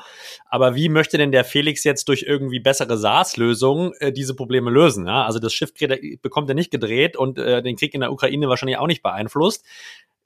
Aber 0.50 0.74
wie 0.74 0.90
möchte 0.90 1.16
denn 1.16 1.32
der 1.32 1.44
Felix 1.44 1.82
jetzt 1.82 2.10
durch 2.10 2.26
irgendwie 2.28 2.60
bessere 2.60 2.98
SaaS-Lösungen 2.98 3.94
äh, 4.00 4.12
diese 4.12 4.36
Probleme 4.36 4.70
lösen? 4.70 5.06
Ja? 5.06 5.24
Also 5.24 5.38
das 5.38 5.54
Schiff 5.54 5.72
bekommt 6.20 6.50
er 6.50 6.54
nicht 6.54 6.72
gedreht 6.72 7.16
und 7.16 7.38
äh, 7.38 7.62
den 7.62 7.76
Krieg 7.76 7.94
in 7.94 8.02
der 8.02 8.12
Ukraine 8.12 8.50
wahrscheinlich 8.50 8.76
auch 8.76 8.86
nicht 8.86 9.02
beeinflusst. 9.02 9.64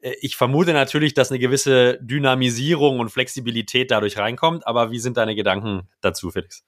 Äh, 0.00 0.14
ich 0.20 0.36
vermute 0.36 0.72
natürlich, 0.72 1.14
dass 1.14 1.30
eine 1.30 1.38
gewisse 1.38 1.98
Dynamisierung 2.00 3.00
und 3.00 3.10
Flexibilität 3.10 3.90
dadurch 3.90 4.18
reinkommt, 4.18 4.66
aber 4.66 4.90
wie 4.90 4.98
sind 4.98 5.16
deine 5.16 5.34
Gedanken 5.34 5.88
dazu, 6.00 6.30
Felix? 6.30 6.64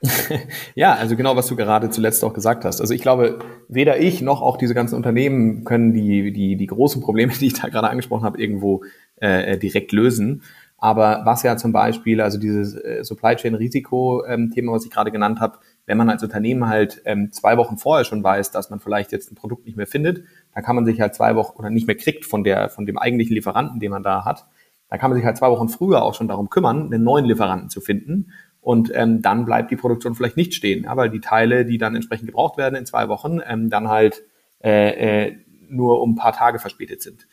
ja, 0.76 0.94
also 0.94 1.16
genau, 1.16 1.34
was 1.34 1.48
du 1.48 1.56
gerade 1.56 1.90
zuletzt 1.90 2.22
auch 2.24 2.32
gesagt 2.32 2.64
hast. 2.64 2.80
Also 2.80 2.94
ich 2.94 3.02
glaube, 3.02 3.40
weder 3.68 3.98
ich 3.98 4.22
noch 4.22 4.42
auch 4.42 4.56
diese 4.56 4.74
ganzen 4.74 4.94
Unternehmen 4.94 5.64
können 5.64 5.92
die, 5.92 6.32
die, 6.32 6.56
die 6.56 6.66
großen 6.66 7.02
Probleme, 7.02 7.32
die 7.40 7.46
ich 7.46 7.54
da 7.54 7.68
gerade 7.68 7.88
angesprochen 7.90 8.24
habe, 8.24 8.40
irgendwo 8.40 8.84
äh, 9.16 9.58
direkt 9.58 9.92
lösen. 9.92 10.42
Aber 10.80 11.22
was 11.24 11.42
ja 11.42 11.56
zum 11.56 11.72
Beispiel, 11.72 12.20
also 12.20 12.38
dieses 12.38 12.76
äh, 12.76 13.02
Supply 13.02 13.34
Chain 13.34 13.56
Risiko-Thema, 13.56 14.68
ähm, 14.70 14.72
was 14.72 14.84
ich 14.84 14.92
gerade 14.92 15.10
genannt 15.10 15.40
habe, 15.40 15.58
wenn 15.86 15.98
man 15.98 16.08
als 16.08 16.22
Unternehmen 16.22 16.68
halt 16.68 17.02
ähm, 17.04 17.32
zwei 17.32 17.56
Wochen 17.56 17.78
vorher 17.78 18.04
schon 18.04 18.22
weiß, 18.22 18.52
dass 18.52 18.70
man 18.70 18.78
vielleicht 18.78 19.10
jetzt 19.10 19.32
ein 19.32 19.34
Produkt 19.34 19.66
nicht 19.66 19.76
mehr 19.76 19.88
findet, 19.88 20.22
dann 20.54 20.64
kann 20.64 20.76
man 20.76 20.84
sich 20.84 21.00
halt 21.00 21.14
zwei 21.14 21.36
Wochen 21.36 21.58
oder 21.58 21.70
nicht 21.70 21.86
mehr 21.86 21.96
kriegt 21.96 22.24
von 22.24 22.44
der, 22.44 22.68
von 22.68 22.86
dem 22.86 22.98
eigentlichen 22.98 23.34
Lieferanten, 23.34 23.80
den 23.80 23.90
man 23.90 24.02
da 24.02 24.24
hat, 24.24 24.46
dann 24.88 24.98
kann 24.98 25.10
man 25.10 25.16
sich 25.16 25.26
halt 25.26 25.36
zwei 25.36 25.50
Wochen 25.50 25.68
früher 25.68 26.02
auch 26.02 26.14
schon 26.14 26.28
darum 26.28 26.50
kümmern, 26.50 26.86
einen 26.86 27.04
neuen 27.04 27.24
Lieferanten 27.24 27.68
zu 27.68 27.80
finden. 27.80 28.32
Und 28.60 28.90
ähm, 28.94 29.22
dann 29.22 29.44
bleibt 29.44 29.70
die 29.70 29.76
Produktion 29.76 30.14
vielleicht 30.14 30.36
nicht 30.36 30.54
stehen, 30.54 30.84
ja, 30.84 30.96
weil 30.96 31.10
die 31.10 31.20
Teile, 31.20 31.64
die 31.64 31.78
dann 31.78 31.94
entsprechend 31.94 32.26
gebraucht 32.26 32.56
werden 32.56 32.74
in 32.74 32.86
zwei 32.86 33.08
Wochen, 33.08 33.40
ähm, 33.46 33.70
dann 33.70 33.88
halt 33.88 34.22
äh, 34.62 35.26
äh, 35.28 35.36
nur 35.68 36.02
um 36.02 36.12
ein 36.12 36.16
paar 36.16 36.32
Tage 36.32 36.58
verspätet 36.58 37.02
sind. 37.02 37.26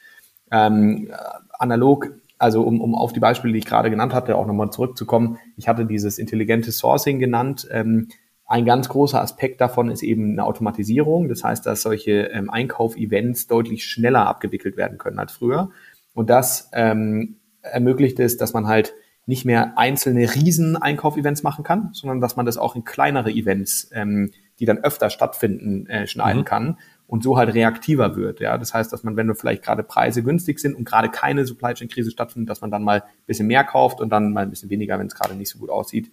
Ähm, 0.52 1.12
analog, 1.58 2.12
also 2.38 2.62
um, 2.62 2.80
um 2.80 2.96
auf 2.96 3.14
die 3.14 3.20
Beispiele, 3.20 3.54
die 3.54 3.60
ich 3.60 3.66
gerade 3.66 3.90
genannt 3.90 4.14
hatte, 4.14 4.36
auch 4.36 4.46
nochmal 4.46 4.70
zurückzukommen, 4.70 5.40
ich 5.58 5.68
hatte 5.68 5.86
dieses 5.86 6.20
intelligente 6.20 6.72
Sourcing 6.72 7.20
genannt. 7.20 7.68
Ähm, 7.72 8.10
ein 8.48 8.66
ganz 8.66 8.90
großer 8.90 9.22
Aspekt 9.22 9.60
davon 9.60 9.90
ist 9.90 10.04
eben 10.04 10.34
eine 10.34 10.46
Automatisierung. 10.46 11.30
Das 11.30 11.44
heißt, 11.44 11.66
dass 11.66 11.82
solche 11.82 12.28
ähm, 12.28 12.50
Einkauf-Events 12.50 13.48
deutlich 13.48 13.86
schneller 13.86 14.28
abgewickelt 14.28 14.78
werden 14.78 14.98
können 14.98 15.20
als 15.20 15.34
früher. 15.34 15.72
Und 16.14 16.30
das 16.30 16.70
ähm, 16.74 17.38
ermöglicht 17.62 18.20
es, 18.20 18.38
dass 18.38 18.54
man 18.54 18.68
halt 18.68 18.94
nicht 19.26 19.46
mehr 19.46 19.78
einzelne 19.78 20.36
riesen 20.36 20.78
Einkauf-Events 20.78 21.42
machen 21.42 21.64
kann, 21.64 21.90
sondern 21.94 22.22
dass 22.22 22.36
man 22.36 22.46
das 22.46 22.58
auch 22.58 22.76
in 22.76 22.84
kleinere 22.84 23.32
Events, 23.32 23.90
ähm, 23.92 24.32
die 24.60 24.66
dann 24.66 24.78
öfter 24.78 25.10
stattfinden, 25.10 25.88
äh, 25.88 26.06
schneiden 26.06 26.42
mhm. 26.42 26.46
kann 26.46 26.78
und 27.08 27.24
so 27.24 27.38
halt 27.38 27.54
reaktiver 27.54 28.16
wird. 28.16 28.40
Ja, 28.40 28.58
das 28.60 28.76
heißt, 28.76 28.94
dass 28.94 29.04
man, 29.04 29.16
wenn 29.16 29.28
du 29.28 29.34
vielleicht 29.34 29.64
gerade 29.64 29.82
Preise 29.82 30.22
günstig 30.22 30.60
sind 30.60 30.76
und 30.76 30.86
gerade 30.86 31.10
keine 31.10 31.46
Supply 31.46 31.74
Chain 31.74 31.90
Krise 31.90 32.12
stattfindet, 32.12 32.50
dass 32.50 32.62
man 32.62 32.70
dann 32.70 32.84
mal 32.84 33.02
ein 33.02 33.26
bisschen 33.26 33.48
mehr 33.48 33.64
kauft 33.64 34.00
und 34.00 34.10
dann 34.10 34.32
mal 34.32 34.44
ein 34.44 34.52
bisschen 34.52 34.70
weniger, 34.70 35.00
wenn 35.00 35.08
es 35.08 35.16
gerade 35.16 35.34
nicht 35.34 35.50
so 35.50 35.58
gut 35.58 35.72
aussieht. 35.72 36.12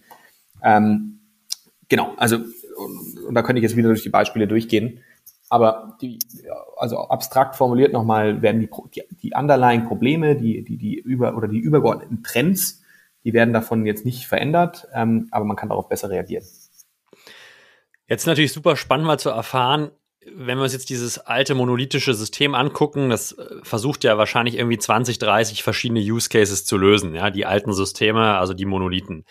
Ähm, 0.63 1.21
genau, 1.93 2.15
also 2.17 2.39
und, 2.39 3.35
da 3.35 3.43
könnte 3.43 3.61
ich 3.61 3.65
jetzt 3.65 3.77
wieder 3.77 3.91
durch 3.91 4.03
die 4.03 4.09
Beispiele 4.09 4.49
durchgehen. 4.49 5.01
Aber 5.51 5.99
die, 6.01 6.19
also 6.79 6.97
abstrakt 6.97 7.55
formuliert 7.55 7.93
nochmal 7.93 8.41
werden 8.41 8.63
die, 8.63 8.71
die, 8.95 9.17
die 9.23 9.33
underlying 9.35 9.85
Probleme, 9.85 10.35
die, 10.35 10.65
die, 10.65 10.79
die 10.79 10.95
über 10.95 11.37
oder 11.37 11.49
die 11.49 11.59
übergeordneten 11.59 12.23
Trends, 12.23 12.83
die 13.25 13.35
werden 13.35 13.53
davon 13.53 13.85
jetzt 13.85 14.07
nicht 14.07 14.27
verändert, 14.27 14.89
ähm, 14.95 15.29
aber 15.31 15.45
man 15.45 15.59
kann 15.59 15.69
darauf 15.69 15.91
besser 15.91 16.09
reagieren. 16.09 16.47
Jetzt 18.09 18.27
natürlich 18.27 18.55
super 18.55 18.77
spannend 18.77 19.07
mal 19.07 19.19
zu 19.19 19.29
erfahren, 19.29 19.91
wenn 20.35 20.57
wir 20.57 20.63
uns 20.63 20.73
jetzt 20.73 20.89
dieses 20.89 21.19
alte 21.19 21.55
monolithische 21.55 22.15
System 22.15 22.55
angucken, 22.55 23.11
das 23.11 23.33
äh, 23.33 23.57
versucht 23.63 24.05
ja 24.05 24.17
wahrscheinlich 24.17 24.57
irgendwie 24.57 24.79
20, 24.79 25.19
30 25.19 25.63
verschiedene 25.63 26.01
Use 26.01 26.31
Cases 26.31 26.65
zu 26.65 26.79
lösen, 26.79 27.15
ja, 27.15 27.29
die 27.29 27.45
alten 27.45 27.75
Systeme, 27.75 28.39
also 28.39 28.55
die 28.55 28.65
Monolithen. 28.65 29.27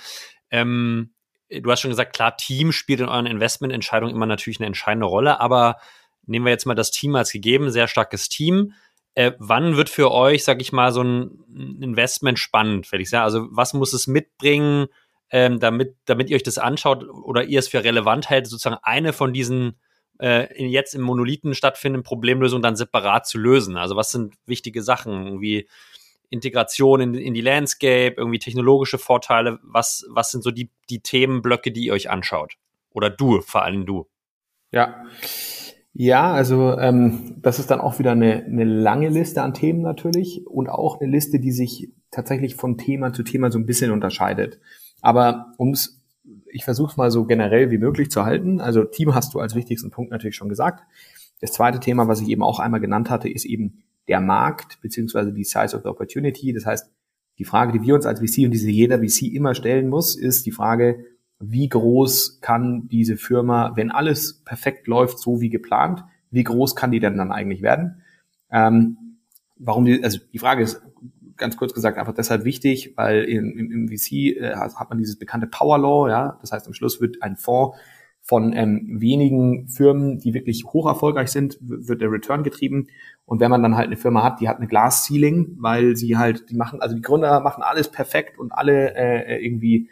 Ähm, 0.52 1.14
du 1.60 1.72
hast 1.72 1.82
schon 1.82 1.92
gesagt, 1.92 2.14
klar, 2.14 2.38
Team 2.38 2.72
spielt 2.72 3.02
in 3.02 3.10
euren 3.10 3.26
Investmententscheidungen 3.26 4.16
immer 4.16 4.26
natürlich 4.26 4.60
eine 4.60 4.68
entscheidende 4.68 5.08
Rolle, 5.08 5.40
aber 5.40 5.78
nehmen 6.26 6.46
wir 6.46 6.52
jetzt 6.52 6.66
mal 6.66 6.76
das 6.76 6.92
Team 6.92 7.16
als 7.16 7.32
gegeben, 7.32 7.72
sehr 7.72 7.88
starkes 7.88 8.30
Team. 8.30 8.74
Äh, 9.16 9.34
wann 9.40 9.76
wird 9.76 9.90
für 9.90 10.12
euch, 10.12 10.44
sag 10.44 10.62
ich 10.62 10.72
mal, 10.72 10.94
so 10.94 11.04
ein 11.04 11.78
Investment 11.82 12.40
spannend, 12.40 12.88
Felix? 12.88 13.12
Ja, 13.12 13.24
also 13.24 13.48
was 13.52 13.74
muss 13.74 13.92
es 13.92 14.08
mitbringen, 14.08 14.88
ähm, 15.30 15.60
damit, 15.60 15.96
damit 16.06 16.30
ihr 16.30 16.36
euch 16.38 16.44
das 16.44 16.58
anschaut 16.58 17.04
oder 17.04 17.44
ihr 17.44 17.60
es 17.60 17.68
für 17.68 17.84
relevant 17.84 18.30
hält, 18.30 18.48
sozusagen 18.48 18.78
eine 18.84 19.12
von 19.12 19.34
diesen 19.34 19.80
äh, 20.20 20.64
jetzt 20.66 20.94
im 20.94 21.02
Monolithen 21.02 21.56
stattfindenden 21.56 22.04
Problemlösungen 22.04 22.62
dann 22.62 22.78
separat 22.78 23.28
zu 23.28 23.38
lösen? 23.38 23.76
Also 23.76 23.98
was 23.98 24.12
sind 24.12 24.36
wichtige 24.46 24.84
Sachen? 24.84 25.26
Irgendwie 25.26 25.68
Integration 26.32 27.02
in, 27.02 27.14
in 27.14 27.34
die 27.36 27.42
Landscape, 27.42 28.16
irgendwie 28.18 28.40
technologische 28.40 28.98
Vorteile? 28.98 29.60
Was, 29.62 30.06
was 30.10 30.32
sind 30.32 30.44
so 30.44 30.50
die, 30.50 30.72
die 30.90 31.02
Themenblöcke, 31.02 31.72
die 31.72 31.86
ihr 31.86 31.94
euch 31.94 32.10
anschaut? 32.10 32.56
Oder 32.90 33.12
du, 33.12 33.42
vor 33.42 33.64
allem 33.64 33.86
du? 33.86 34.08
Ja. 34.72 35.06
Ja, 35.94 36.32
also 36.32 36.78
ähm, 36.80 37.36
das 37.42 37.60
ist 37.60 37.70
dann 37.70 37.82
auch 37.82 38.00
wieder 38.00 38.14
eine, 38.14 38.46
eine 38.46 38.64
lange 38.64 39.10
Liste 39.10 39.42
an 39.42 39.54
Themen 39.54 39.82
natürlich 39.82 40.48
und 40.48 40.70
auch 40.70 41.00
eine 41.00 41.12
Liste, 41.12 41.40
die 41.40 41.52
sich 41.52 41.92
tatsächlich 42.12 42.56
von 42.56 42.78
Thema 42.78 43.12
zu 43.12 43.24
Thema 43.24 43.52
so 43.52 43.60
ein 43.60 43.66
bisschen 43.66 43.92
unterscheidet. 43.92 44.60
Aber 45.02 45.54
ums 45.60 46.02
ich 46.54 46.64
versuche 46.64 46.92
es 46.92 46.98
mal 46.98 47.12
so 47.12 47.26
generell 47.26 47.72
wie 47.72 47.78
möglich 47.78 48.12
zu 48.12 48.26
halten. 48.26 48.62
Also 48.62 48.84
Team 48.84 49.16
hast 49.16 49.34
du 49.34 49.40
als 49.40 49.56
wichtigsten 49.56 49.92
Punkt 49.92 50.12
natürlich 50.12 50.36
schon 50.36 50.50
gesagt. 50.50 50.84
Das 51.40 51.52
zweite 51.52 51.80
Thema, 51.80 52.08
was 52.08 52.22
ich 52.22 52.28
eben 52.28 52.44
auch 52.44 52.60
einmal 52.60 52.80
genannt 52.80 53.10
hatte, 53.10 53.30
ist 53.30 53.46
eben 53.46 53.84
der 54.08 54.20
Markt 54.20 54.82
beziehungsweise 54.82 55.32
die 55.32 55.44
Size 55.44 55.76
of 55.76 55.84
the 55.84 55.90
Opportunity. 55.90 56.54
Das 56.54 56.66
heißt, 56.66 56.92
die 57.38 57.46
Frage, 57.46 57.72
die 57.72 57.86
wir 57.86 57.96
uns 57.96 58.06
als 58.06 58.20
VC 58.20 58.46
und 58.46 58.52
diese 58.52 58.70
jeder 58.70 59.00
VC 59.00 59.34
immer 59.34 59.56
stellen 59.56 59.90
muss, 59.90 60.16
ist 60.16 60.46
die 60.46 60.52
Frage, 60.52 61.06
wie 61.40 61.70
groß 61.70 62.40
kann 62.42 62.88
diese 62.88 63.18
Firma, 63.18 63.74
wenn 63.76 63.92
alles 63.92 64.44
perfekt 64.44 64.88
läuft, 64.88 65.20
so 65.20 65.42
wie 65.42 65.50
geplant, 65.50 66.04
wie 66.30 66.44
groß 66.44 66.76
kann 66.76 66.92
die 66.92 67.00
denn 67.00 67.18
dann 67.18 67.32
eigentlich 67.32 67.62
werden? 67.62 68.04
Ähm, 68.52 69.18
warum 69.58 69.86
die, 69.86 70.04
also 70.04 70.20
die 70.32 70.40
Frage 70.40 70.64
ist 70.64 70.82
ganz 71.38 71.58
kurz 71.58 71.74
gesagt 71.74 71.98
einfach 71.98 72.14
deshalb 72.14 72.46
wichtig, 72.46 72.94
weil 72.96 73.24
im, 73.24 73.58
im, 73.58 73.72
im 73.72 73.88
VC 73.88 74.38
äh, 74.38 74.56
hat 74.56 74.90
man 74.90 75.00
dieses 75.00 75.18
bekannte 75.18 75.48
Power 75.48 75.80
Law, 75.80 76.10
ja, 76.10 76.38
das 76.42 76.52
heißt 76.52 76.68
am 76.68 76.74
Schluss 76.74 77.02
wird 77.02 77.24
ein 77.24 77.36
Fonds 77.36 77.78
von 78.22 78.54
ähm, 78.54 79.02
wenigen 79.02 79.68
Firmen, 79.68 80.20
die 80.20 80.34
wirklich 80.34 80.64
hoch 80.66 80.88
erfolgreich 80.88 81.30
sind, 81.30 81.58
wird 81.60 82.02
der 82.02 82.12
Return 82.12 82.44
getrieben. 82.44 82.88
Und 83.26 83.40
wenn 83.40 83.52
man 83.52 83.64
dann 83.64 83.76
halt 83.76 83.88
eine 83.88 83.98
Firma 83.98 84.24
hat, 84.24 84.40
die 84.40 84.48
hat 84.48 84.58
eine 84.58 84.68
Glass 84.68 85.06
Ceiling, 85.06 85.58
weil 85.60 85.96
sie 85.96 86.18
halt, 86.18 86.50
die 86.50 86.56
machen, 86.56 86.82
also 86.82 86.96
die 86.96 87.02
Gründer 87.02 87.40
machen 87.42 87.64
alles 87.64 87.90
perfekt 87.90 88.38
und 88.38 88.52
alle 88.52 88.96
äh, 88.96 89.44
irgendwie 89.44 89.90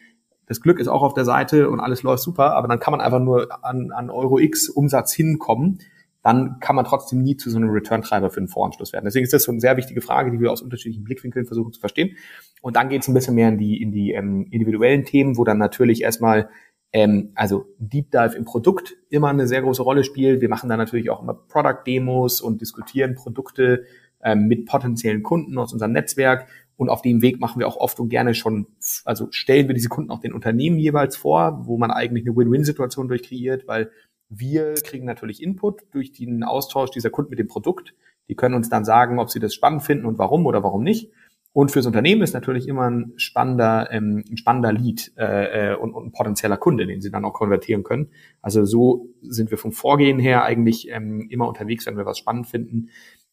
das 0.49 0.61
Glück 0.61 0.80
ist 0.80 0.88
auch 0.88 1.03
auf 1.03 1.13
der 1.13 1.25
Seite 1.25 1.69
und 1.69 1.80
alles 1.80 2.01
läuft 2.01 2.23
super, 2.23 2.55
aber 2.55 2.67
dann 2.67 2.80
kann 2.80 2.91
man 2.91 3.01
einfach 3.01 3.19
nur 3.19 3.63
an, 3.63 3.91
an 3.91 4.09
Euro 4.09 4.39
X 4.39 4.67
Umsatz 4.67 5.13
hinkommen, 5.13 5.77
dann 6.23 6.59
kann 6.59 6.75
man 6.75 6.86
trotzdem 6.86 7.21
nie 7.21 7.38
zu 7.38 7.51
so 7.51 7.57
einem 7.57 7.69
Return-Treiber 7.69 8.32
für 8.32 8.39
einen 8.39 8.47
Voranschluss 8.47 8.91
werden. 8.91 9.05
Deswegen 9.05 9.23
ist 9.23 9.32
das 9.32 9.43
so 9.43 9.51
eine 9.51 9.61
sehr 9.61 9.77
wichtige 9.77 10.01
Frage, 10.01 10.32
die 10.32 10.39
wir 10.39 10.51
aus 10.51 10.63
unterschiedlichen 10.63 11.03
Blickwinkeln 11.03 11.45
versuchen 11.45 11.71
zu 11.71 11.80
verstehen. 11.80 12.17
Und 12.61 12.75
dann 12.75 12.89
geht 12.89 13.03
es 13.03 13.07
ein 13.07 13.13
bisschen 13.13 13.36
mehr 13.36 13.49
in 13.49 13.57
die, 13.59 13.82
in 13.82 13.91
die 13.91 14.11
ähm, 14.11 14.47
individuellen 14.49 15.05
Themen, 15.05 15.38
wo 15.38 15.43
dann 15.43 15.59
natürlich 15.59 16.01
erstmal 16.01 16.49
ähm, 16.91 17.31
also 17.35 17.65
Deep 17.77 18.11
Dive 18.11 18.35
im 18.35 18.45
Produkt 18.45 18.95
immer 19.09 19.29
eine 19.29 19.47
sehr 19.47 19.61
große 19.61 19.83
Rolle 19.83 20.03
spielt. 20.03 20.41
Wir 20.41 20.49
machen 20.49 20.69
da 20.69 20.77
natürlich 20.77 21.09
auch 21.09 21.21
immer 21.21 21.33
Product-Demos 21.33 22.41
und 22.41 22.61
diskutieren 22.61 23.15
Produkte 23.15 23.85
ähm, 24.23 24.47
mit 24.47 24.65
potenziellen 24.65 25.23
Kunden 25.23 25.57
aus 25.57 25.73
unserem 25.73 25.91
Netzwerk 25.91 26.47
und 26.79 26.89
auf 26.89 27.01
dem 27.01 27.21
Weg 27.21 27.39
machen 27.39 27.59
wir 27.59 27.67
auch 27.67 27.75
oft 27.75 27.99
und 27.99 28.09
gerne 28.09 28.33
schon, 28.33 28.67
also 29.03 29.27
stellen 29.31 29.67
wir 29.67 29.75
diese 29.75 29.89
Kunden 29.89 30.11
auch 30.11 30.21
den 30.21 30.33
Unternehmen 30.33 30.79
jeweils 30.79 31.17
vor, 31.17 31.65
wo 31.65 31.77
man 31.77 31.91
eigentlich 31.91 32.25
eine 32.25 32.35
Win-Win-Situation 32.35 33.09
durch 33.09 33.23
kreiert, 33.23 33.67
weil 33.67 33.91
wir 34.29 34.75
kriegen 34.75 35.05
natürlich 35.05 35.43
Input 35.43 35.83
durch 35.91 36.13
den 36.13 36.43
Austausch 36.43 36.91
dieser 36.91 37.09
Kunden 37.09 37.31
mit 37.31 37.39
dem 37.39 37.47
Produkt. 37.47 37.93
Die 38.29 38.35
können 38.35 38.55
uns 38.55 38.69
dann 38.69 38.85
sagen, 38.85 39.19
ob 39.19 39.29
sie 39.29 39.39
das 39.39 39.53
spannend 39.53 39.83
finden 39.83 40.05
und 40.05 40.19
warum 40.19 40.45
oder 40.45 40.63
warum 40.63 40.83
nicht. 40.83 41.11
Und 41.51 41.71
fürs 41.71 41.87
Unternehmen 41.87 42.21
ist 42.21 42.33
natürlich 42.33 42.67
immer 42.67 42.89
ein 42.89 43.13
spannender, 43.17 43.89
ähm, 43.91 44.23
ein 44.29 44.37
spannender 44.37 44.71
Lead 44.71 45.11
äh, 45.17 45.71
äh 45.71 45.75
und, 45.75 45.93
und 45.93 46.07
ein 46.07 46.11
potenzieller 46.11 46.57
Kunde, 46.57 46.85
den 46.85 47.01
sie 47.01 47.09
dann 47.09 47.25
auch 47.25 47.33
konvertieren 47.33 47.83
können. 47.83 48.09
Also 48.41 48.65
so 48.65 49.09
sind 49.21 49.49
wir 49.49 49.57
vom 49.57 49.71
Vorgehen 49.71 50.19
her 50.19 50.43
eigentlich 50.43 50.89
ähm, 50.89 51.27
immer 51.29 51.47
unterwegs, 51.47 51.85
wenn 51.85 51.97
wir 51.97 52.05
was 52.05 52.19
spannend 52.19 52.47
finden. 52.47 52.89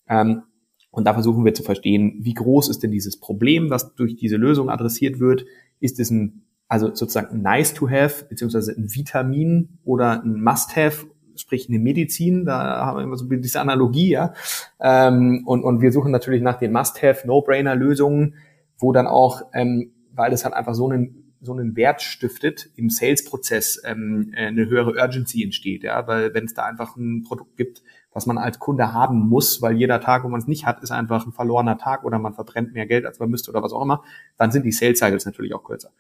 Ähm, 0.08 0.42
und 0.90 1.04
da 1.06 1.12
versuchen 1.12 1.44
wir 1.44 1.52
zu 1.52 1.62
verstehen, 1.62 2.20
wie 2.22 2.32
groß 2.32 2.70
ist 2.70 2.82
denn 2.82 2.90
dieses 2.90 3.20
Problem, 3.20 3.68
was 3.68 3.94
durch 3.96 4.16
diese 4.16 4.36
Lösung 4.36 4.70
adressiert 4.70 5.20
wird? 5.20 5.44
Ist 5.78 6.00
es 6.00 6.10
ein, 6.10 6.46
also 6.68 6.94
sozusagen 6.94 7.34
ein 7.34 7.42
nice 7.42 7.74
to 7.74 7.90
have, 7.90 8.24
beziehungsweise 8.24 8.72
ein 8.72 8.94
Vitamin 8.94 9.78
oder 9.84 10.22
ein 10.22 10.42
must 10.42 10.74
have, 10.74 11.06
sprich 11.41 11.68
eine 11.68 11.78
Medizin, 11.78 12.45
da 12.45 12.87
haben 12.87 12.99
wir 12.99 13.05
immer 13.05 13.16
so 13.16 13.26
diese 13.26 13.61
Analogie, 13.61 14.11
ja. 14.11 14.34
Ähm, 14.80 15.43
und, 15.47 15.62
und 15.62 15.80
wir 15.80 15.93
suchen 15.93 16.11
natürlich 16.11 16.43
nach 16.43 16.59
den 16.59 16.72
must 16.72 17.03
have, 17.03 17.26
no-brainer 17.26 17.74
Lösungen, 17.74 18.34
wo 18.78 18.93
dann 18.93 19.07
auch, 19.07 19.43
ähm, 19.53 19.93
weil 20.14 20.30
das 20.30 20.45
halt 20.45 20.55
einfach 20.55 20.74
so 20.74 20.89
einen 20.89 21.22
so 21.41 21.53
einen 21.53 21.76
Wert 21.76 22.03
stiftet 22.03 22.70
im 22.76 22.91
Sales-Prozess 22.91 23.80
ähm, 23.84 24.32
eine 24.37 24.66
höhere 24.66 24.95
Urgency 25.01 25.43
entsteht, 25.45 25.84
ja, 25.84 26.07
weil 26.07 26.34
wenn 26.34 26.45
es 26.45 26.55
da 26.55 26.64
einfach 26.64 26.97
ein 26.97 27.22
Produkt 27.22 27.57
gibt, 27.57 27.82
was 28.12 28.26
man 28.26 28.39
als 28.39 28.59
Kunde 28.59 28.93
haben 28.93 29.28
muss, 29.28 29.62
weil 29.62 29.76
jeder 29.76 30.01
Tag, 30.01 30.24
wo 30.24 30.28
man 30.28 30.41
es 30.41 30.47
nicht 30.47 30.66
hat, 30.66 30.82
ist 30.82 30.91
einfach 30.91 31.26
ein 31.26 31.32
verlorener 31.32 31.78
Tag 31.78 32.05
oder 32.05 32.18
man 32.18 32.34
verbrennt 32.34 32.72
mehr 32.72 32.87
Geld, 32.87 33.07
als 33.07 33.18
man 33.18 33.30
müsste 33.30 33.51
oder 33.51 33.62
was 33.62 33.72
auch 33.72 33.82
immer, 33.82 34.03
dann 34.39 34.51
sind 34.51 34.64
die 34.64 34.72
Sales 34.72 34.99
Cycles 34.99 35.26
natürlich 35.26 35.55
auch 35.55 35.64
kürzer. 35.64 35.91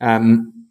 Ähm, 0.00 0.68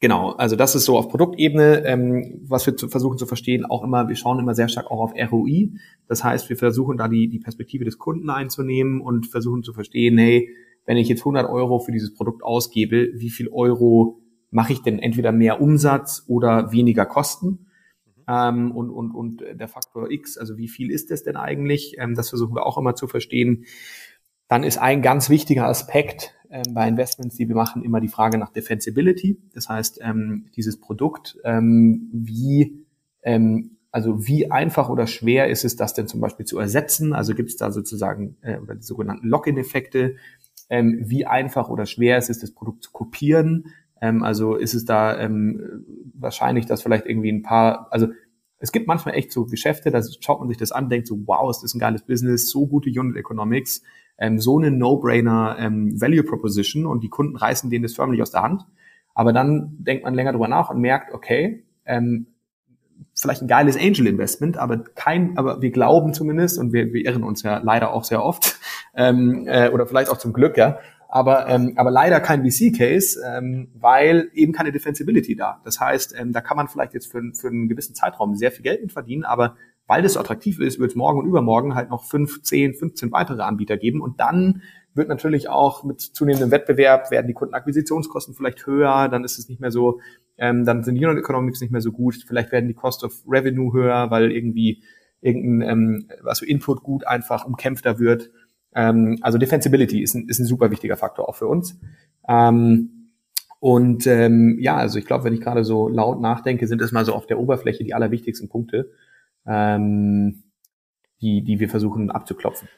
genau, 0.00 0.30
also 0.30 0.56
das 0.56 0.74
ist 0.74 0.84
so 0.84 0.96
auf 0.96 1.08
Produktebene, 1.08 1.84
ähm, 1.84 2.40
was 2.46 2.66
wir 2.66 2.76
zu, 2.76 2.88
versuchen 2.88 3.18
zu 3.18 3.26
verstehen, 3.26 3.64
auch 3.64 3.84
immer, 3.84 4.08
wir 4.08 4.16
schauen 4.16 4.38
immer 4.38 4.54
sehr 4.54 4.68
stark 4.68 4.90
auch 4.90 5.00
auf 5.00 5.12
ROI. 5.14 5.72
Das 6.06 6.24
heißt, 6.24 6.48
wir 6.48 6.56
versuchen 6.56 6.96
da 6.96 7.08
die, 7.08 7.28
die 7.28 7.40
Perspektive 7.40 7.84
des 7.84 7.98
Kunden 7.98 8.30
einzunehmen 8.30 9.00
und 9.00 9.26
versuchen 9.26 9.62
zu 9.62 9.72
verstehen, 9.72 10.18
hey, 10.18 10.48
wenn 10.86 10.96
ich 10.96 11.08
jetzt 11.08 11.20
100 11.20 11.48
Euro 11.48 11.78
für 11.78 11.92
dieses 11.92 12.14
Produkt 12.14 12.42
ausgebe, 12.42 13.10
wie 13.14 13.30
viel 13.30 13.48
Euro 13.48 14.20
mache 14.50 14.72
ich 14.72 14.82
denn 14.82 14.98
entweder 14.98 15.32
mehr 15.32 15.60
Umsatz 15.60 16.24
oder 16.26 16.72
weniger 16.72 17.04
Kosten? 17.04 17.66
ähm, 18.28 18.70
und, 18.72 18.90
und, 18.90 19.12
und 19.12 19.42
der 19.54 19.68
Faktor 19.68 20.10
X, 20.10 20.36
also 20.36 20.58
wie 20.58 20.68
viel 20.68 20.90
ist 20.90 21.10
das 21.10 21.24
denn 21.24 21.36
eigentlich? 21.36 21.96
Ähm, 21.98 22.14
das 22.14 22.28
versuchen 22.28 22.54
wir 22.54 22.66
auch 22.66 22.76
immer 22.76 22.94
zu 22.94 23.06
verstehen. 23.06 23.64
Dann 24.48 24.64
ist 24.64 24.78
ein 24.78 25.02
ganz 25.02 25.28
wichtiger 25.30 25.66
Aspekt 25.66 26.34
ähm, 26.50 26.74
bei 26.74 26.88
Investments, 26.88 27.36
die 27.36 27.48
wir 27.48 27.54
machen, 27.54 27.84
immer 27.84 28.00
die 28.00 28.08
Frage 28.08 28.38
nach 28.38 28.50
Defensibility. 28.50 29.38
Das 29.52 29.68
heißt, 29.68 30.00
ähm, 30.02 30.46
dieses 30.56 30.80
Produkt, 30.80 31.36
ähm, 31.44 32.08
wie 32.12 32.84
ähm, 33.22 33.76
also 33.90 34.26
wie 34.26 34.50
einfach 34.50 34.90
oder 34.90 35.06
schwer 35.06 35.48
ist 35.48 35.64
es, 35.64 35.76
das 35.76 35.94
denn 35.94 36.08
zum 36.08 36.20
Beispiel 36.20 36.46
zu 36.46 36.58
ersetzen? 36.58 37.14
Also 37.14 37.34
gibt 37.34 37.50
es 37.50 37.56
da 37.56 37.70
sozusagen 37.70 38.36
äh, 38.42 38.58
oder 38.58 38.74
die 38.74 38.82
sogenannten 38.82 39.26
Lock-in-Effekte? 39.26 40.16
Ähm, 40.70 40.98
wie 41.04 41.26
einfach 41.26 41.68
oder 41.70 41.86
schwer 41.86 42.18
ist 42.18 42.28
es, 42.28 42.38
das 42.38 42.52
Produkt 42.52 42.84
zu 42.84 42.92
kopieren? 42.92 43.72
Ähm, 44.00 44.22
also 44.22 44.56
ist 44.56 44.74
es 44.74 44.84
da 44.84 45.28
wahrscheinlich, 46.14 46.66
dass 46.66 46.82
vielleicht 46.82 47.06
irgendwie 47.06 47.32
ein 47.32 47.42
paar, 47.42 47.88
also 47.90 48.08
es 48.58 48.72
gibt 48.72 48.86
manchmal 48.86 49.14
echt 49.14 49.32
so 49.32 49.46
Geschäfte, 49.46 49.90
da 49.90 50.00
schaut 50.20 50.40
man 50.40 50.48
sich 50.48 50.56
das 50.56 50.72
an, 50.72 50.88
denkt 50.88 51.06
so, 51.06 51.16
wow, 51.26 51.50
ist 51.50 51.62
das 51.62 51.74
ein 51.74 51.78
geiles 51.78 52.02
Business, 52.02 52.50
so 52.50 52.66
gute 52.66 52.90
Unit 52.90 53.16
Economics, 53.16 53.82
ähm, 54.18 54.38
so 54.38 54.58
eine 54.58 54.70
No-Brainer 54.70 55.56
ähm, 55.58 56.00
Value 56.00 56.24
Proposition 56.24 56.86
und 56.86 57.02
die 57.02 57.08
Kunden 57.08 57.36
reißen 57.36 57.70
denen 57.70 57.84
das 57.84 57.94
förmlich 57.94 58.20
aus 58.20 58.32
der 58.32 58.42
Hand. 58.42 58.64
Aber 59.14 59.32
dann 59.32 59.76
denkt 59.78 60.04
man 60.04 60.14
länger 60.14 60.32
drüber 60.32 60.48
nach 60.48 60.70
und 60.70 60.80
merkt, 60.80 61.14
okay, 61.14 61.64
ähm, 61.84 62.26
vielleicht 63.14 63.42
ein 63.42 63.48
geiles 63.48 63.76
Angel 63.76 64.06
Investment, 64.06 64.56
aber 64.56 64.78
kein, 64.78 65.38
aber 65.38 65.62
wir 65.62 65.70
glauben 65.70 66.12
zumindest 66.12 66.58
und 66.58 66.72
wir, 66.72 66.92
wir 66.92 67.04
irren 67.04 67.22
uns 67.22 67.42
ja 67.42 67.58
leider 67.58 67.92
auch 67.92 68.04
sehr 68.04 68.22
oft 68.22 68.58
ähm, 68.94 69.44
äh, 69.46 69.70
oder 69.70 69.86
vielleicht 69.86 70.10
auch 70.10 70.18
zum 70.18 70.32
Glück, 70.32 70.56
ja, 70.56 70.78
aber 71.10 71.48
ähm, 71.48 71.72
aber 71.76 71.90
leider 71.90 72.20
kein 72.20 72.42
VC-Case, 72.42 73.20
ähm, 73.26 73.68
weil 73.74 74.30
eben 74.34 74.52
keine 74.52 74.72
Defensibility 74.72 75.34
da. 75.36 75.60
Das 75.64 75.80
heißt, 75.80 76.14
ähm, 76.18 76.32
da 76.34 76.42
kann 76.42 76.58
man 76.58 76.68
vielleicht 76.68 76.92
jetzt 76.92 77.10
für, 77.10 77.22
für 77.32 77.48
einen 77.48 77.68
gewissen 77.68 77.94
Zeitraum 77.94 78.36
sehr 78.36 78.52
viel 78.52 78.62
Geld 78.62 78.82
mit 78.82 78.92
verdienen, 78.92 79.24
aber 79.24 79.56
weil 79.86 80.02
das 80.02 80.12
so 80.12 80.20
attraktiv 80.20 80.60
ist, 80.60 80.78
wird 80.78 80.90
es 80.90 80.96
morgen 80.96 81.18
und 81.18 81.26
übermorgen 81.26 81.74
halt 81.74 81.88
noch 81.88 82.04
fünf, 82.04 82.42
zehn, 82.42 82.74
15 82.74 83.10
weitere 83.10 83.40
Anbieter 83.40 83.78
geben 83.78 84.02
und 84.02 84.20
dann 84.20 84.62
wird 84.94 85.08
natürlich 85.08 85.48
auch 85.48 85.82
mit 85.82 86.00
zunehmendem 86.02 86.50
Wettbewerb 86.50 87.10
werden 87.10 87.26
die 87.26 87.32
Kundenakquisitionskosten 87.32 88.34
vielleicht 88.34 88.66
höher, 88.66 89.08
dann 89.08 89.24
ist 89.24 89.38
es 89.38 89.48
nicht 89.48 89.60
mehr 89.60 89.70
so, 89.70 90.00
ähm, 90.36 90.66
dann 90.66 90.84
sind 90.84 90.96
die 90.96 91.06
Unit 91.06 91.18
Economics 91.18 91.62
nicht 91.62 91.70
mehr 91.70 91.80
so 91.80 91.90
gut, 91.90 92.22
vielleicht 92.26 92.52
werden 92.52 92.68
die 92.68 92.74
Cost 92.74 93.02
of 93.02 93.22
Revenue 93.26 93.72
höher, 93.72 94.10
weil 94.10 94.30
irgendwie 94.30 94.82
irgendein 95.22 95.68
ähm, 95.70 96.08
was 96.22 96.40
für 96.40 96.46
Input 96.46 96.82
gut 96.82 97.06
einfach 97.06 97.46
umkämpfter 97.46 97.98
wird. 97.98 98.30
Ähm, 98.74 99.18
also 99.22 99.38
Defensibility 99.38 100.02
ist 100.02 100.14
ein, 100.14 100.28
ist 100.28 100.38
ein 100.38 100.46
super 100.46 100.70
wichtiger 100.70 100.96
Faktor 100.96 101.28
auch 101.28 101.36
für 101.36 101.46
uns. 101.46 101.78
Ähm, 102.28 103.12
und 103.60 104.06
ähm, 104.06 104.58
ja, 104.60 104.76
also 104.76 104.98
ich 104.98 105.06
glaube, 105.06 105.24
wenn 105.24 105.34
ich 105.34 105.40
gerade 105.40 105.64
so 105.64 105.88
laut 105.88 106.20
nachdenke, 106.20 106.66
sind 106.66 106.80
das 106.80 106.92
mal 106.92 107.04
so 107.04 107.14
auf 107.14 107.26
der 107.26 107.38
Oberfläche 107.38 107.84
die 107.84 107.94
allerwichtigsten 107.94 108.48
Punkte, 108.48 108.90
ähm, 109.46 110.44
die, 111.20 111.42
die 111.42 111.58
wir 111.58 111.68
versuchen 111.68 112.10
abzuklopfen. 112.10 112.68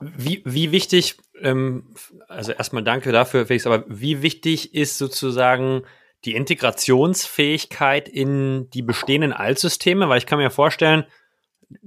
Wie, 0.00 0.42
wie 0.44 0.70
wichtig, 0.70 1.16
ähm, 1.40 1.94
also 2.28 2.52
erstmal 2.52 2.84
danke 2.84 3.10
dafür, 3.10 3.46
Felix, 3.46 3.66
aber 3.66 3.84
wie 3.88 4.22
wichtig 4.22 4.74
ist 4.74 4.98
sozusagen 4.98 5.82
die 6.24 6.34
Integrationsfähigkeit 6.34 8.08
in 8.08 8.68
die 8.70 8.82
bestehenden 8.82 9.32
Altsysteme? 9.32 10.08
Weil 10.08 10.18
ich 10.18 10.26
kann 10.26 10.38
mir 10.38 10.50
vorstellen, 10.50 11.04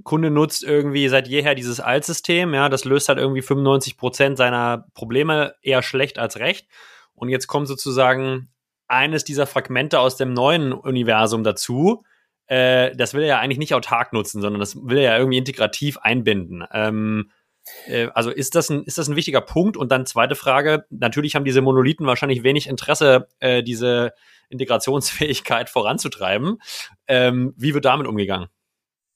Kunde 0.04 0.30
nutzt 0.30 0.62
irgendwie 0.62 1.08
seit 1.08 1.28
jeher 1.28 1.54
dieses 1.54 1.80
Altsystem, 1.80 2.54
ja, 2.54 2.68
das 2.68 2.84
löst 2.84 3.08
halt 3.08 3.18
irgendwie 3.18 3.42
95 3.42 3.96
Prozent 3.96 4.38
seiner 4.38 4.86
Probleme 4.94 5.54
eher 5.62 5.82
schlecht 5.82 6.18
als 6.18 6.38
recht. 6.38 6.68
Und 7.14 7.28
jetzt 7.28 7.46
kommt 7.46 7.68
sozusagen 7.68 8.48
eines 8.88 9.24
dieser 9.24 9.46
Fragmente 9.46 10.00
aus 10.00 10.16
dem 10.16 10.32
neuen 10.32 10.72
Universum 10.72 11.44
dazu. 11.44 12.04
Äh, 12.46 12.94
das 12.96 13.14
will 13.14 13.22
er 13.22 13.28
ja 13.28 13.38
eigentlich 13.40 13.58
nicht 13.58 13.74
autark 13.74 14.12
nutzen, 14.12 14.40
sondern 14.40 14.60
das 14.60 14.76
will 14.76 14.98
er 14.98 15.12
ja 15.12 15.18
irgendwie 15.18 15.38
integrativ 15.38 15.98
einbinden. 15.98 16.64
Ähm, 16.72 17.30
äh, 17.86 18.08
also 18.14 18.30
ist 18.30 18.54
das, 18.54 18.70
ein, 18.70 18.84
ist 18.84 18.98
das 18.98 19.08
ein 19.08 19.16
wichtiger 19.16 19.40
Punkt? 19.40 19.76
Und 19.76 19.90
dann 19.90 20.06
zweite 20.06 20.34
Frage, 20.34 20.84
natürlich 20.90 21.34
haben 21.34 21.44
diese 21.44 21.62
Monolithen 21.62 22.06
wahrscheinlich 22.06 22.42
wenig 22.42 22.66
Interesse, 22.66 23.28
äh, 23.40 23.62
diese 23.62 24.12
Integrationsfähigkeit 24.48 25.70
voranzutreiben. 25.70 26.58
Ähm, 27.08 27.54
wie 27.56 27.74
wird 27.74 27.84
damit 27.84 28.06
umgegangen? 28.06 28.48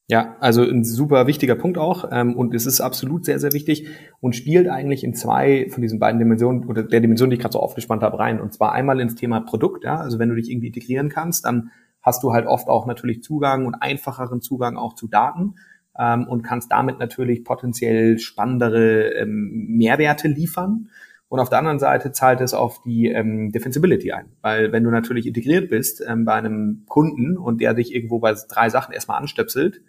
Ja, 0.09 0.37
also 0.39 0.63
ein 0.63 0.85
super 0.85 1.27
wichtiger 1.27 1.57
Punkt 1.57 1.79
auch 1.79 2.09
ähm, 2.13 2.37
und 2.37 2.55
es 2.55 2.65
ist 2.65 2.81
absolut 2.81 3.25
sehr, 3.25 3.41
sehr 3.41 3.53
wichtig 3.53 3.89
und 4.21 4.37
spielt 4.37 4.69
eigentlich 4.69 5.03
in 5.03 5.15
zwei 5.15 5.67
von 5.71 5.83
diesen 5.83 5.99
beiden 5.99 6.21
Dimensionen 6.21 6.65
oder 6.67 6.85
der 6.85 7.01
Dimension, 7.01 7.29
die 7.29 7.35
ich 7.35 7.41
gerade 7.41 7.55
so 7.55 7.61
aufgespannt 7.61 8.05
habe, 8.05 8.17
rein. 8.17 8.41
Und 8.41 8.55
zwar 8.55 8.71
einmal 8.71 9.01
ins 9.01 9.17
Thema 9.17 9.41
Produkt, 9.41 9.83
ja, 9.83 9.97
also 9.97 10.21
wenn 10.21 10.29
du 10.29 10.37
dich 10.37 10.49
irgendwie 10.49 10.69
integrieren 10.69 11.09
kannst, 11.09 11.45
dann 11.45 11.71
hast 12.03 12.23
du 12.23 12.33
halt 12.33 12.47
oft 12.47 12.69
auch 12.69 12.87
natürlich 12.87 13.25
Zugang 13.25 13.67
und 13.67 13.75
einfacheren 13.75 14.41
Zugang 14.41 14.77
auch 14.77 14.95
zu 14.95 15.09
Daten 15.09 15.57
ähm, 15.99 16.29
und 16.29 16.43
kannst 16.43 16.71
damit 16.71 17.01
natürlich 17.01 17.43
potenziell 17.43 18.21
spannendere 18.21 19.13
ähm, 19.15 19.67
Mehrwerte 19.71 20.29
liefern. 20.29 20.89
Und 21.29 21.41
auf 21.41 21.49
der 21.49 21.59
anderen 21.59 21.81
Seite 21.81 22.13
zahlt 22.13 22.41
es 22.41 22.55
auf 22.55 22.81
die 22.85 23.09
ähm, 23.09 23.51
Defensibility 23.51 24.13
ein. 24.13 24.27
Weil 24.41 24.71
wenn 24.71 24.85
du 24.85 24.91
natürlich 24.91 25.27
integriert 25.27 25.69
bist 25.69 26.01
ähm, 26.07 26.25
bei 26.25 26.35
einem 26.35 26.85
Kunden 26.87 27.37
und 27.37 27.61
der 27.61 27.75
dich 27.75 27.93
irgendwo 27.93 28.21
bei 28.21 28.37
drei 28.49 28.69
Sachen 28.69 28.95
erstmal 28.95 29.19
anstöpselt, 29.19 29.81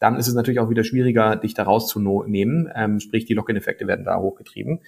dann 0.00 0.16
ist 0.16 0.26
es 0.26 0.34
natürlich 0.34 0.60
auch 0.60 0.70
wieder 0.70 0.82
schwieriger, 0.82 1.36
dich 1.36 1.54
da 1.54 1.62
rauszunehmen. 1.62 2.68
Ähm, 2.74 3.00
sprich, 3.00 3.26
die 3.26 3.34
Lock-in-Effekte 3.34 3.86
werden 3.86 4.04
da 4.04 4.18
hochgetrieben. 4.18 4.80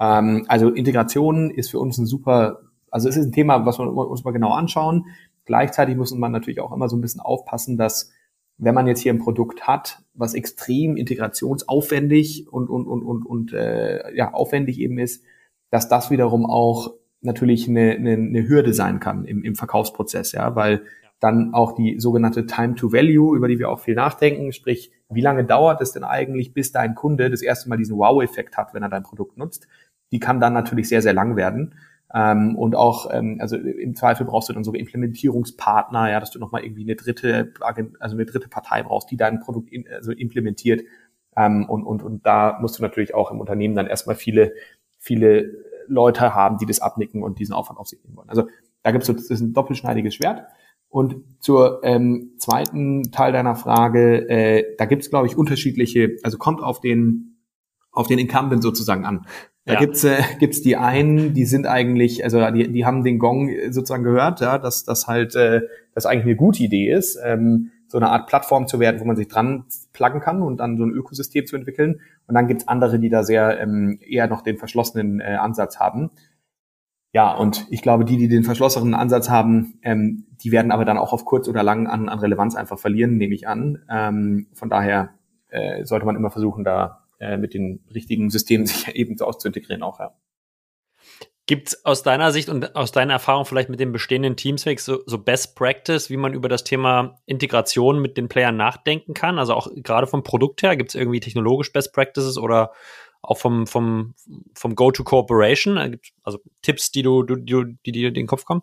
Ähm, 0.00 0.46
also 0.48 0.70
Integration 0.70 1.50
ist 1.50 1.70
für 1.70 1.80
uns 1.80 1.98
ein 1.98 2.06
super, 2.06 2.60
also 2.90 3.08
es 3.08 3.16
ist 3.16 3.26
ein 3.26 3.32
Thema, 3.32 3.66
was 3.66 3.78
wir 3.78 3.86
uns 3.86 4.24
mal 4.24 4.30
genau 4.30 4.52
anschauen. 4.52 5.06
Gleichzeitig 5.44 5.96
muss 5.96 6.14
man 6.14 6.32
natürlich 6.32 6.60
auch 6.60 6.72
immer 6.72 6.88
so 6.88 6.96
ein 6.96 7.00
bisschen 7.00 7.20
aufpassen, 7.20 7.76
dass 7.76 8.12
wenn 8.58 8.74
man 8.74 8.86
jetzt 8.86 9.00
hier 9.00 9.12
ein 9.12 9.18
Produkt 9.18 9.66
hat, 9.66 10.02
was 10.14 10.34
extrem 10.34 10.96
integrationsaufwendig 10.96 12.46
und, 12.50 12.68
und, 12.68 12.86
und, 12.86 13.02
und, 13.02 13.26
und 13.26 13.52
äh, 13.52 14.14
ja, 14.14 14.32
aufwendig 14.32 14.78
eben 14.78 14.98
ist, 14.98 15.24
dass 15.70 15.88
das 15.88 16.10
wiederum 16.10 16.46
auch 16.46 16.94
natürlich 17.22 17.68
eine, 17.68 17.92
eine, 17.92 18.12
eine 18.12 18.48
Hürde 18.48 18.72
sein 18.72 19.00
kann 19.00 19.24
im, 19.24 19.42
im 19.42 19.56
Verkaufsprozess, 19.56 20.32
ja, 20.32 20.54
weil 20.54 20.82
dann 21.20 21.52
auch 21.52 21.72
die 21.72 22.00
sogenannte 22.00 22.46
Time 22.46 22.74
to 22.74 22.92
Value, 22.92 23.36
über 23.36 23.46
die 23.46 23.58
wir 23.58 23.70
auch 23.70 23.80
viel 23.80 23.94
nachdenken, 23.94 24.52
sprich, 24.52 24.90
wie 25.10 25.20
lange 25.20 25.44
dauert 25.44 25.80
es 25.82 25.92
denn 25.92 26.02
eigentlich, 26.02 26.54
bis 26.54 26.72
dein 26.72 26.94
Kunde 26.94 27.30
das 27.30 27.42
erste 27.42 27.68
Mal 27.68 27.76
diesen 27.76 27.98
Wow-Effekt 27.98 28.56
hat, 28.56 28.72
wenn 28.72 28.82
er 28.82 28.88
dein 28.88 29.02
Produkt 29.02 29.36
nutzt, 29.36 29.68
die 30.12 30.18
kann 30.18 30.40
dann 30.40 30.54
natürlich 30.54 30.88
sehr, 30.88 31.02
sehr 31.02 31.12
lang 31.12 31.36
werden. 31.36 31.74
Ähm, 32.12 32.56
und 32.56 32.74
auch, 32.74 33.12
ähm, 33.12 33.36
also 33.40 33.56
im 33.56 33.94
Zweifel 33.94 34.26
brauchst 34.26 34.48
du 34.48 34.52
dann 34.52 34.64
so 34.64 34.72
Implementierungspartner, 34.72 36.10
ja, 36.10 36.18
dass 36.18 36.30
du 36.30 36.38
nochmal 36.38 36.64
irgendwie 36.64 36.82
eine 36.82 36.96
dritte, 36.96 37.52
also 37.60 38.16
eine 38.16 38.26
dritte 38.26 38.48
Partei 38.48 38.82
brauchst, 38.82 39.10
die 39.10 39.16
dein 39.16 39.40
Produkt 39.40 39.70
in, 39.70 39.86
also 39.88 40.10
implementiert. 40.12 40.82
Ähm, 41.36 41.68
und, 41.68 41.84
und, 41.84 42.02
und 42.02 42.26
da 42.26 42.58
musst 42.60 42.78
du 42.78 42.82
natürlich 42.82 43.14
auch 43.14 43.30
im 43.30 43.40
Unternehmen 43.40 43.76
dann 43.76 43.86
erstmal 43.86 44.16
viele, 44.16 44.54
viele 44.98 45.52
Leute 45.86 46.34
haben, 46.34 46.58
die 46.58 46.66
das 46.66 46.80
abnicken 46.80 47.22
und 47.22 47.38
diesen 47.38 47.52
Aufwand 47.52 47.78
auf 47.78 47.88
sich 47.88 48.02
nehmen 48.02 48.16
wollen. 48.16 48.30
Also 48.30 48.48
da 48.82 48.90
gibt 48.90 49.02
es 49.02 49.06
so, 49.06 49.12
das 49.12 49.30
ist 49.30 49.40
ein 49.40 49.52
doppelschneidiges 49.52 50.14
Schwert. 50.14 50.46
Und 50.90 51.22
zur 51.38 51.80
ähm, 51.84 52.32
zweiten 52.38 53.12
Teil 53.12 53.32
deiner 53.32 53.54
Frage, 53.54 54.28
äh, 54.28 54.76
da 54.76 54.84
gibt 54.84 55.02
es, 55.02 55.10
glaube 55.10 55.28
ich, 55.28 55.38
unterschiedliche, 55.38 56.16
also 56.22 56.36
kommt 56.36 56.62
auf 56.62 56.80
den 56.80 57.38
auf 57.92 58.06
den 58.06 58.18
Incumbent 58.18 58.62
sozusagen 58.62 59.04
an. 59.04 59.26
Da 59.64 59.74
ja. 59.74 59.80
gibt's 59.80 60.04
äh, 60.04 60.22
gibt's 60.38 60.62
die 60.62 60.76
einen, 60.76 61.34
die 61.34 61.44
sind 61.44 61.66
eigentlich, 61.66 62.24
also 62.24 62.50
die, 62.50 62.72
die 62.72 62.84
haben 62.84 63.04
den 63.04 63.18
Gong 63.18 63.50
sozusagen 63.70 64.04
gehört, 64.04 64.40
ja, 64.40 64.58
dass 64.58 64.84
das 64.84 65.06
halt 65.06 65.34
äh, 65.34 65.62
das 65.94 66.06
eigentlich 66.06 66.24
eine 66.24 66.36
gute 66.36 66.62
Idee 66.62 66.92
ist, 66.92 67.18
ähm, 67.24 67.70
so 67.86 67.98
eine 67.98 68.10
Art 68.10 68.28
Plattform 68.28 68.68
zu 68.68 68.78
werden, 68.78 69.00
wo 69.00 69.04
man 69.04 69.16
sich 69.16 69.28
dran 69.28 69.64
pluggen 69.92 70.20
kann 70.20 70.42
und 70.42 70.58
dann 70.58 70.76
so 70.76 70.84
ein 70.84 70.92
Ökosystem 70.92 71.46
zu 71.46 71.56
entwickeln. 71.56 72.00
Und 72.26 72.36
dann 72.36 72.46
gibt's 72.46 72.68
andere, 72.68 73.00
die 73.00 73.08
da 73.08 73.24
sehr 73.24 73.60
ähm, 73.60 73.98
eher 74.00 74.28
noch 74.28 74.42
den 74.42 74.58
verschlossenen 74.58 75.20
äh, 75.20 75.34
Ansatz 75.34 75.78
haben. 75.80 76.10
Ja, 77.12 77.34
und 77.34 77.66
ich 77.70 77.82
glaube, 77.82 78.04
die, 78.04 78.16
die 78.16 78.28
den 78.28 78.44
verschlossenen 78.44 78.94
Ansatz 78.94 79.28
haben, 79.28 79.78
ähm, 79.82 80.26
die 80.42 80.52
werden 80.52 80.70
aber 80.70 80.84
dann 80.84 80.98
auch 80.98 81.12
auf 81.12 81.24
kurz 81.24 81.48
oder 81.48 81.62
lang 81.62 81.88
an, 81.88 82.08
an 82.08 82.20
Relevanz 82.20 82.54
einfach 82.54 82.78
verlieren, 82.78 83.16
nehme 83.16 83.34
ich 83.34 83.48
an. 83.48 83.84
Ähm, 83.90 84.46
von 84.54 84.70
daher 84.70 85.10
äh, 85.48 85.84
sollte 85.84 86.06
man 86.06 86.14
immer 86.14 86.30
versuchen, 86.30 86.62
da 86.62 87.04
äh, 87.18 87.36
mit 87.36 87.52
den 87.54 87.84
richtigen 87.92 88.30
Systemen 88.30 88.66
sich 88.66 88.94
eben 88.94 89.16
so 89.16 89.24
auszuintegrieren 89.24 89.82
auch, 89.82 89.98
ja. 89.98 90.12
Gibt 91.46 91.68
es 91.68 91.84
aus 91.84 92.04
deiner 92.04 92.30
Sicht 92.30 92.48
und 92.48 92.76
aus 92.76 92.92
deiner 92.92 93.14
Erfahrung 93.14 93.44
vielleicht 93.44 93.70
mit 93.70 93.80
den 93.80 93.90
bestehenden 93.90 94.36
Teams 94.36 94.64
so, 94.78 95.00
so 95.04 95.18
Best 95.18 95.56
Practice, 95.56 96.08
wie 96.08 96.16
man 96.16 96.32
über 96.32 96.48
das 96.48 96.62
Thema 96.62 97.18
Integration 97.26 98.00
mit 98.00 98.16
den 98.16 98.28
Playern 98.28 98.56
nachdenken 98.56 99.14
kann? 99.14 99.36
Also 99.36 99.54
auch 99.54 99.66
gerade 99.74 100.06
vom 100.06 100.22
Produkt 100.22 100.62
her, 100.62 100.76
gibt 100.76 100.90
es 100.90 100.94
irgendwie 100.94 101.18
technologisch 101.18 101.72
Best 101.72 101.92
Practices 101.92 102.38
oder 102.38 102.70
auch 103.22 103.38
vom, 103.38 103.66
vom, 103.66 104.14
vom 104.54 104.74
Go-to-Cooperation? 104.74 105.78
Also 106.22 106.38
Tipps, 106.62 106.90
die 106.90 107.02
du, 107.02 107.22
die, 107.22 107.76
die 107.86 107.92
dir 107.92 108.08
in 108.08 108.14
den 108.14 108.26
Kopf 108.26 108.44
kommen? 108.44 108.62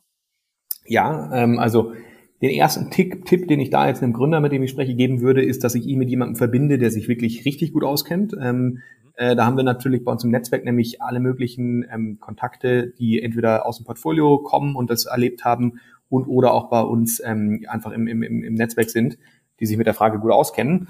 Ja, 0.86 1.32
ähm, 1.34 1.60
also 1.60 1.93
den 2.41 2.51
ersten 2.51 2.91
Tipp, 2.91 3.26
Tipp, 3.26 3.47
den 3.47 3.60
ich 3.60 3.70
da 3.70 3.88
jetzt 3.88 4.03
einem 4.03 4.14
Gründer, 4.14 4.39
mit 4.39 4.51
dem 4.51 4.64
ich 4.64 4.72
spreche, 4.72 4.95
geben 4.95 5.22
würde, 5.22 5.43
ist, 5.43 5.64
dass 5.64 5.76
ich 5.76 5.86
ihn 5.86 5.97
mit 5.97 6.10
jemandem 6.10 6.36
verbinde, 6.36 6.78
der 6.78 6.91
sich 6.91 7.08
wirklich 7.08 7.45
richtig 7.45 7.74
gut 7.74 7.84
auskennt. 7.84 8.36
Ähm, 8.39 8.80
äh, 9.16 9.36
da 9.36 9.45
haben 9.45 9.58
wir 9.58 9.64
natürlich 9.64 10.03
bei 10.03 10.12
uns 10.12 10.24
im 10.24 10.30
Netzwerk 10.30 10.64
nämlich 10.64 11.01
alle 11.01 11.20
möglichen 11.20 11.86
ähm, 11.91 12.20
Kontakte, 12.20 12.93
die 12.99 13.22
entweder 13.22 13.66
aus 13.66 13.78
dem 13.78 13.86
Portfolio 13.86 14.38
kommen 14.38 14.76
und 14.76 14.91
das 14.91 15.05
erlebt 15.05 15.43
haben 15.43 15.80
und 16.10 16.28
oder 16.28 16.53
auch 16.53 16.70
bei 16.70 16.82
uns 16.82 17.22
ähm, 17.26 17.66
einfach 17.68 17.91
im, 17.91 18.08
im, 18.08 18.22
im 18.22 18.53
Netzwerk 18.53 18.91
sind, 18.91 19.18
die 19.60 19.66
sich 19.66 19.78
mit 19.78 19.88
der 19.88 19.95
Frage 19.95 20.20
gut 20.20 20.32
auskennen. 20.32 20.88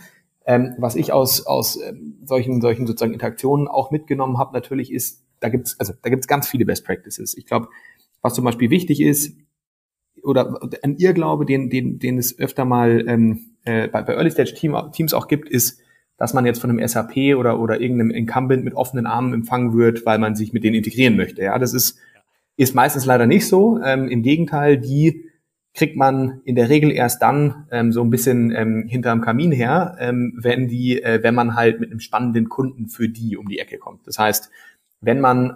Ähm, 0.47 0.73
was 0.77 0.95
ich 0.95 1.13
aus, 1.13 1.45
aus 1.45 1.79
ähm, 1.81 2.19
solchen, 2.25 2.61
solchen 2.61 2.87
sozusagen 2.87 3.13
Interaktionen 3.13 3.67
auch 3.67 3.91
mitgenommen 3.91 4.39
habe, 4.39 4.53
natürlich 4.53 4.91
ist, 4.91 5.23
da 5.39 5.49
gibt's 5.49 5.79
also 5.79 5.93
da 6.01 6.09
gibt's 6.09 6.27
ganz 6.27 6.47
viele 6.47 6.65
Best 6.65 6.85
Practices. 6.85 7.37
Ich 7.37 7.45
glaube, 7.45 7.67
was 8.21 8.33
zum 8.33 8.45
Beispiel 8.45 8.69
wichtig 8.69 9.01
ist, 9.01 9.37
oder 10.23 10.59
ein 10.83 10.97
Irrglaube, 10.97 11.45
den, 11.45 11.69
den, 11.69 11.99
den 11.99 12.17
es 12.17 12.37
öfter 12.39 12.65
mal 12.65 13.05
ähm, 13.07 13.51
äh, 13.63 13.87
bei, 13.87 14.01
bei 14.01 14.13
Early 14.13 14.31
Stage 14.31 14.53
Team, 14.53 14.75
Teams 14.91 15.13
auch 15.13 15.27
gibt, 15.27 15.49
ist, 15.49 15.79
dass 16.17 16.33
man 16.33 16.45
jetzt 16.45 16.59
von 16.59 16.69
einem 16.69 16.85
SAP 16.85 17.35
oder, 17.37 17.59
oder 17.59 17.79
irgendeinem 17.79 18.11
Incumbent 18.11 18.63
mit 18.63 18.73
offenen 18.73 19.05
Armen 19.05 19.33
empfangen 19.33 19.77
wird, 19.77 20.05
weil 20.05 20.17
man 20.17 20.35
sich 20.35 20.53
mit 20.53 20.63
denen 20.63 20.75
integrieren 20.75 21.15
möchte. 21.15 21.43
Ja, 21.43 21.57
das 21.59 21.73
ist, 21.73 21.99
ist 22.55 22.73
meistens 22.73 23.05
leider 23.05 23.27
nicht 23.27 23.47
so. 23.47 23.79
Ähm, 23.83 24.07
Im 24.07 24.23
Gegenteil, 24.23 24.77
die 24.77 25.26
kriegt 25.77 25.95
man 25.95 26.41
in 26.43 26.55
der 26.55 26.69
Regel 26.69 26.91
erst 26.91 27.21
dann 27.21 27.67
ähm, 27.71 27.91
so 27.91 28.01
ein 28.01 28.09
bisschen 28.09 28.51
ähm, 28.51 28.87
hinterm 28.87 29.21
Kamin 29.21 29.51
her, 29.51 29.95
ähm, 29.99 30.33
wenn 30.35 30.67
die, 30.67 31.03
äh, 31.03 31.21
wenn 31.21 31.35
man 31.35 31.53
halt 31.53 31.79
mit 31.79 31.91
einem 31.91 31.99
spannenden 31.99 32.49
Kunden 32.49 32.87
für 32.87 33.07
die 33.07 33.37
um 33.37 33.47
die 33.47 33.59
Ecke 33.59 33.77
kommt. 33.77 34.07
Das 34.07 34.17
heißt, 34.17 34.49
wenn 35.01 35.21
man, 35.21 35.55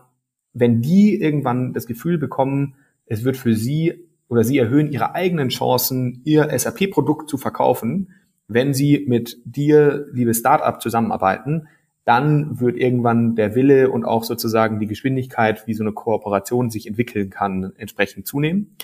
wenn 0.54 0.80
die 0.80 1.20
irgendwann 1.20 1.74
das 1.74 1.88
Gefühl 1.88 2.20
bekommen, 2.20 2.76
es 3.08 3.24
wird 3.24 3.36
für 3.36 3.56
sie 3.56 4.08
oder 4.30 4.44
sie 4.44 4.60
erhöhen 4.60 4.92
ihre 4.92 5.16
eigenen 5.16 5.50
Chancen, 5.50 6.22
ihr 6.24 6.48
SAP-Produkt 6.56 7.28
zu 7.28 7.40
verkaufen, 7.40 8.14
wenn 8.48 8.76
sie 8.76 9.04
mit 9.08 9.40
dir, 9.44 10.06
liebe 10.14 10.36
Startup, 10.36 10.80
zusammenarbeiten, 10.80 11.68
dann 12.06 12.60
wird 12.60 12.78
irgendwann 12.78 13.36
der 13.36 13.56
Wille 13.56 13.90
und 13.90 14.06
auch 14.06 14.24
sozusagen 14.24 14.80
die 14.80 14.88
Geschwindigkeit, 14.88 15.66
wie 15.66 15.74
so 15.74 15.84
eine 15.84 15.94
Kooperation 15.94 16.70
sich 16.70 16.86
entwickeln 16.86 17.32
kann, 17.32 17.74
entsprechend 17.76 18.28
zunehmen. 18.28 18.76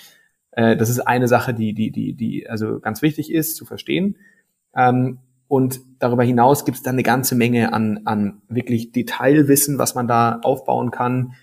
Äh, 0.57 0.75
das 0.75 0.89
ist 0.89 0.99
eine 0.99 1.27
Sache, 1.27 1.53
die, 1.53 1.73
die, 1.73 1.91
die, 1.91 2.13
die 2.15 2.49
also 2.49 2.79
ganz 2.79 3.01
wichtig 3.01 3.31
ist 3.31 3.55
zu 3.55 3.63
verstehen. 3.63 4.17
Ähm, 4.75 5.19
und 5.47 5.79
darüber 5.99 6.23
hinaus 6.23 6.65
gibt 6.65 6.77
es 6.77 6.83
dann 6.83 6.95
eine 6.95 7.03
ganze 7.03 7.35
Menge 7.35 7.71
an, 7.71 8.01
an 8.05 8.41
wirklich 8.49 8.91
Detailwissen, 8.91 9.77
was 9.77 9.93
man 9.95 10.07
da 10.07 10.39
aufbauen 10.41 10.91
kann, 10.91 11.33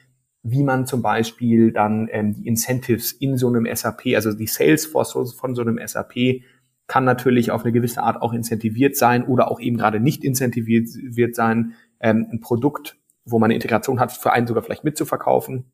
wie 0.42 0.64
man 0.64 0.84
zum 0.84 1.00
Beispiel 1.00 1.72
dann 1.72 2.08
ähm, 2.10 2.34
die 2.34 2.46
Incentives 2.46 3.12
in 3.12 3.38
so 3.38 3.48
einem 3.48 3.66
SAP, 3.72 4.14
also 4.16 4.32
die 4.32 4.48
Salesforce 4.48 5.32
von 5.32 5.54
so 5.54 5.62
einem 5.62 5.78
SAP 5.86 6.42
kann 6.86 7.04
natürlich 7.04 7.50
auf 7.50 7.62
eine 7.62 7.72
gewisse 7.72 8.02
Art 8.02 8.20
auch 8.20 8.34
incentiviert 8.34 8.96
sein 8.96 9.24
oder 9.24 9.50
auch 9.50 9.60
eben 9.60 9.78
gerade 9.78 10.00
nicht 10.00 10.24
incentiviert 10.24 11.34
sein, 11.34 11.74
ähm, 12.00 12.26
ein 12.30 12.40
Produkt, 12.40 12.98
wo 13.24 13.38
man 13.38 13.46
eine 13.46 13.54
Integration 13.54 14.00
hat, 14.00 14.12
für 14.12 14.32
einen 14.32 14.48
sogar 14.48 14.64
vielleicht 14.64 14.84
mitzuverkaufen. 14.84 15.66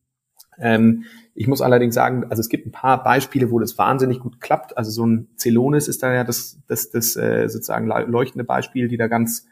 Ähm, 0.58 1.04
ich 1.34 1.46
muss 1.46 1.62
allerdings 1.62 1.94
sagen, 1.94 2.26
also 2.28 2.40
es 2.40 2.48
gibt 2.48 2.66
ein 2.66 2.72
paar 2.72 3.02
Beispiele, 3.02 3.50
wo 3.50 3.58
das 3.58 3.78
wahnsinnig 3.78 4.20
gut 4.20 4.40
klappt. 4.40 4.76
Also 4.76 4.90
so 4.90 5.06
ein 5.06 5.28
Celonis 5.36 5.88
ist 5.88 6.02
da 6.02 6.12
ja 6.12 6.24
das, 6.24 6.60
das, 6.66 6.90
das 6.90 7.16
äh, 7.16 7.48
sozusagen 7.48 7.86
leuchtende 7.86 8.44
Beispiel, 8.44 8.88
die 8.88 8.96
da 8.96 9.06
ganz, 9.06 9.46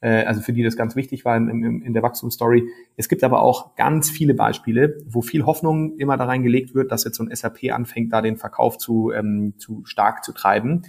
äh, 0.00 0.24
also 0.24 0.40
für 0.42 0.52
die 0.52 0.62
das 0.62 0.76
ganz 0.76 0.96
wichtig 0.96 1.24
war 1.24 1.36
im, 1.36 1.48
im, 1.48 1.82
in 1.82 1.94
der 1.94 2.02
Wachstumsstory. 2.02 2.68
Es 2.96 3.08
gibt 3.08 3.24
aber 3.24 3.40
auch 3.40 3.74
ganz 3.76 4.10
viele 4.10 4.34
Beispiele, 4.34 4.98
wo 5.06 5.22
viel 5.22 5.46
Hoffnung 5.46 5.96
immer 5.98 6.16
da 6.16 6.24
reingelegt 6.26 6.74
wird, 6.74 6.92
dass 6.92 7.04
jetzt 7.04 7.16
so 7.16 7.24
ein 7.24 7.34
SAP 7.34 7.72
anfängt, 7.72 8.12
da 8.12 8.20
den 8.20 8.36
Verkauf 8.36 8.76
zu, 8.76 9.12
ähm, 9.12 9.54
zu 9.58 9.84
stark 9.84 10.24
zu 10.24 10.32
treiben. 10.32 10.82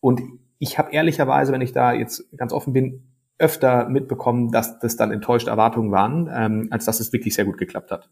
Und 0.00 0.20
ich 0.58 0.78
habe 0.78 0.92
ehrlicherweise, 0.92 1.52
wenn 1.52 1.60
ich 1.60 1.72
da 1.72 1.92
jetzt 1.92 2.36
ganz 2.36 2.52
offen 2.52 2.72
bin, 2.72 3.02
öfter 3.38 3.88
mitbekommen, 3.88 4.52
dass 4.52 4.78
das 4.78 4.96
dann 4.96 5.10
enttäuschte 5.10 5.50
Erwartungen 5.50 5.90
waren, 5.90 6.30
ähm, 6.32 6.68
als 6.70 6.84
dass 6.84 7.00
es 7.00 7.12
wirklich 7.12 7.34
sehr 7.34 7.44
gut 7.44 7.58
geklappt 7.58 7.90
hat. 7.90 8.08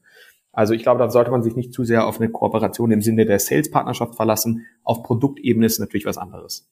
Also 0.53 0.75
ich 0.75 0.83
glaube, 0.83 0.99
da 0.99 1.11
sollte 1.11 1.31
man 1.31 1.43
sich 1.43 1.55
nicht 1.55 1.73
zu 1.73 1.85
sehr 1.85 2.07
auf 2.07 2.21
eine 2.21 2.31
Kooperation 2.31 2.91
im 2.91 3.03
Sinne 3.03 3.25
der 3.25 3.39
Sales-Partnerschaft 3.39 4.17
verlassen. 4.17 4.67
Auf 4.83 5.03
Produktebene 5.03 5.67
ist 5.67 5.79
natürlich 5.79 6.07
was 6.07 6.19
anderes. 6.19 6.69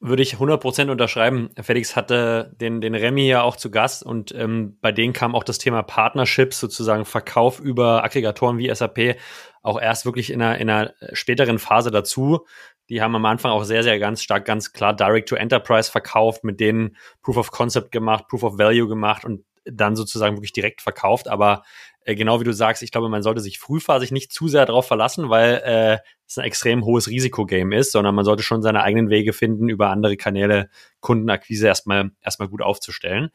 Würde 0.00 0.22
ich 0.22 0.36
100% 0.36 0.90
unterschreiben. 0.90 1.50
Felix 1.60 1.96
hatte 1.96 2.54
den, 2.60 2.80
den 2.80 2.94
Remy 2.94 3.26
ja 3.26 3.42
auch 3.42 3.56
zu 3.56 3.68
Gast 3.68 4.04
und 4.04 4.32
ähm, 4.32 4.78
bei 4.80 4.92
denen 4.92 5.12
kam 5.12 5.34
auch 5.34 5.42
das 5.42 5.58
Thema 5.58 5.82
Partnerships, 5.82 6.60
sozusagen 6.60 7.04
Verkauf 7.04 7.58
über 7.58 8.04
Aggregatoren 8.04 8.58
wie 8.58 8.72
SAP, 8.72 9.16
auch 9.62 9.80
erst 9.80 10.04
wirklich 10.04 10.30
in 10.32 10.40
einer, 10.40 10.58
in 10.58 10.70
einer 10.70 10.94
späteren 11.14 11.58
Phase 11.58 11.90
dazu. 11.90 12.46
Die 12.90 13.02
haben 13.02 13.16
am 13.16 13.24
Anfang 13.24 13.50
auch 13.50 13.64
sehr, 13.64 13.82
sehr 13.82 13.98
ganz 13.98 14.22
stark, 14.22 14.44
ganz 14.44 14.72
klar 14.72 14.94
Direct 14.94 15.28
to 15.28 15.34
Enterprise 15.34 15.90
verkauft, 15.90 16.44
mit 16.44 16.60
denen 16.60 16.96
Proof 17.22 17.36
of 17.36 17.50
Concept 17.50 17.90
gemacht, 17.90 18.28
Proof 18.28 18.44
of 18.44 18.58
Value 18.58 18.86
gemacht 18.86 19.24
und 19.24 19.44
dann 19.70 19.96
sozusagen 19.96 20.36
wirklich 20.36 20.52
direkt 20.52 20.82
verkauft. 20.82 21.28
Aber 21.28 21.62
äh, 22.04 22.14
genau 22.14 22.40
wie 22.40 22.44
du 22.44 22.52
sagst, 22.52 22.82
ich 22.82 22.90
glaube, 22.90 23.08
man 23.08 23.22
sollte 23.22 23.40
sich 23.40 23.58
frühphasig 23.58 24.12
nicht 24.12 24.32
zu 24.32 24.48
sehr 24.48 24.66
darauf 24.66 24.86
verlassen, 24.86 25.28
weil 25.28 25.62
äh, 25.64 25.98
es 26.26 26.38
ein 26.38 26.44
extrem 26.44 26.84
hohes 26.84 27.08
Risikogame 27.08 27.76
ist, 27.76 27.92
sondern 27.92 28.14
man 28.14 28.24
sollte 28.24 28.42
schon 28.42 28.62
seine 28.62 28.82
eigenen 28.82 29.10
Wege 29.10 29.32
finden, 29.32 29.68
über 29.68 29.90
andere 29.90 30.16
Kanäle 30.16 30.70
Kundenakquise 31.00 31.66
erstmal 31.66 32.10
erstmal 32.22 32.48
gut 32.48 32.62
aufzustellen. 32.62 33.30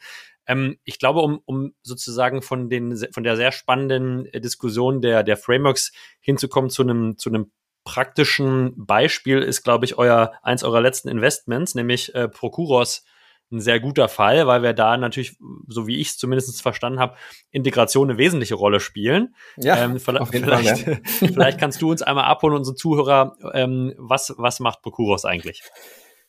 Ähm, 0.48 0.78
ich 0.84 1.00
glaube, 1.00 1.22
um, 1.22 1.40
um 1.46 1.74
sozusagen 1.84 2.42
von 2.42 2.70
den 2.70 2.98
von 3.12 3.24
der 3.24 3.36
sehr 3.36 3.52
spannenden 3.52 4.26
äh, 4.28 4.42
Diskussion 4.42 5.02
der 5.02 5.24
der 5.24 5.38
Frameworks 5.38 5.92
hinzukommen 6.20 6.70
zu 6.70 6.84
einem 6.84 7.18
zu 7.18 7.30
einem 7.30 7.52
praktischen 7.86 8.74
Beispiel 8.76 9.40
ist, 9.40 9.64
glaube 9.64 9.86
ich, 9.86 9.98
euer 9.98 10.34
eins 10.42 10.64
eurer 10.64 10.82
letzten 10.82 11.10
Investments, 11.10 11.76
nämlich 11.76 12.16
äh, 12.16 12.28
Procuros 12.28 13.04
ein 13.52 13.60
sehr 13.60 13.80
guter 13.80 14.08
Fall, 14.10 14.48
weil 14.48 14.64
wir 14.64 14.74
da 14.74 14.98
natürlich, 14.98 15.38
so 15.68 15.88
wie 15.88 16.00
ich 16.00 16.10
es 16.10 16.18
zumindest 16.18 16.62
verstanden 16.62 17.00
habe, 17.00 17.16
Integration 17.52 18.10
eine 18.10 18.18
wesentliche 18.18 18.56
Rolle 18.56 18.80
spielen. 18.80 19.36
Ja, 19.58 19.78
ähm, 19.78 20.00
vielleicht, 20.00 20.28
vielleicht, 20.30 20.84
Fall, 20.84 20.94
ja. 20.94 21.28
vielleicht 21.34 21.60
kannst 21.60 21.82
du 21.82 21.92
uns 21.92 22.02
einmal 22.02 22.26
abholen, 22.26 22.56
unsere 22.56 22.76
Zuhörer, 22.76 23.36
ähm, 23.54 23.94
was, 23.98 24.34
was 24.38 24.60
macht 24.60 24.82
Procuros 24.82 25.26
eigentlich? 25.26 25.64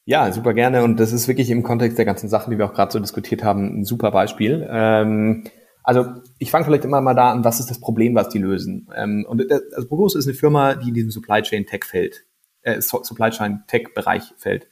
Ja, 0.06 0.30
super 0.32 0.52
gerne. 0.52 0.84
Und 0.84 1.00
das 1.00 1.12
ist 1.12 1.28
wirklich 1.28 1.50
im 1.50 1.62
Kontext 1.62 1.96
der 1.96 2.04
ganzen 2.04 2.28
Sachen, 2.28 2.50
die 2.50 2.58
wir 2.58 2.66
auch 2.66 2.74
gerade 2.74 2.92
so 2.92 2.98
diskutiert 2.98 3.42
haben, 3.42 3.80
ein 3.80 3.84
super 3.84 4.10
Beispiel. 4.10 4.66
Ähm, 4.70 5.44
also 5.82 6.06
ich 6.38 6.50
fange 6.50 6.64
vielleicht 6.64 6.84
immer 6.84 7.00
mal 7.00 7.14
da 7.14 7.30
an, 7.30 7.44
was 7.44 7.60
ist 7.60 7.70
das 7.70 7.80
Problem, 7.80 8.14
was 8.14 8.28
die 8.28 8.38
lösen. 8.38 8.88
Ähm, 8.94 9.24
und 9.28 9.50
das, 9.50 9.62
also 9.74 9.88
Procuros 9.88 10.14
ist 10.14 10.26
eine 10.26 10.34
Firma, 10.34 10.74
die 10.74 10.88
in 10.88 10.94
diesem 10.94 11.10
Supply 11.10 11.42
Chain 11.42 11.64
Tech 11.64 11.84
fällt, 11.84 12.26
äh, 12.62 12.80
Supply 12.80 13.30
Chain 13.30 13.62
Tech 13.66 13.94
Bereich 13.94 14.24
fällt. 14.36 14.66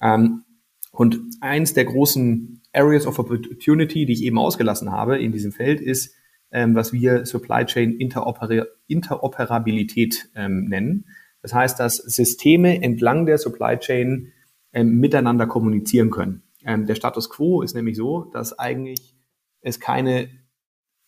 Ähm, 0.00 0.44
und 0.92 1.18
eins 1.40 1.74
der 1.74 1.86
großen 1.86 2.62
Areas 2.72 3.06
of 3.06 3.18
Opportunity, 3.18 4.06
die 4.06 4.12
ich 4.12 4.22
eben 4.22 4.38
ausgelassen 4.38 4.92
habe 4.92 5.18
in 5.18 5.32
diesem 5.32 5.52
Feld, 5.52 5.80
ist, 5.80 6.14
ähm, 6.52 6.74
was 6.74 6.92
wir 6.92 7.26
Supply 7.26 7.64
Chain 7.64 7.92
Interoper 7.92 8.66
Interoperabilität 8.86 10.30
ähm, 10.34 10.66
nennen. 10.66 11.06
Das 11.40 11.54
heißt, 11.54 11.80
dass 11.80 11.96
Systeme 11.96 12.82
entlang 12.82 13.26
der 13.26 13.38
Supply 13.38 13.78
Chain 13.78 14.32
ähm, 14.72 15.00
miteinander 15.00 15.46
kommunizieren 15.46 16.10
können. 16.10 16.42
Ähm, 16.64 16.86
der 16.86 16.94
Status 16.94 17.30
quo 17.30 17.62
ist 17.62 17.74
nämlich 17.74 17.96
so, 17.96 18.24
dass 18.32 18.58
eigentlich 18.58 19.16
es 19.60 19.80
keine, 19.80 20.28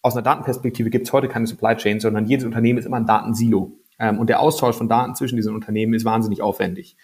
aus 0.03 0.15
einer 0.15 0.23
Datenperspektive 0.23 0.91
gibt 0.91 1.07
es 1.07 1.13
heute 1.13 1.29
keine 1.29 1.47
Supply 1.47 1.77
Chain, 1.77 2.01
sondern 2.01 2.27
jedes 2.27 2.45
Unternehmen 2.45 2.79
ist 2.79 2.87
immer 2.87 2.97
ein 2.97 3.07
Datensilo. 3.07 3.79
Ähm, 3.99 4.19
und 4.19 4.29
der 4.29 4.41
Austausch 4.41 4.77
von 4.77 4.89
Daten 4.89 5.15
zwischen 5.15 5.37
diesen 5.37 5.55
Unternehmen 5.55 5.95
ist 5.95 6.05
wahnsinnig 6.05 6.43
aufwendig. 6.43 6.97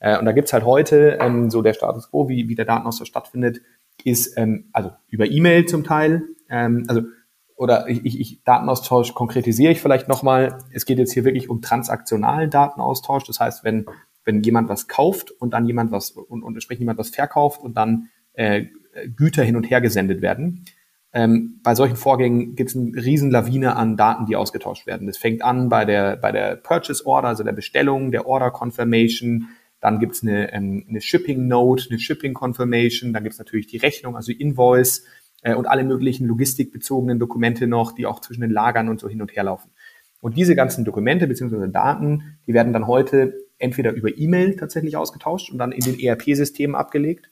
Äh, 0.00 0.18
und 0.18 0.24
da 0.24 0.32
gibt's 0.32 0.52
halt 0.52 0.64
heute 0.64 1.18
ähm, 1.20 1.50
so 1.50 1.62
der 1.62 1.74
Status 1.74 2.10
quo, 2.10 2.28
wie, 2.28 2.48
wie 2.48 2.54
der 2.54 2.64
Datenaustausch 2.64 3.08
stattfindet, 3.08 3.60
ist 4.04 4.36
ähm, 4.36 4.68
also 4.72 4.92
über 5.08 5.26
E-Mail 5.26 5.66
zum 5.66 5.84
Teil, 5.84 6.22
ähm, 6.48 6.84
also 6.88 7.02
oder 7.56 7.88
ich, 7.88 8.04
ich, 8.04 8.44
Datenaustausch 8.44 9.14
konkretisiere 9.14 9.72
ich 9.72 9.80
vielleicht 9.80 10.06
nochmal. 10.06 10.58
Es 10.72 10.86
geht 10.86 10.98
jetzt 10.98 11.12
hier 11.12 11.24
wirklich 11.24 11.50
um 11.50 11.60
transaktionalen 11.60 12.50
Datenaustausch. 12.50 13.24
Das 13.24 13.40
heißt, 13.40 13.64
wenn, 13.64 13.86
wenn 14.24 14.44
jemand 14.44 14.68
was 14.68 14.86
kauft 14.86 15.32
und 15.32 15.54
dann 15.54 15.66
jemand 15.66 15.90
was 15.90 16.12
und, 16.12 16.44
und 16.44 16.54
entsprechend 16.54 16.82
jemand 16.82 17.00
was 17.00 17.10
verkauft 17.10 17.60
und 17.60 17.76
dann 17.76 18.10
äh, 18.34 18.66
Güter 19.16 19.42
hin 19.42 19.56
und 19.56 19.64
her 19.64 19.80
gesendet 19.80 20.22
werden. 20.22 20.64
Ähm, 21.12 21.60
bei 21.64 21.74
solchen 21.74 21.96
Vorgängen 21.96 22.54
gibt 22.54 22.70
es 22.70 22.76
eine 22.76 22.94
riesen 22.94 23.30
Lawine 23.30 23.74
an 23.74 23.96
Daten, 23.96 24.26
die 24.26 24.36
ausgetauscht 24.36 24.86
werden. 24.86 25.06
Das 25.08 25.18
fängt 25.18 25.42
an 25.42 25.68
bei 25.68 25.84
der, 25.84 26.16
bei 26.16 26.30
der 26.30 26.56
Purchase 26.56 27.04
Order, 27.06 27.28
also 27.28 27.42
der 27.42 27.52
Bestellung, 27.52 28.12
der 28.12 28.26
Order 28.26 28.52
Confirmation, 28.52 29.48
dann 29.80 29.98
gibt's 29.98 30.22
eine, 30.22 30.52
ähm, 30.52 30.84
eine 30.88 31.00
Shipping 31.00 31.46
Note, 31.46 31.86
eine 31.90 31.98
Shipping 31.98 32.34
Confirmation, 32.34 33.12
dann 33.12 33.22
gibt's 33.22 33.38
natürlich 33.38 33.66
die 33.66 33.76
Rechnung, 33.76 34.16
also 34.16 34.32
Invoice 34.32 35.04
äh, 35.42 35.54
und 35.54 35.66
alle 35.66 35.84
möglichen 35.84 36.26
logistikbezogenen 36.26 37.18
Dokumente 37.18 37.66
noch, 37.66 37.92
die 37.92 38.06
auch 38.06 38.20
zwischen 38.20 38.40
den 38.40 38.50
Lagern 38.50 38.88
und 38.88 39.00
so 39.00 39.08
hin 39.08 39.22
und 39.22 39.34
her 39.34 39.44
laufen. 39.44 39.70
Und 40.20 40.36
diese 40.36 40.56
ganzen 40.56 40.84
Dokumente 40.84 41.28
bzw. 41.28 41.68
Daten, 41.68 42.38
die 42.46 42.54
werden 42.54 42.72
dann 42.72 42.86
heute 42.86 43.34
entweder 43.58 43.92
über 43.92 44.16
E-Mail 44.16 44.56
tatsächlich 44.56 44.96
ausgetauscht 44.96 45.50
und 45.50 45.58
dann 45.58 45.72
in 45.72 45.80
den 45.80 45.98
ERP-Systemen 45.98 46.74
abgelegt. 46.74 47.30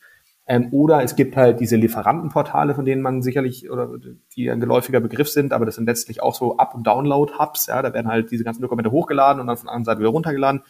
Ähm, 0.48 0.68
oder 0.70 1.02
es 1.02 1.16
gibt 1.16 1.36
halt 1.36 1.58
diese 1.58 1.74
Lieferantenportale, 1.74 2.76
von 2.76 2.84
denen 2.84 3.02
man 3.02 3.22
sicherlich, 3.22 3.68
oder 3.68 3.90
die 4.36 4.48
ein 4.48 4.60
geläufiger 4.60 5.00
Begriff 5.00 5.28
sind, 5.28 5.52
aber 5.52 5.66
das 5.66 5.74
sind 5.74 5.86
letztlich 5.86 6.22
auch 6.22 6.36
so 6.36 6.56
Up- 6.56 6.74
und 6.74 6.86
Download-Hubs. 6.86 7.66
Ja, 7.66 7.82
da 7.82 7.92
werden 7.92 8.06
halt 8.06 8.30
diese 8.30 8.44
ganzen 8.44 8.62
Dokumente 8.62 8.92
hochgeladen 8.92 9.40
und 9.40 9.48
dann 9.48 9.56
von 9.56 9.66
der 9.66 9.72
anderen 9.74 9.84
Seite 9.84 10.00
wieder 10.00 10.10
runtergeladen. 10.10 10.62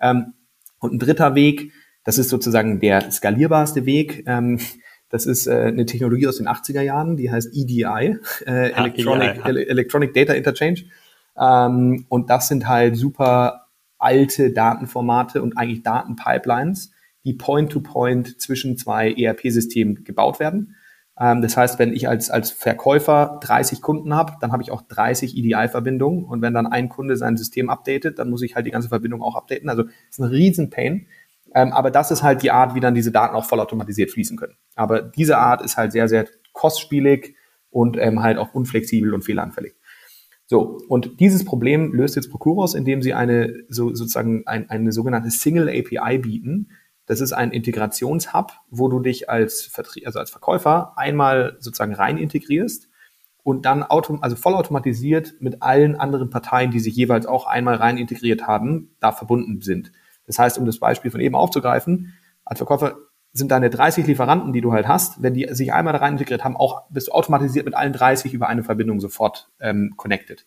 Ähm, 0.00 0.34
und 0.80 0.94
ein 0.94 0.98
dritter 0.98 1.34
Weg, 1.34 1.72
das 2.04 2.18
ist 2.18 2.30
sozusagen 2.30 2.80
der 2.80 3.10
skalierbarste 3.10 3.86
Weg. 3.86 4.24
Ähm, 4.26 4.58
das 5.10 5.26
ist 5.26 5.46
äh, 5.46 5.66
eine 5.66 5.86
Technologie 5.86 6.26
aus 6.26 6.38
den 6.38 6.48
80er 6.48 6.82
Jahren, 6.82 7.16
die 7.16 7.30
heißt 7.30 7.50
EDI, 7.54 7.82
äh, 7.82 7.86
ah, 7.86 8.16
Electronic, 8.46 9.30
EDI, 9.30 9.38
ja. 9.38 9.68
Electronic 9.68 10.14
Data 10.14 10.32
Interchange. 10.32 10.84
Ähm, 11.38 12.06
und 12.08 12.30
das 12.30 12.48
sind 12.48 12.66
halt 12.66 12.96
super 12.96 13.66
alte 13.98 14.52
Datenformate 14.52 15.42
und 15.42 15.58
eigentlich 15.58 15.82
Datenpipelines, 15.82 16.92
die 17.24 17.34
Point-to-Point 17.34 18.28
-point 18.28 18.38
zwischen 18.38 18.78
zwei 18.78 19.12
ERP-Systemen 19.12 20.04
gebaut 20.04 20.40
werden. 20.40 20.76
Ähm, 21.20 21.42
das 21.42 21.56
heißt, 21.56 21.78
wenn 21.78 21.92
ich 21.92 22.08
als, 22.08 22.30
als 22.30 22.50
Verkäufer 22.50 23.38
30 23.42 23.82
Kunden 23.82 24.14
habe, 24.14 24.32
dann 24.40 24.52
habe 24.52 24.62
ich 24.62 24.70
auch 24.70 24.82
30 24.82 25.36
EDI-Verbindungen. 25.36 26.24
Und 26.24 26.42
wenn 26.42 26.54
dann 26.54 26.66
ein 26.66 26.88
Kunde 26.88 27.16
sein 27.16 27.36
System 27.36 27.68
updatet, 27.68 28.18
dann 28.18 28.30
muss 28.30 28.42
ich 28.42 28.56
halt 28.56 28.66
die 28.66 28.70
ganze 28.70 28.88
Verbindung 28.88 29.22
auch 29.22 29.36
updaten. 29.36 29.68
Also 29.68 29.82
es 29.82 30.18
ist 30.18 30.20
ein 30.20 30.24
Riesenpain. 30.24 31.06
Ähm, 31.54 31.72
aber 31.72 31.90
das 31.90 32.10
ist 32.10 32.22
halt 32.22 32.42
die 32.42 32.50
Art, 32.50 32.74
wie 32.74 32.80
dann 32.80 32.94
diese 32.94 33.12
Daten 33.12 33.34
auch 33.34 33.44
vollautomatisiert 33.44 34.10
fließen 34.10 34.36
können. 34.36 34.54
Aber 34.76 35.02
diese 35.02 35.38
Art 35.38 35.62
ist 35.62 35.76
halt 35.76 35.92
sehr, 35.92 36.08
sehr 36.08 36.26
kostspielig 36.52 37.34
und 37.70 37.96
ähm, 37.98 38.22
halt 38.22 38.38
auch 38.38 38.54
unflexibel 38.54 39.12
und 39.14 39.22
fehleranfällig. 39.22 39.74
So, 40.46 40.78
und 40.88 41.20
dieses 41.20 41.44
Problem 41.44 41.92
löst 41.92 42.16
jetzt 42.16 42.30
Procuros, 42.30 42.74
indem 42.74 43.02
sie 43.02 43.14
eine 43.14 43.54
so, 43.68 43.94
sozusagen 43.94 44.46
ein, 44.46 44.68
eine 44.68 44.90
sogenannte 44.90 45.30
Single 45.30 45.68
API 45.68 46.18
bieten. 46.18 46.70
Das 47.10 47.20
ist 47.20 47.32
ein 47.32 47.50
Integrationshub, 47.50 48.52
wo 48.70 48.86
du 48.86 49.00
dich 49.00 49.28
als, 49.28 49.62
Vertrie 49.62 50.06
also 50.06 50.20
als 50.20 50.30
Verkäufer 50.30 50.92
einmal 50.96 51.56
sozusagen 51.58 51.92
rein 51.92 52.16
integrierst 52.16 52.88
und 53.42 53.66
dann 53.66 53.82
autom 53.82 54.22
also 54.22 54.36
vollautomatisiert 54.36 55.34
mit 55.40 55.60
allen 55.60 55.96
anderen 55.96 56.30
Parteien, 56.30 56.70
die 56.70 56.78
sich 56.78 56.94
jeweils 56.94 57.26
auch 57.26 57.48
einmal 57.48 57.74
rein 57.74 57.98
integriert 57.98 58.46
haben, 58.46 58.94
da 59.00 59.10
verbunden 59.10 59.60
sind. 59.60 59.90
Das 60.28 60.38
heißt, 60.38 60.56
um 60.56 60.66
das 60.66 60.78
Beispiel 60.78 61.10
von 61.10 61.20
eben 61.20 61.34
aufzugreifen, 61.34 62.14
als 62.44 62.60
Verkäufer 62.60 62.96
sind 63.32 63.50
deine 63.50 63.70
30 63.70 64.06
Lieferanten, 64.06 64.52
die 64.52 64.60
du 64.60 64.72
halt 64.72 64.86
hast, 64.86 65.20
wenn 65.20 65.34
die 65.34 65.48
sich 65.50 65.72
einmal 65.72 65.94
da 65.94 65.98
rein 65.98 66.12
integriert 66.12 66.44
haben, 66.44 66.56
auch 66.56 66.88
bist 66.90 67.08
du 67.08 67.12
automatisiert 67.12 67.64
mit 67.64 67.74
allen 67.74 67.92
30 67.92 68.34
über 68.34 68.48
eine 68.48 68.62
Verbindung 68.62 69.00
sofort 69.00 69.50
ähm, 69.58 69.94
connected. 69.96 70.46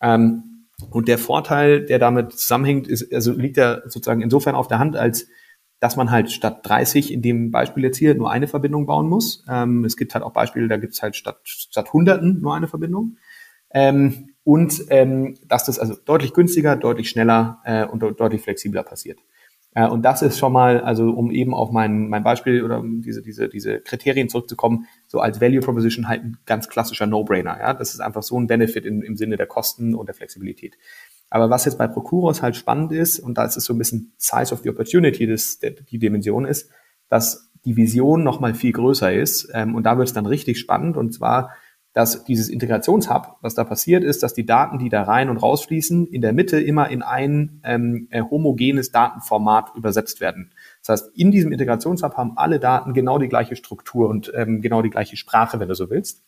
Ähm, 0.00 0.64
und 0.88 1.08
der 1.08 1.18
Vorteil, 1.18 1.84
der 1.84 1.98
damit 1.98 2.32
zusammenhängt, 2.32 2.88
ist, 2.88 3.12
also 3.12 3.32
liegt 3.32 3.58
ja 3.58 3.82
sozusagen 3.82 4.22
insofern 4.22 4.54
auf 4.54 4.66
der 4.66 4.78
Hand, 4.78 4.96
als 4.96 5.26
dass 5.80 5.96
man 5.96 6.10
halt 6.10 6.30
statt 6.30 6.60
30 6.62 7.12
in 7.12 7.22
dem 7.22 7.50
Beispiel 7.50 7.84
jetzt 7.84 7.96
hier 7.96 8.14
nur 8.14 8.30
eine 8.30 8.46
Verbindung 8.46 8.86
bauen 8.86 9.08
muss. 9.08 9.44
Ähm, 9.48 9.84
es 9.84 9.96
gibt 9.96 10.14
halt 10.14 10.22
auch 10.22 10.32
Beispiele, 10.32 10.68
da 10.68 10.76
gibt 10.76 10.92
es 10.92 11.02
halt 11.02 11.16
statt, 11.16 11.40
statt 11.44 11.92
Hunderten 11.92 12.40
nur 12.40 12.54
eine 12.54 12.68
Verbindung. 12.68 13.16
Ähm, 13.72 14.30
und 14.44 14.84
ähm, 14.90 15.36
dass 15.48 15.64
das 15.64 15.78
also 15.78 15.94
deutlich 16.04 16.34
günstiger, 16.34 16.76
deutlich 16.76 17.08
schneller 17.08 17.60
äh, 17.64 17.84
und 17.86 18.00
deutlich 18.00 18.42
flexibler 18.42 18.82
passiert. 18.82 19.20
Äh, 19.74 19.86
und 19.86 20.02
das 20.02 20.22
ist 20.22 20.38
schon 20.38 20.52
mal, 20.52 20.80
also 20.80 21.10
um 21.10 21.30
eben 21.30 21.54
auf 21.54 21.70
mein, 21.70 22.08
mein 22.08 22.24
Beispiel 22.24 22.64
oder 22.64 22.80
um 22.80 23.02
diese, 23.02 23.22
diese, 23.22 23.48
diese 23.48 23.80
Kriterien 23.80 24.28
zurückzukommen, 24.28 24.86
so 25.06 25.20
als 25.20 25.40
Value 25.40 25.60
Proposition 25.60 26.08
halt 26.08 26.24
ein 26.24 26.38
ganz 26.46 26.68
klassischer 26.68 27.06
No-Brainer. 27.06 27.58
Ja? 27.58 27.74
Das 27.74 27.94
ist 27.94 28.00
einfach 28.00 28.22
so 28.22 28.38
ein 28.38 28.46
Benefit 28.46 28.84
in, 28.84 29.02
im 29.02 29.16
Sinne 29.16 29.36
der 29.36 29.46
Kosten 29.46 29.94
und 29.94 30.06
der 30.06 30.14
Flexibilität. 30.14 30.76
Aber 31.30 31.48
was 31.48 31.64
jetzt 31.64 31.78
bei 31.78 31.88
Procuros 31.88 32.42
halt 32.42 32.56
spannend 32.56 32.92
ist, 32.92 33.20
und 33.20 33.38
da 33.38 33.44
ist 33.44 33.56
es 33.56 33.64
so 33.64 33.72
ein 33.72 33.78
bisschen 33.78 34.12
Size 34.18 34.52
of 34.52 34.60
the 34.60 34.70
Opportunity, 34.70 35.26
das, 35.26 35.58
die 35.60 35.98
Dimension 35.98 36.44
ist, 36.44 36.70
dass 37.08 37.50
die 37.64 37.76
Vision 37.76 38.24
noch 38.24 38.40
mal 38.40 38.54
viel 38.54 38.72
größer 38.72 39.12
ist. 39.12 39.48
Ähm, 39.54 39.74
und 39.74 39.84
da 39.84 39.96
wird 39.96 40.08
es 40.08 40.14
dann 40.14 40.26
richtig 40.26 40.58
spannend. 40.58 40.96
Und 40.96 41.12
zwar 41.14 41.50
dass 41.92 42.24
dieses 42.24 42.48
Integrationshub, 42.48 43.38
was 43.40 43.54
da 43.54 43.64
passiert 43.64 44.04
ist, 44.04 44.22
dass 44.22 44.32
die 44.32 44.46
Daten, 44.46 44.78
die 44.78 44.88
da 44.88 45.02
rein 45.02 45.28
und 45.28 45.38
rausfließen, 45.38 46.06
in 46.06 46.22
der 46.22 46.32
Mitte 46.32 46.60
immer 46.60 46.88
in 46.88 47.02
ein 47.02 47.60
ähm, 47.64 48.06
äh, 48.10 48.22
homogenes 48.22 48.92
Datenformat 48.92 49.72
übersetzt 49.74 50.20
werden. 50.20 50.52
Das 50.80 51.02
heißt, 51.02 51.16
in 51.16 51.32
diesem 51.32 51.50
Integrationshub 51.50 52.16
haben 52.16 52.36
alle 52.36 52.60
Daten 52.60 52.94
genau 52.94 53.18
die 53.18 53.28
gleiche 53.28 53.56
Struktur 53.56 54.08
und 54.08 54.30
ähm, 54.36 54.60
genau 54.62 54.82
die 54.82 54.90
gleiche 54.90 55.16
Sprache, 55.16 55.58
wenn 55.58 55.68
du 55.68 55.74
so 55.74 55.90
willst. 55.90 56.22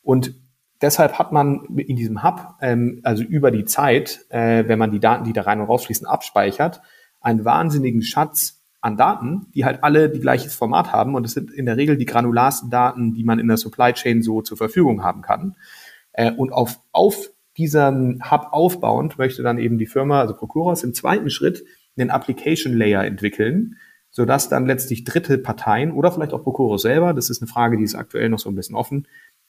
Und 0.00 0.34
deshalb 0.80 1.18
hat 1.18 1.32
man 1.32 1.64
in 1.76 1.96
diesem 1.96 2.22
Hub, 2.22 2.54
ähm, 2.60 3.00
also 3.02 3.22
über 3.22 3.50
die 3.50 3.64
Zeit, 3.64 4.26
äh, 4.28 4.64
wenn 4.66 4.78
man 4.78 4.90
die 4.90 5.00
Daten, 5.00 5.24
die 5.24 5.32
da 5.32 5.42
rein 5.42 5.60
und 5.60 5.66
rausfließen, 5.66 6.06
abspeichert, 6.06 6.80
einen 7.20 7.44
wahnsinnigen 7.44 8.02
Schatz 8.02 8.62
an 8.80 8.96
Daten, 8.96 9.46
die 9.54 9.64
halt 9.64 9.82
alle 9.82 10.08
die 10.10 10.20
gleiches 10.20 10.54
Format 10.54 10.92
haben. 10.92 11.14
Und 11.14 11.24
das 11.24 11.32
sind 11.32 11.50
in 11.50 11.66
der 11.66 11.76
Regel 11.76 11.96
die 11.96 12.06
granularsten 12.06 12.70
Daten, 12.70 13.14
die 13.14 13.24
man 13.24 13.38
in 13.38 13.48
der 13.48 13.56
Supply 13.56 13.92
Chain 13.92 14.22
so 14.22 14.42
zur 14.42 14.56
Verfügung 14.56 15.02
haben 15.02 15.22
kann. 15.22 15.56
Äh, 16.12 16.32
und 16.32 16.52
auf, 16.52 16.80
auf 16.92 17.30
diesem 17.56 18.22
Hub 18.30 18.48
aufbauend 18.52 19.18
möchte 19.18 19.42
dann 19.42 19.58
eben 19.58 19.78
die 19.78 19.86
Firma, 19.86 20.20
also 20.20 20.34
Procuros, 20.34 20.84
im 20.84 20.94
zweiten 20.94 21.30
Schritt 21.30 21.64
einen 21.98 22.10
Application 22.10 22.74
Layer 22.74 23.04
entwickeln, 23.04 23.76
sodass 24.10 24.48
dann 24.48 24.66
letztlich 24.66 25.04
dritte 25.04 25.38
Parteien 25.38 25.92
oder 25.92 26.12
vielleicht 26.12 26.32
auch 26.32 26.42
Procuros 26.42 26.82
selber, 26.82 27.14
das 27.14 27.30
ist 27.30 27.42
eine 27.42 27.48
Frage, 27.48 27.76
die 27.76 27.84
ist 27.84 27.94
aktuell 27.94 28.28
noch 28.28 28.38
so 28.38 28.50
ein 28.50 28.54
bisschen 28.54 28.76
offen, 28.76 29.08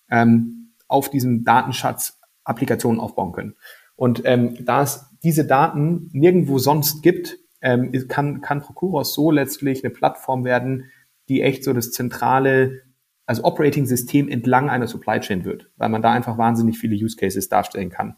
ähm, 0.10 0.66
auf 0.88 1.10
diesem 1.10 1.44
Datenschatz 1.44 2.20
Applikationen 2.44 3.00
aufbauen 3.00 3.34
können. 3.34 3.56
Und 3.96 4.22
ähm, 4.26 4.64
da 4.66 4.84
es 4.84 5.06
diese 5.24 5.46
Daten 5.46 6.10
nirgendwo 6.14 6.60
sonst 6.60 7.02
gibt, 7.02 7.38
ähm, 7.62 7.92
kann, 8.08 8.42
kann 8.42 8.62
Procuros 8.62 9.14
so 9.14 9.32
letztlich 9.32 9.84
eine 9.84 9.94
Plattform 9.94 10.46
werden, 10.46 10.86
die 11.30 11.42
echt 11.42 11.64
so 11.64 11.74
das 11.74 11.92
zentrale, 11.92 12.84
also 13.26 13.44
Operating-System 13.44 14.30
entlang 14.30 14.70
einer 14.70 14.88
Supply 14.88 15.20
Chain 15.20 15.44
wird, 15.44 15.70
weil 15.76 15.90
man 15.90 16.02
da 16.02 16.12
einfach 16.12 16.38
wahnsinnig 16.38 16.78
viele 16.78 16.96
Use 16.96 17.18
Cases 17.18 17.50
darstellen 17.50 17.90
kann. 17.90 18.16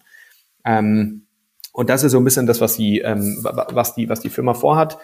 Ähm, 0.65 1.25
und 1.71 1.89
das 1.89 2.03
ist 2.03 2.11
so 2.11 2.17
ein 2.17 2.23
bisschen 2.25 2.45
das, 2.45 2.61
was 2.61 2.75
die, 2.75 2.99
ähm, 2.99 3.37
was 3.43 3.95
die, 3.95 4.09
was 4.09 4.19
die 4.19 4.29
Firma 4.29 4.53
vorhat. 4.53 4.97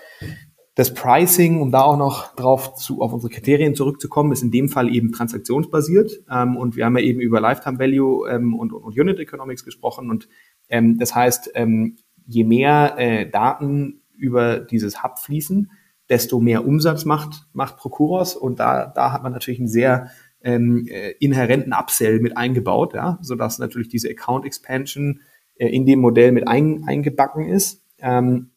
Das 0.76 0.93
Pricing, 0.93 1.61
um 1.61 1.71
da 1.71 1.84
auch 1.84 1.97
noch 1.97 2.36
drauf 2.36 2.76
zu, 2.76 3.01
auf 3.01 3.13
unsere 3.13 3.32
Kriterien 3.32 3.76
zurückzukommen, 3.76 4.34
ist 4.34 4.43
in 4.43 4.51
dem 4.51 4.67
Fall 4.67 4.93
eben 4.93 5.13
transaktionsbasiert. 5.13 6.23
Ähm, 6.30 6.57
und 6.57 6.76
wir 6.76 6.86
haben 6.86 6.97
ja 6.97 7.03
eben 7.03 7.21
über 7.21 7.39
Lifetime 7.39 7.80
Value 7.80 8.30
ähm, 8.30 8.53
und, 8.53 8.73
und 8.73 8.99
Unit 8.99 9.17
Economics 9.19 9.63
gesprochen. 9.63 10.09
Und 10.09 10.28
ähm, 10.67 10.97
das 10.97 11.15
heißt, 11.15 11.51
ähm, 11.55 11.95
je 12.28 12.43
mehr 12.43 12.95
äh, 12.97 13.30
Daten 13.30 14.01
über 14.17 14.59
dieses 14.59 15.01
Hub 15.01 15.17
fließen, 15.19 15.71
desto 16.09 16.41
mehr 16.41 16.67
Umsatz 16.67 17.05
macht, 17.05 17.47
macht 17.53 17.78
Procuros. 17.78 18.36
Und 18.36 18.59
da, 18.59 18.86
da 18.86 19.13
hat 19.13 19.23
man 19.23 19.32
natürlich 19.32 19.59
einen 19.59 19.69
sehr 19.69 20.11
ähm, 20.41 20.88
äh, 20.89 21.11
inhärenten 21.19 21.71
Upsell 21.71 22.19
mit 22.19 22.36
eingebaut, 22.36 22.93
ja, 22.93 23.17
sodass 23.21 23.59
natürlich 23.59 23.88
diese 23.88 24.09
Account 24.09 24.45
Expansion 24.45 25.21
äh, 25.55 25.69
in 25.69 25.86
dem 25.86 25.99
Modell 25.99 26.34
mit 26.34 26.49
ein, 26.49 26.84
eingebacken 26.86 27.47
ist. 27.47 27.82
Ähm, 27.99 28.51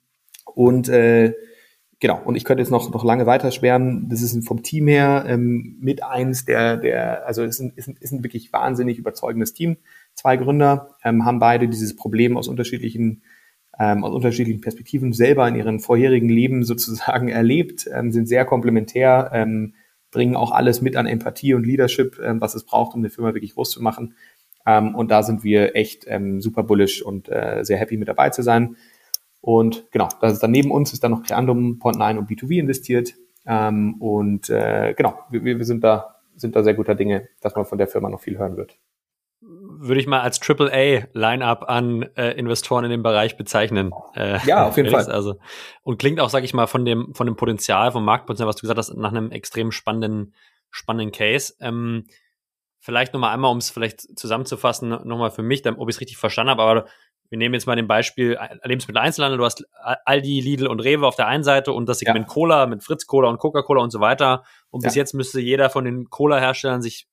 und 0.44 0.88
äh, 0.88 1.34
genau, 2.00 2.20
und 2.24 2.36
ich 2.36 2.44
könnte 2.44 2.62
jetzt 2.62 2.70
noch, 2.70 2.92
noch 2.92 3.04
lange 3.04 3.26
weiter 3.26 3.50
schwärmen. 3.50 4.08
Das 4.08 4.22
ist 4.22 4.46
vom 4.46 4.62
Team 4.62 4.88
her 4.88 5.24
ähm, 5.26 5.76
mit 5.80 6.02
eins 6.02 6.44
der, 6.44 6.76
der, 6.76 7.26
also 7.26 7.42
ist 7.42 7.60
ein, 7.60 7.72
ist 7.76 7.88
ein, 7.88 7.96
ist 8.00 8.12
ein 8.12 8.22
wirklich 8.22 8.52
wahnsinnig 8.52 8.98
überzeugendes 8.98 9.54
Team. 9.54 9.76
Zwei 10.14 10.36
Gründer 10.36 10.90
ähm, 11.04 11.24
haben 11.24 11.38
beide 11.38 11.68
dieses 11.68 11.96
Problem 11.96 12.36
aus 12.36 12.48
unterschiedlichen 12.48 13.22
ähm, 13.78 14.04
aus 14.04 14.12
unterschiedlichen 14.12 14.60
Perspektiven 14.60 15.12
selber 15.12 15.46
in 15.46 15.54
ihren 15.54 15.80
vorherigen 15.80 16.28
Leben 16.28 16.64
sozusagen 16.64 17.28
erlebt, 17.28 17.88
ähm, 17.92 18.10
sind 18.10 18.26
sehr 18.26 18.44
komplementär, 18.44 19.30
ähm, 19.32 19.74
bringen 20.10 20.36
auch 20.36 20.52
alles 20.52 20.80
mit 20.80 20.96
an 20.96 21.06
Empathie 21.06 21.54
und 21.54 21.64
Leadership, 21.64 22.18
ähm, 22.22 22.40
was 22.40 22.54
es 22.54 22.64
braucht, 22.64 22.94
um 22.94 23.00
eine 23.00 23.10
Firma 23.10 23.34
wirklich 23.34 23.54
groß 23.54 23.70
zu 23.70 23.82
machen. 23.82 24.14
Ähm, 24.66 24.94
und 24.94 25.10
da 25.10 25.22
sind 25.22 25.44
wir 25.44 25.76
echt 25.76 26.04
ähm, 26.08 26.40
super 26.40 26.62
bullish 26.62 27.02
und 27.02 27.28
äh, 27.28 27.60
sehr 27.62 27.78
happy 27.78 27.96
mit 27.96 28.08
dabei 28.08 28.30
zu 28.30 28.42
sein. 28.42 28.76
Und 29.40 29.90
genau, 29.90 30.08
das 30.20 30.34
ist 30.34 30.42
dann 30.42 30.50
neben 30.50 30.70
uns 30.70 30.92
ist 30.92 31.04
dann 31.04 31.12
noch 31.12 31.22
Creandum, 31.22 31.78
Point9 31.80 32.18
und 32.18 32.30
B2B 32.30 32.58
investiert. 32.58 33.14
Ähm, 33.46 33.94
und 34.00 34.50
äh, 34.50 34.94
genau, 34.96 35.18
wir, 35.30 35.44
wir 35.44 35.64
sind 35.64 35.84
da 35.84 36.16
sind 36.36 36.54
da 36.54 36.62
sehr 36.62 36.74
guter 36.74 36.94
Dinge, 36.94 37.28
dass 37.40 37.56
man 37.56 37.64
von 37.64 37.78
der 37.78 37.88
Firma 37.88 38.08
noch 38.08 38.20
viel 38.20 38.38
hören 38.38 38.56
wird 38.56 38.78
würde 39.40 40.00
ich 40.00 40.06
mal 40.06 40.20
als 40.20 40.40
AAA-Line-Up 40.42 41.68
an 41.68 42.02
äh, 42.16 42.32
Investoren 42.32 42.84
in 42.84 42.90
dem 42.90 43.02
Bereich 43.02 43.36
bezeichnen. 43.36 43.92
Äh, 44.14 44.44
ja, 44.46 44.66
auf 44.66 44.76
jeden 44.76 44.90
Fall. 44.92 45.06
Also, 45.06 45.38
und 45.82 45.98
klingt 45.98 46.20
auch, 46.20 46.30
sag 46.30 46.44
ich 46.44 46.54
mal, 46.54 46.66
von 46.66 46.84
dem, 46.84 47.14
von 47.14 47.26
dem 47.26 47.36
Potenzial, 47.36 47.92
vom 47.92 48.04
Marktpotenzial, 48.04 48.48
was 48.48 48.56
du 48.56 48.62
gesagt 48.62 48.78
hast, 48.78 48.94
nach 48.96 49.10
einem 49.12 49.30
extrem 49.30 49.70
spannenden, 49.70 50.34
spannenden 50.70 51.12
Case. 51.12 51.54
Ähm, 51.60 52.06
vielleicht 52.78 53.14
nochmal 53.14 53.32
einmal, 53.32 53.52
um 53.52 53.58
es 53.58 53.70
vielleicht 53.70 54.18
zusammenzufassen, 54.18 54.88
nochmal 54.88 55.30
für 55.30 55.42
mich, 55.42 55.64
ob 55.66 55.88
ich 55.88 55.96
es 55.96 56.00
richtig 56.00 56.16
verstanden 56.16 56.50
habe, 56.50 56.62
aber 56.62 56.86
wir 57.30 57.38
nehmen 57.38 57.54
jetzt 57.54 57.66
mal 57.66 57.76
den 57.76 57.86
Beispiel 57.86 58.38
Lebensmittel-Einzelhandel. 58.64 59.38
Du 59.38 59.44
hast 59.44 59.66
Aldi, 60.04 60.40
Lidl 60.40 60.66
und 60.66 60.80
Rewe 60.80 61.06
auf 61.06 61.16
der 61.16 61.26
einen 61.26 61.44
Seite 61.44 61.72
und 61.72 61.86
das 61.86 61.98
Segment 61.98 62.26
ja. 62.26 62.32
Cola 62.32 62.66
mit 62.66 62.82
Fritz 62.82 63.06
Cola 63.06 63.28
und 63.28 63.38
Coca-Cola 63.38 63.82
und 63.82 63.90
so 63.90 64.00
weiter. 64.00 64.44
Und 64.70 64.82
ja. 64.82 64.88
bis 64.88 64.94
jetzt 64.94 65.14
müsste 65.14 65.40
jeder 65.40 65.68
von 65.68 65.84
den 65.84 66.08
Cola-Herstellern 66.08 66.80
sich 66.80 67.06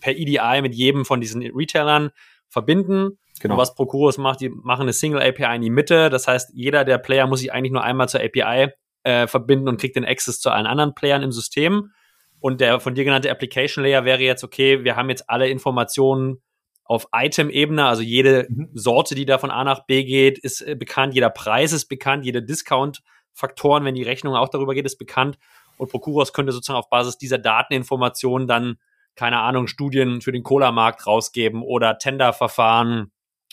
per 0.00 0.16
EDI 0.16 0.60
mit 0.62 0.74
jedem 0.74 1.04
von 1.04 1.20
diesen 1.20 1.42
Retailern 1.42 2.10
verbinden. 2.48 3.18
Genau. 3.40 3.54
Und 3.54 3.60
was 3.60 3.74
Procuros 3.74 4.18
macht, 4.18 4.40
die 4.40 4.50
machen 4.50 4.82
eine 4.82 4.92
Single 4.92 5.22
API 5.22 5.56
in 5.56 5.62
die 5.62 5.70
Mitte. 5.70 6.10
Das 6.10 6.28
heißt, 6.28 6.50
jeder 6.54 6.84
der 6.84 6.98
Player 6.98 7.26
muss 7.26 7.40
sich 7.40 7.52
eigentlich 7.52 7.72
nur 7.72 7.82
einmal 7.82 8.08
zur 8.08 8.20
API 8.20 8.68
äh, 9.02 9.26
verbinden 9.26 9.68
und 9.68 9.80
kriegt 9.80 9.96
den 9.96 10.04
Access 10.04 10.40
zu 10.40 10.50
allen 10.50 10.66
anderen 10.66 10.94
Playern 10.94 11.22
im 11.22 11.32
System. 11.32 11.92
Und 12.38 12.60
der 12.60 12.80
von 12.80 12.94
dir 12.94 13.04
genannte 13.04 13.30
Application 13.30 13.84
Layer 13.84 14.04
wäre 14.04 14.20
jetzt, 14.20 14.44
okay, 14.44 14.84
wir 14.84 14.96
haben 14.96 15.10
jetzt 15.10 15.28
alle 15.28 15.48
Informationen 15.48 16.42
auf 16.90 17.06
Item-Ebene, 17.14 17.86
also 17.86 18.02
jede 18.02 18.48
mhm. 18.48 18.68
Sorte, 18.74 19.14
die 19.14 19.24
da 19.24 19.38
von 19.38 19.52
A 19.52 19.62
nach 19.62 19.86
B 19.86 20.02
geht, 20.02 20.40
ist 20.40 20.60
äh, 20.60 20.74
bekannt, 20.74 21.14
jeder 21.14 21.30
Preis 21.30 21.72
ist 21.72 21.86
bekannt, 21.86 22.24
jede 22.24 22.42
Discount-Faktoren, 22.42 23.84
wenn 23.84 23.94
die 23.94 24.02
Rechnung 24.02 24.34
auch 24.34 24.48
darüber 24.48 24.74
geht, 24.74 24.86
ist 24.86 24.98
bekannt. 24.98 25.38
Und 25.76 25.88
Procuros 25.88 26.32
könnte 26.32 26.50
sozusagen 26.50 26.80
auf 26.80 26.90
Basis 26.90 27.16
dieser 27.16 27.38
Dateninformationen 27.38 28.48
dann 28.48 28.76
keine 29.14 29.38
Ahnung, 29.38 29.68
Studien 29.68 30.20
für 30.20 30.32
den 30.32 30.42
Cola-Markt 30.42 31.06
rausgeben 31.06 31.62
oder 31.62 31.98
Tenderverfahren 31.98 33.12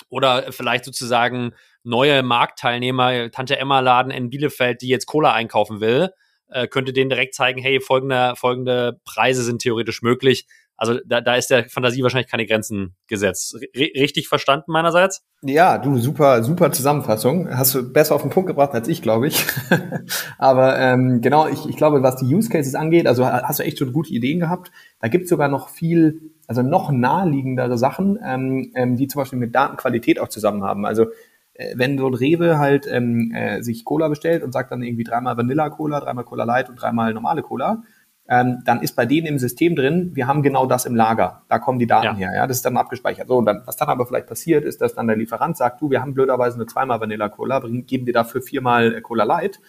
oder 0.10 0.52
vielleicht 0.52 0.86
sozusagen 0.86 1.54
neue 1.84 2.24
Marktteilnehmer, 2.24 3.30
Tante 3.30 3.60
Emma 3.60 3.82
Laden 3.82 4.12
in 4.12 4.32
Bielefeld, 4.32 4.82
die 4.82 4.88
jetzt 4.88 5.06
Cola 5.06 5.34
einkaufen 5.34 5.80
will, 5.80 6.10
äh, 6.50 6.68
könnte 6.68 6.92
denen 6.92 7.12
direkt 7.12 7.36
zeigen, 7.36 7.62
hey, 7.62 7.82
folgende, 7.82 8.34
folgende 8.36 9.00
Preise 9.06 9.44
sind 9.44 9.62
theoretisch 9.62 10.02
möglich. 10.02 10.48
Also 10.78 11.00
da, 11.06 11.22
da 11.22 11.36
ist 11.36 11.50
der 11.50 11.68
Fantasie 11.70 12.04
wahrscheinlich 12.04 12.30
keine 12.30 12.46
Grenzen 12.46 12.96
gesetzt. 13.08 13.58
R 13.74 13.88
richtig 13.96 14.28
verstanden 14.28 14.72
meinerseits? 14.72 15.24
Ja, 15.42 15.80
du, 15.80 15.98
super, 15.98 16.44
super 16.44 16.72
Zusammenfassung. 16.72 17.50
Hast 17.50 17.74
du 17.74 17.92
besser 17.92 18.14
auf 18.14 18.22
den 18.22 18.30
Punkt 18.30 18.48
gebracht 18.48 18.74
als 18.74 18.88
ich, 18.88 19.02
glaube 19.02 19.28
ich. 19.28 19.44
Aber 20.38 20.78
ähm, 20.80 21.22
genau, 21.22 21.48
ich, 21.48 21.68
ich 21.68 21.76
glaube, 21.76 22.04
was 22.04 22.18
die 22.18 22.34
Use 22.34 22.50
Cases 22.50 22.76
angeht, 22.76 23.08
also 23.08 23.26
hast 23.26 23.60
du 23.60 23.64
echt 23.64 23.80
schon 23.80 23.92
gute 23.92 24.14
Ideen 24.14 24.40
gehabt. 24.40 24.72
Da 25.02 25.08
gibt 25.08 25.24
es 25.24 25.30
sogar 25.32 25.48
noch 25.48 25.70
viel, 25.70 26.32
also 26.48 26.62
noch 26.62 26.92
naheliegendere 26.92 27.78
Sachen, 27.78 28.20
ähm, 28.24 28.72
ähm, 28.76 28.98
die 28.98 29.08
zum 29.08 29.22
Beispiel 29.22 29.40
mit 29.40 29.56
Datenqualität 29.56 30.20
auch 30.20 30.30
zusammen 30.30 30.64
haben. 30.64 30.86
Also 30.86 31.08
äh, 31.54 31.74
wenn 31.76 31.98
so 31.98 32.08
ein 32.08 32.14
Rewe 32.14 32.60
halt 32.60 32.88
ähm, 32.88 33.32
äh, 33.34 33.64
sich 33.64 33.84
Cola 33.84 34.10
bestellt 34.10 34.44
und 34.44 34.52
sagt 34.52 34.72
dann 34.72 34.84
irgendwie 34.84 35.04
dreimal 35.04 35.38
Vanilla 35.38 35.70
Cola, 35.70 36.00
dreimal 36.00 36.24
Cola 36.24 36.44
Light 36.44 36.70
und 36.70 36.76
dreimal 36.76 37.14
normale 37.14 37.42
Cola, 37.42 37.84
ähm, 38.30 38.62
dann 38.66 38.82
ist 38.82 38.96
bei 38.96 39.06
denen 39.06 39.28
im 39.28 39.40
System 39.40 39.76
drin, 39.76 40.12
wir 40.14 40.28
haben 40.28 40.44
genau 40.44 40.66
das 40.66 40.86
im 40.86 40.96
Lager. 40.96 41.44
Da 41.48 41.60
kommen 41.60 41.80
die 41.80 41.88
Daten 41.88 42.20
ja. 42.20 42.30
her, 42.30 42.32
ja, 42.36 42.48
das 42.48 42.58
ist 42.58 42.66
dann 42.66 42.76
abgespeichert. 42.76 43.28
So, 43.28 43.38
und 43.38 43.46
dann, 43.46 43.62
was 43.66 43.78
dann 43.78 43.88
aber 43.88 44.06
vielleicht 44.06 44.28
passiert, 44.28 44.66
ist, 44.66 44.82
dass 44.82 44.96
dann 44.96 45.08
der 45.08 45.16
Lieferant 45.16 45.56
sagt, 45.56 45.82
du, 45.82 45.90
wir 45.90 46.02
haben 46.02 46.14
blöderweise 46.14 46.58
nur 46.58 46.68
zweimal 46.68 47.00
Vanilla 47.00 47.30
Cola, 47.30 47.62
geben 47.66 48.06
dir 48.06 48.14
dafür 48.14 48.42
viermal 48.42 48.96
äh, 48.96 49.02
Cola 49.02 49.24
Light. 49.24 49.60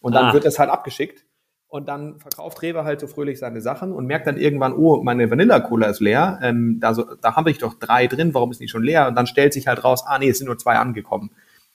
Und 0.00 0.14
dann 0.14 0.26
ah. 0.26 0.32
wird 0.32 0.44
das 0.44 0.58
halt 0.58 0.70
abgeschickt. 0.70 1.24
Und 1.70 1.86
dann 1.86 2.18
verkauft 2.18 2.62
Rewe 2.62 2.84
halt 2.84 2.98
so 2.98 3.06
fröhlich 3.06 3.38
seine 3.38 3.60
Sachen 3.60 3.92
und 3.92 4.06
merkt 4.06 4.26
dann 4.26 4.38
irgendwann, 4.38 4.72
oh, 4.72 5.02
meine 5.02 5.30
Vanilla 5.30 5.60
Cola 5.60 5.88
ist 5.88 6.00
leer. 6.00 6.38
Ähm, 6.42 6.78
da, 6.80 6.94
so, 6.94 7.04
da 7.20 7.36
habe 7.36 7.50
ich 7.50 7.58
doch 7.58 7.74
drei 7.74 8.06
drin, 8.06 8.32
warum 8.32 8.50
ist 8.50 8.60
die 8.60 8.68
schon 8.68 8.82
leer? 8.82 9.06
Und 9.06 9.16
dann 9.16 9.26
stellt 9.26 9.52
sich 9.52 9.68
halt 9.68 9.84
raus, 9.84 10.02
ah 10.06 10.18
nee, 10.18 10.30
es 10.30 10.38
sind 10.38 10.46
nur 10.46 10.56
zwei 10.56 10.76
angekommen. 10.76 11.30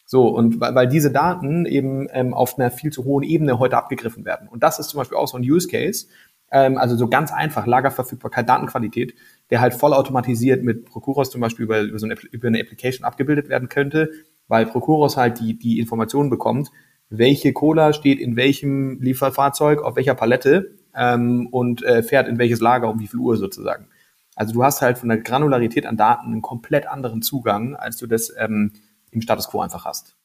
So, 0.05 0.27
und 0.27 0.59
weil, 0.59 0.73
weil 0.75 0.87
diese 0.87 1.11
Daten 1.11 1.65
eben 1.65 2.07
ähm, 2.11 2.33
auf 2.33 2.57
einer 2.57 2.71
viel 2.71 2.91
zu 2.91 3.03
hohen 3.05 3.23
Ebene 3.23 3.59
heute 3.59 3.77
abgegriffen 3.77 4.25
werden. 4.25 4.47
Und 4.47 4.63
das 4.63 4.79
ist 4.79 4.89
zum 4.89 4.97
Beispiel 4.97 5.17
auch 5.17 5.27
so 5.27 5.37
ein 5.37 5.43
Use 5.43 5.67
Case, 5.67 6.07
ähm, 6.53 6.77
also 6.77 6.95
so 6.95 7.09
ganz 7.09 7.33
einfach, 7.33 7.65
Lagerverfügbarkeit, 7.65 8.47
Datenqualität, 8.47 9.15
der 9.49 9.59
halt 9.59 9.73
vollautomatisiert 9.73 10.63
mit 10.63 10.85
Procuros 10.85 11.31
zum 11.31 11.41
Beispiel 11.41 11.65
über, 11.65 11.81
über, 11.81 11.99
so 11.99 12.05
eine, 12.05 12.15
über 12.31 12.47
eine 12.47 12.61
Application 12.61 13.03
abgebildet 13.03 13.49
werden 13.49 13.67
könnte, 13.67 14.11
weil 14.47 14.67
Procuros 14.67 15.17
halt 15.17 15.39
die, 15.39 15.57
die 15.57 15.79
Informationen 15.79 16.29
bekommt, 16.29 16.71
welche 17.09 17.53
Cola 17.53 17.91
steht 17.91 18.19
in 18.19 18.35
welchem 18.35 19.01
Lieferfahrzeug, 19.01 19.81
auf 19.81 19.95
welcher 19.95 20.15
Palette 20.15 20.75
ähm, 20.95 21.47
und 21.51 21.83
äh, 21.83 22.03
fährt 22.03 22.27
in 22.27 22.37
welches 22.37 22.61
Lager 22.61 22.89
um 22.89 22.99
wie 22.99 23.07
viel 23.07 23.19
Uhr 23.19 23.35
sozusagen. 23.35 23.87
Also 24.35 24.53
du 24.53 24.63
hast 24.63 24.81
halt 24.81 24.97
von 24.99 25.09
der 25.09 25.19
Granularität 25.19 25.85
an 25.85 25.97
Daten 25.97 26.27
einen 26.27 26.41
komplett 26.41 26.87
anderen 26.87 27.21
Zugang, 27.21 27.75
als 27.75 27.97
du 27.97 28.07
das 28.07 28.33
ähm, 28.37 28.73
im 29.11 29.21
Status 29.21 29.49
Quo 29.49 29.61
einfach 29.61 29.85
hast. 29.85 30.15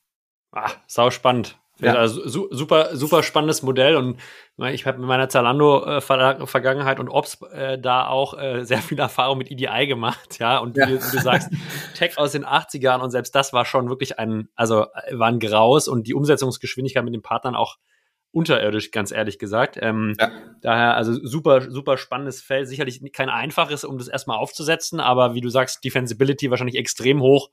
Ah, 0.53 0.71
sau 0.87 1.11
spannend. 1.11 1.59
Ja. 1.81 1.95
Also, 1.95 2.49
super, 2.51 2.97
super 2.97 3.23
spannendes 3.23 3.63
Modell 3.63 3.97
und 3.97 4.19
ich 4.73 4.85
habe 4.87 4.99
mit 4.99 5.07
meiner 5.07 5.29
Zalando-Vergangenheit 5.29 6.99
und 6.99 7.09
Ops 7.09 7.41
äh, 7.53 7.79
da 7.79 8.09
auch 8.09 8.37
äh, 8.37 8.65
sehr 8.67 8.79
viel 8.79 8.99
Erfahrung 8.99 9.39
mit 9.39 9.51
EDI 9.51 9.87
gemacht, 9.87 10.39
ja. 10.41 10.59
Und 10.59 10.77
ja. 10.77 10.89
Wie, 10.89 10.95
wie, 10.95 11.17
du 11.17 11.23
sagst, 11.23 11.51
Tech 11.95 12.19
aus 12.19 12.33
den 12.33 12.45
80ern 12.45 13.01
und 13.01 13.11
selbst 13.11 13.35
das 13.35 13.53
war 13.53 13.65
schon 13.65 13.89
wirklich 13.89 14.19
ein, 14.19 14.49
also 14.57 14.87
war 15.13 15.29
ein 15.29 15.39
Graus 15.39 15.89
und 15.89 16.07
die 16.07 16.15
Umsetzungsgeschwindigkeit 16.15 17.05
mit 17.05 17.15
den 17.15 17.23
Partnern 17.23 17.55
auch 17.55 17.77
unterirdisch, 18.33 18.91
ganz 18.91 19.11
ehrlich 19.11 19.39
gesagt. 19.39 19.79
Ähm, 19.81 20.15
ja. 20.19 20.31
Daher, 20.61 20.97
also 20.97 21.15
super, 21.25 21.71
super 21.71 21.97
spannendes 21.97 22.43
Feld. 22.43 22.69
Sicherlich 22.69 23.01
kein 23.13 23.31
einfaches, 23.31 23.85
um 23.85 23.99
das 23.99 24.09
erstmal 24.09 24.39
aufzusetzen, 24.39 25.01
aber 25.01 25.35
wie 25.35 25.41
du 25.41 25.49
sagst, 25.49 25.85
Defensibility 25.85 26.51
wahrscheinlich 26.51 26.77
extrem 26.77 27.21
hoch 27.21 27.51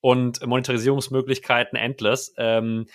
und 0.00 0.44
Monetarisierungsmöglichkeiten 0.44 1.78
endless. 1.78 2.34
Ähm, 2.36 2.86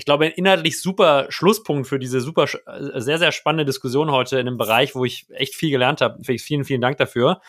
ich 0.00 0.06
glaube, 0.06 0.24
ein 0.24 0.32
inhaltlich 0.32 0.80
super 0.80 1.26
Schlusspunkt 1.28 1.86
für 1.86 1.98
diese 1.98 2.22
super, 2.22 2.44
äh, 2.44 3.02
sehr, 3.02 3.18
sehr 3.18 3.32
spannende 3.32 3.66
Diskussion 3.66 4.10
heute 4.10 4.40
in 4.40 4.48
einem 4.48 4.56
Bereich, 4.56 4.94
wo 4.94 5.04
ich 5.04 5.26
echt 5.28 5.54
viel 5.54 5.70
gelernt 5.70 6.00
habe. 6.00 6.24
Vielen, 6.24 6.64
vielen 6.64 6.80
Dank 6.80 6.96
dafür. 6.96 7.42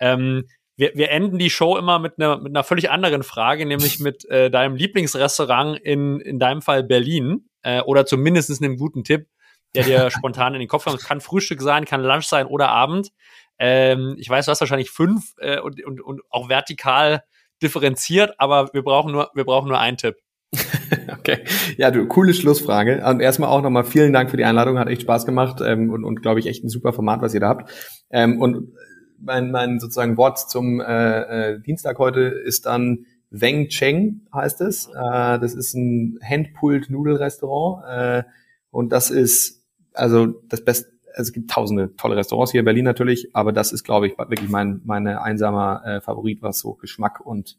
Ähm, 0.00 0.48
wir, 0.74 0.92
wir 0.94 1.10
enden 1.10 1.36
die 1.36 1.50
Show 1.50 1.76
immer 1.76 1.98
mit 1.98 2.14
einer, 2.16 2.38
mit 2.38 2.52
einer 2.52 2.64
völlig 2.64 2.88
anderen 2.88 3.22
Frage, 3.22 3.66
nämlich 3.66 3.98
mit 4.00 4.24
äh, 4.30 4.50
deinem 4.50 4.74
Lieblingsrestaurant 4.74 5.78
in, 5.80 6.18
in 6.20 6.38
deinem 6.38 6.62
Fall 6.62 6.82
Berlin 6.82 7.50
äh, 7.60 7.82
oder 7.82 8.06
zumindest 8.06 8.62
einem 8.62 8.78
guten 8.78 9.04
Tipp, 9.04 9.26
der 9.74 9.84
dir 9.84 10.10
spontan 10.16 10.54
in 10.54 10.60
den 10.60 10.68
Kopf 10.68 10.84
kommt. 10.84 11.04
Kann 11.04 11.20
Frühstück 11.20 11.60
sein, 11.60 11.84
kann 11.84 12.02
Lunch 12.02 12.24
sein 12.24 12.46
oder 12.46 12.70
Abend. 12.70 13.10
Ähm, 13.58 14.16
ich 14.18 14.30
weiß, 14.30 14.46
du 14.46 14.50
hast 14.50 14.60
wahrscheinlich 14.60 14.88
fünf 14.88 15.34
äh, 15.40 15.60
und, 15.60 15.84
und, 15.84 16.00
und 16.00 16.22
auch 16.30 16.48
vertikal 16.48 17.22
differenziert, 17.62 18.32
aber 18.38 18.72
wir 18.72 18.82
brauchen 18.82 19.12
nur, 19.12 19.30
wir 19.34 19.44
brauchen 19.44 19.68
nur 19.68 19.78
einen 19.78 19.98
Tipp. 19.98 20.16
okay. 21.12 21.44
Ja, 21.76 21.90
du, 21.90 22.06
coole 22.06 22.34
Schlussfrage. 22.34 23.04
Und 23.04 23.20
erstmal 23.20 23.50
auch 23.50 23.62
nochmal 23.62 23.84
vielen 23.84 24.12
Dank 24.12 24.30
für 24.30 24.36
die 24.36 24.44
Einladung, 24.44 24.78
hat 24.78 24.88
echt 24.88 25.02
Spaß 25.02 25.26
gemacht 25.26 25.60
ähm, 25.64 25.90
und, 25.90 26.04
und 26.04 26.22
glaube 26.22 26.40
ich 26.40 26.46
echt 26.46 26.64
ein 26.64 26.68
super 26.68 26.92
Format, 26.92 27.20
was 27.22 27.34
ihr 27.34 27.40
da 27.40 27.48
habt. 27.48 27.70
Ähm, 28.10 28.40
und 28.40 28.72
mein, 29.20 29.50
mein 29.50 29.80
sozusagen 29.80 30.16
Wort 30.16 30.38
zum 30.38 30.80
äh, 30.80 31.54
äh, 31.54 31.60
Dienstag 31.60 31.98
heute 31.98 32.20
ist 32.20 32.66
dann 32.66 33.06
Weng 33.30 33.68
Cheng 33.68 34.22
heißt 34.32 34.60
es. 34.60 34.86
Äh, 34.86 35.38
das 35.38 35.54
ist 35.54 35.74
ein 35.74 36.18
Handpulled-Nudelrestaurant 36.22 37.84
äh, 37.86 38.22
und 38.70 38.92
das 38.92 39.10
ist 39.10 39.64
also 39.92 40.26
das 40.48 40.64
beste 40.64 40.98
also 41.14 41.30
es 41.30 41.32
gibt 41.32 41.50
tausende 41.50 41.96
tolle 41.96 42.14
Restaurants 42.14 42.52
hier 42.52 42.60
in 42.60 42.64
Berlin 42.64 42.84
natürlich, 42.84 43.34
aber 43.34 43.50
das 43.50 43.72
ist, 43.72 43.82
glaube 43.82 44.06
ich, 44.06 44.16
wirklich 44.16 44.48
mein 44.48 44.82
meine 44.84 45.20
einsamer 45.20 45.82
äh, 45.84 46.00
Favorit, 46.00 46.42
was 46.42 46.60
so 46.60 46.74
Geschmack 46.74 47.20
und 47.24 47.58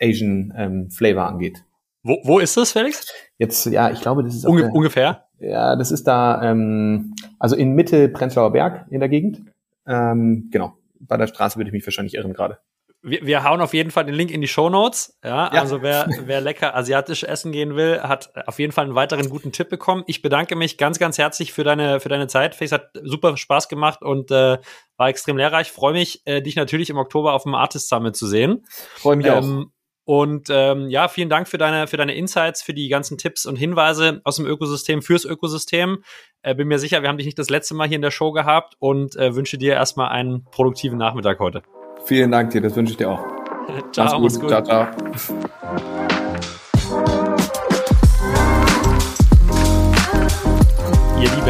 Asian 0.00 0.54
ähm, 0.56 0.90
Flavor 0.90 1.26
angeht. 1.26 1.64
Wo, 2.02 2.20
wo 2.24 2.38
ist 2.38 2.56
das, 2.56 2.72
Felix? 2.72 3.06
Jetzt, 3.38 3.66
ja, 3.66 3.90
ich 3.90 4.00
glaube, 4.00 4.24
das 4.24 4.34
ist 4.34 4.44
Unge 4.44 4.62
der, 4.62 4.72
ungefähr. 4.72 5.26
Ja, 5.38 5.76
das 5.76 5.92
ist 5.92 6.04
da, 6.04 6.42
ähm, 6.42 7.14
also 7.38 7.56
in 7.56 7.72
Mitte 7.72 8.08
Prenzlauer 8.08 8.52
Berg 8.52 8.86
in 8.90 9.00
der 9.00 9.08
Gegend. 9.08 9.42
Ähm, 9.86 10.48
genau. 10.50 10.74
Bei 11.00 11.16
der 11.16 11.26
Straße 11.26 11.56
würde 11.56 11.68
ich 11.68 11.72
mich 11.72 11.86
wahrscheinlich 11.86 12.14
irren 12.14 12.32
gerade. 12.32 12.58
Wir, 13.04 13.26
wir 13.26 13.42
hauen 13.42 13.60
auf 13.60 13.74
jeden 13.74 13.90
Fall 13.90 14.04
den 14.04 14.14
Link 14.14 14.30
in 14.30 14.40
die 14.40 14.46
Show 14.46 14.68
Notes. 14.68 15.18
Ja, 15.24 15.52
ja, 15.52 15.60
also 15.60 15.82
wer, 15.82 16.08
wer 16.24 16.40
lecker 16.40 16.76
asiatisch 16.76 17.24
essen 17.24 17.50
gehen 17.50 17.74
will, 17.74 18.00
hat 18.00 18.32
auf 18.46 18.60
jeden 18.60 18.72
Fall 18.72 18.84
einen 18.84 18.94
weiteren 18.94 19.28
guten 19.28 19.50
Tipp 19.50 19.68
bekommen. 19.68 20.04
Ich 20.06 20.22
bedanke 20.22 20.54
mich 20.54 20.78
ganz, 20.78 21.00
ganz 21.00 21.18
herzlich 21.18 21.52
für 21.52 21.64
deine, 21.64 21.98
für 21.98 22.08
deine 22.08 22.28
Zeit. 22.28 22.54
Felix 22.54 22.70
hat 22.70 22.90
super 23.02 23.36
Spaß 23.36 23.68
gemacht 23.68 24.02
und 24.02 24.30
äh, 24.30 24.58
war 24.96 25.08
extrem 25.08 25.36
lehrreich. 25.36 25.72
Freue 25.72 25.94
mich, 25.94 26.22
äh, 26.26 26.42
dich 26.42 26.54
natürlich 26.54 26.90
im 26.90 26.96
Oktober 26.96 27.32
auf 27.32 27.42
dem 27.42 27.56
Artist 27.56 27.88
Summit 27.88 28.14
zu 28.14 28.28
sehen. 28.28 28.64
Freue 28.94 29.16
mich 29.16 29.26
ähm, 29.26 29.32
auch. 29.32 29.81
Und 30.04 30.48
ähm, 30.50 30.90
ja, 30.90 31.08
vielen 31.08 31.28
Dank 31.28 31.48
für 31.48 31.58
deine, 31.58 31.86
für 31.86 31.96
deine 31.96 32.14
Insights, 32.14 32.62
für 32.62 32.74
die 32.74 32.88
ganzen 32.88 33.18
Tipps 33.18 33.46
und 33.46 33.56
Hinweise 33.56 34.20
aus 34.24 34.36
dem 34.36 34.46
Ökosystem, 34.46 35.02
fürs 35.02 35.24
Ökosystem. 35.24 36.02
Äh, 36.42 36.54
bin 36.54 36.68
mir 36.68 36.78
sicher, 36.78 37.02
wir 37.02 37.08
haben 37.08 37.18
dich 37.18 37.26
nicht 37.26 37.38
das 37.38 37.50
letzte 37.50 37.74
Mal 37.74 37.86
hier 37.86 37.96
in 37.96 38.02
der 38.02 38.10
Show 38.10 38.32
gehabt 38.32 38.74
und 38.80 39.16
äh, 39.16 39.34
wünsche 39.34 39.58
dir 39.58 39.74
erstmal 39.74 40.08
einen 40.10 40.44
produktiven 40.44 40.98
Nachmittag 40.98 41.38
heute. 41.38 41.62
Vielen 42.04 42.32
Dank 42.32 42.50
dir, 42.50 42.60
das 42.60 42.74
wünsche 42.74 42.92
ich 42.92 42.96
dir 42.96 43.10
auch. 43.10 43.24
ciao, 43.92 44.18
mach's 44.18 44.40
gut. 44.40 44.50
gut. 44.50 44.66
Ciao, 44.66 44.90
ciao. 44.90 46.01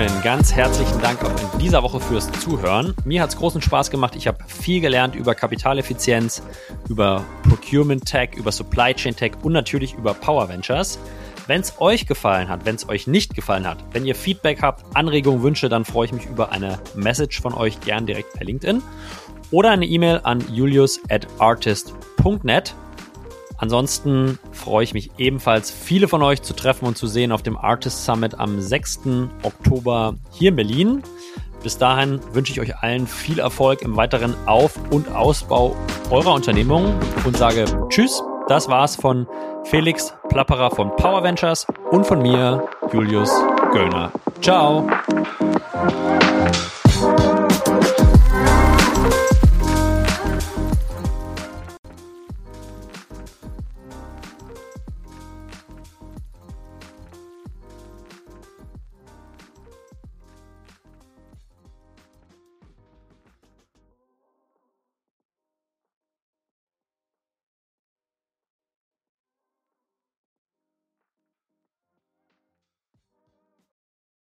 Lieben, 0.03 0.23
ganz 0.23 0.53
herzlichen 0.53 1.01
Dank 1.01 1.23
auch 1.23 1.31
in 1.31 1.59
dieser 1.61 1.85
Woche 1.85 2.01
fürs 2.01 2.29
Zuhören. 2.33 2.93
Mir 3.05 3.23
hat 3.23 3.31
es 3.31 3.37
großen 3.37 3.63
Spaß 3.63 3.89
gemacht. 3.89 4.17
Ich 4.17 4.27
habe 4.27 4.39
viel 4.49 4.81
gelernt 4.81 5.15
über 5.15 5.37
Kapitaleffizienz, 5.37 6.43
über 6.89 7.25
Procurement 7.49 8.05
Tech, 8.05 8.31
über 8.35 8.51
Supply 8.51 8.95
Chain 8.95 9.15
Tech 9.15 9.33
und 9.43 9.53
natürlich 9.53 9.95
über 9.95 10.15
Power 10.15 10.49
Ventures. 10.49 10.99
Wenn 11.47 11.61
es 11.61 11.81
euch 11.81 12.07
gefallen 12.07 12.49
hat, 12.49 12.65
wenn 12.65 12.75
es 12.75 12.89
euch 12.89 13.07
nicht 13.07 13.37
gefallen 13.37 13.65
hat, 13.65 13.79
wenn 13.93 14.05
ihr 14.05 14.17
Feedback 14.17 14.61
habt, 14.61 14.85
Anregungen, 14.97 15.45
Wünsche, 15.45 15.69
dann 15.69 15.85
freue 15.85 16.07
ich 16.07 16.13
mich 16.13 16.27
über 16.27 16.51
eine 16.51 16.81
Message 16.97 17.41
von 17.41 17.55
euch 17.55 17.81
gern 17.81 18.05
direkt 18.05 18.33
per 18.33 18.45
LinkedIn 18.45 18.83
oder 19.53 19.71
eine 19.71 19.87
E-Mail 19.87 20.21
an 20.25 20.43
julius 20.53 20.99
at 21.11 21.29
artist.net. 21.39 22.75
Ansonsten 23.63 24.41
freue 24.51 24.83
ich 24.83 24.93
mich 24.93 25.13
ebenfalls, 25.19 25.71
viele 25.71 26.09
von 26.09 26.21
euch 26.25 26.43
zu 26.43 26.53
treffen 26.53 26.85
und 26.85 26.99
zu 26.99 27.07
sehen 27.07 27.31
auf 27.31 27.45
dem 27.45 27.57
Artist 27.57 28.05
Summit 28.05 28.41
am 28.41 28.61
6. 28.61 29.03
Oktober 29.45 30.17
hier 30.33 30.49
in 30.49 30.57
Berlin. 30.57 31.03
Bis 31.63 31.79
dahin 31.79 32.19
wünsche 32.33 32.53
ich 32.53 32.61
euch 32.61 32.77
allen 32.79 33.07
viel 33.07 33.39
Erfolg 33.39 33.83
im 33.83 33.97
weiteren 33.97 34.35
Auf- 34.47 34.81
und 34.91 35.15
Ausbau 35.15 35.77
eurer 36.11 36.35
Unternehmung 36.35 36.93
und 37.25 37.37
sage 37.37 37.67
Tschüss. 37.89 38.21
Das 38.49 38.69
war's 38.69 38.97
von 38.97 39.29
Felix 39.63 40.13
Plapperer 40.29 40.73
von 40.73 40.97
Power 40.97 41.23
Ventures 41.23 41.65
und 41.93 42.05
von 42.05 42.21
mir, 42.21 42.69
Julius 42.93 43.31
Göllner. 43.73 44.11
Ciao. 44.41 44.89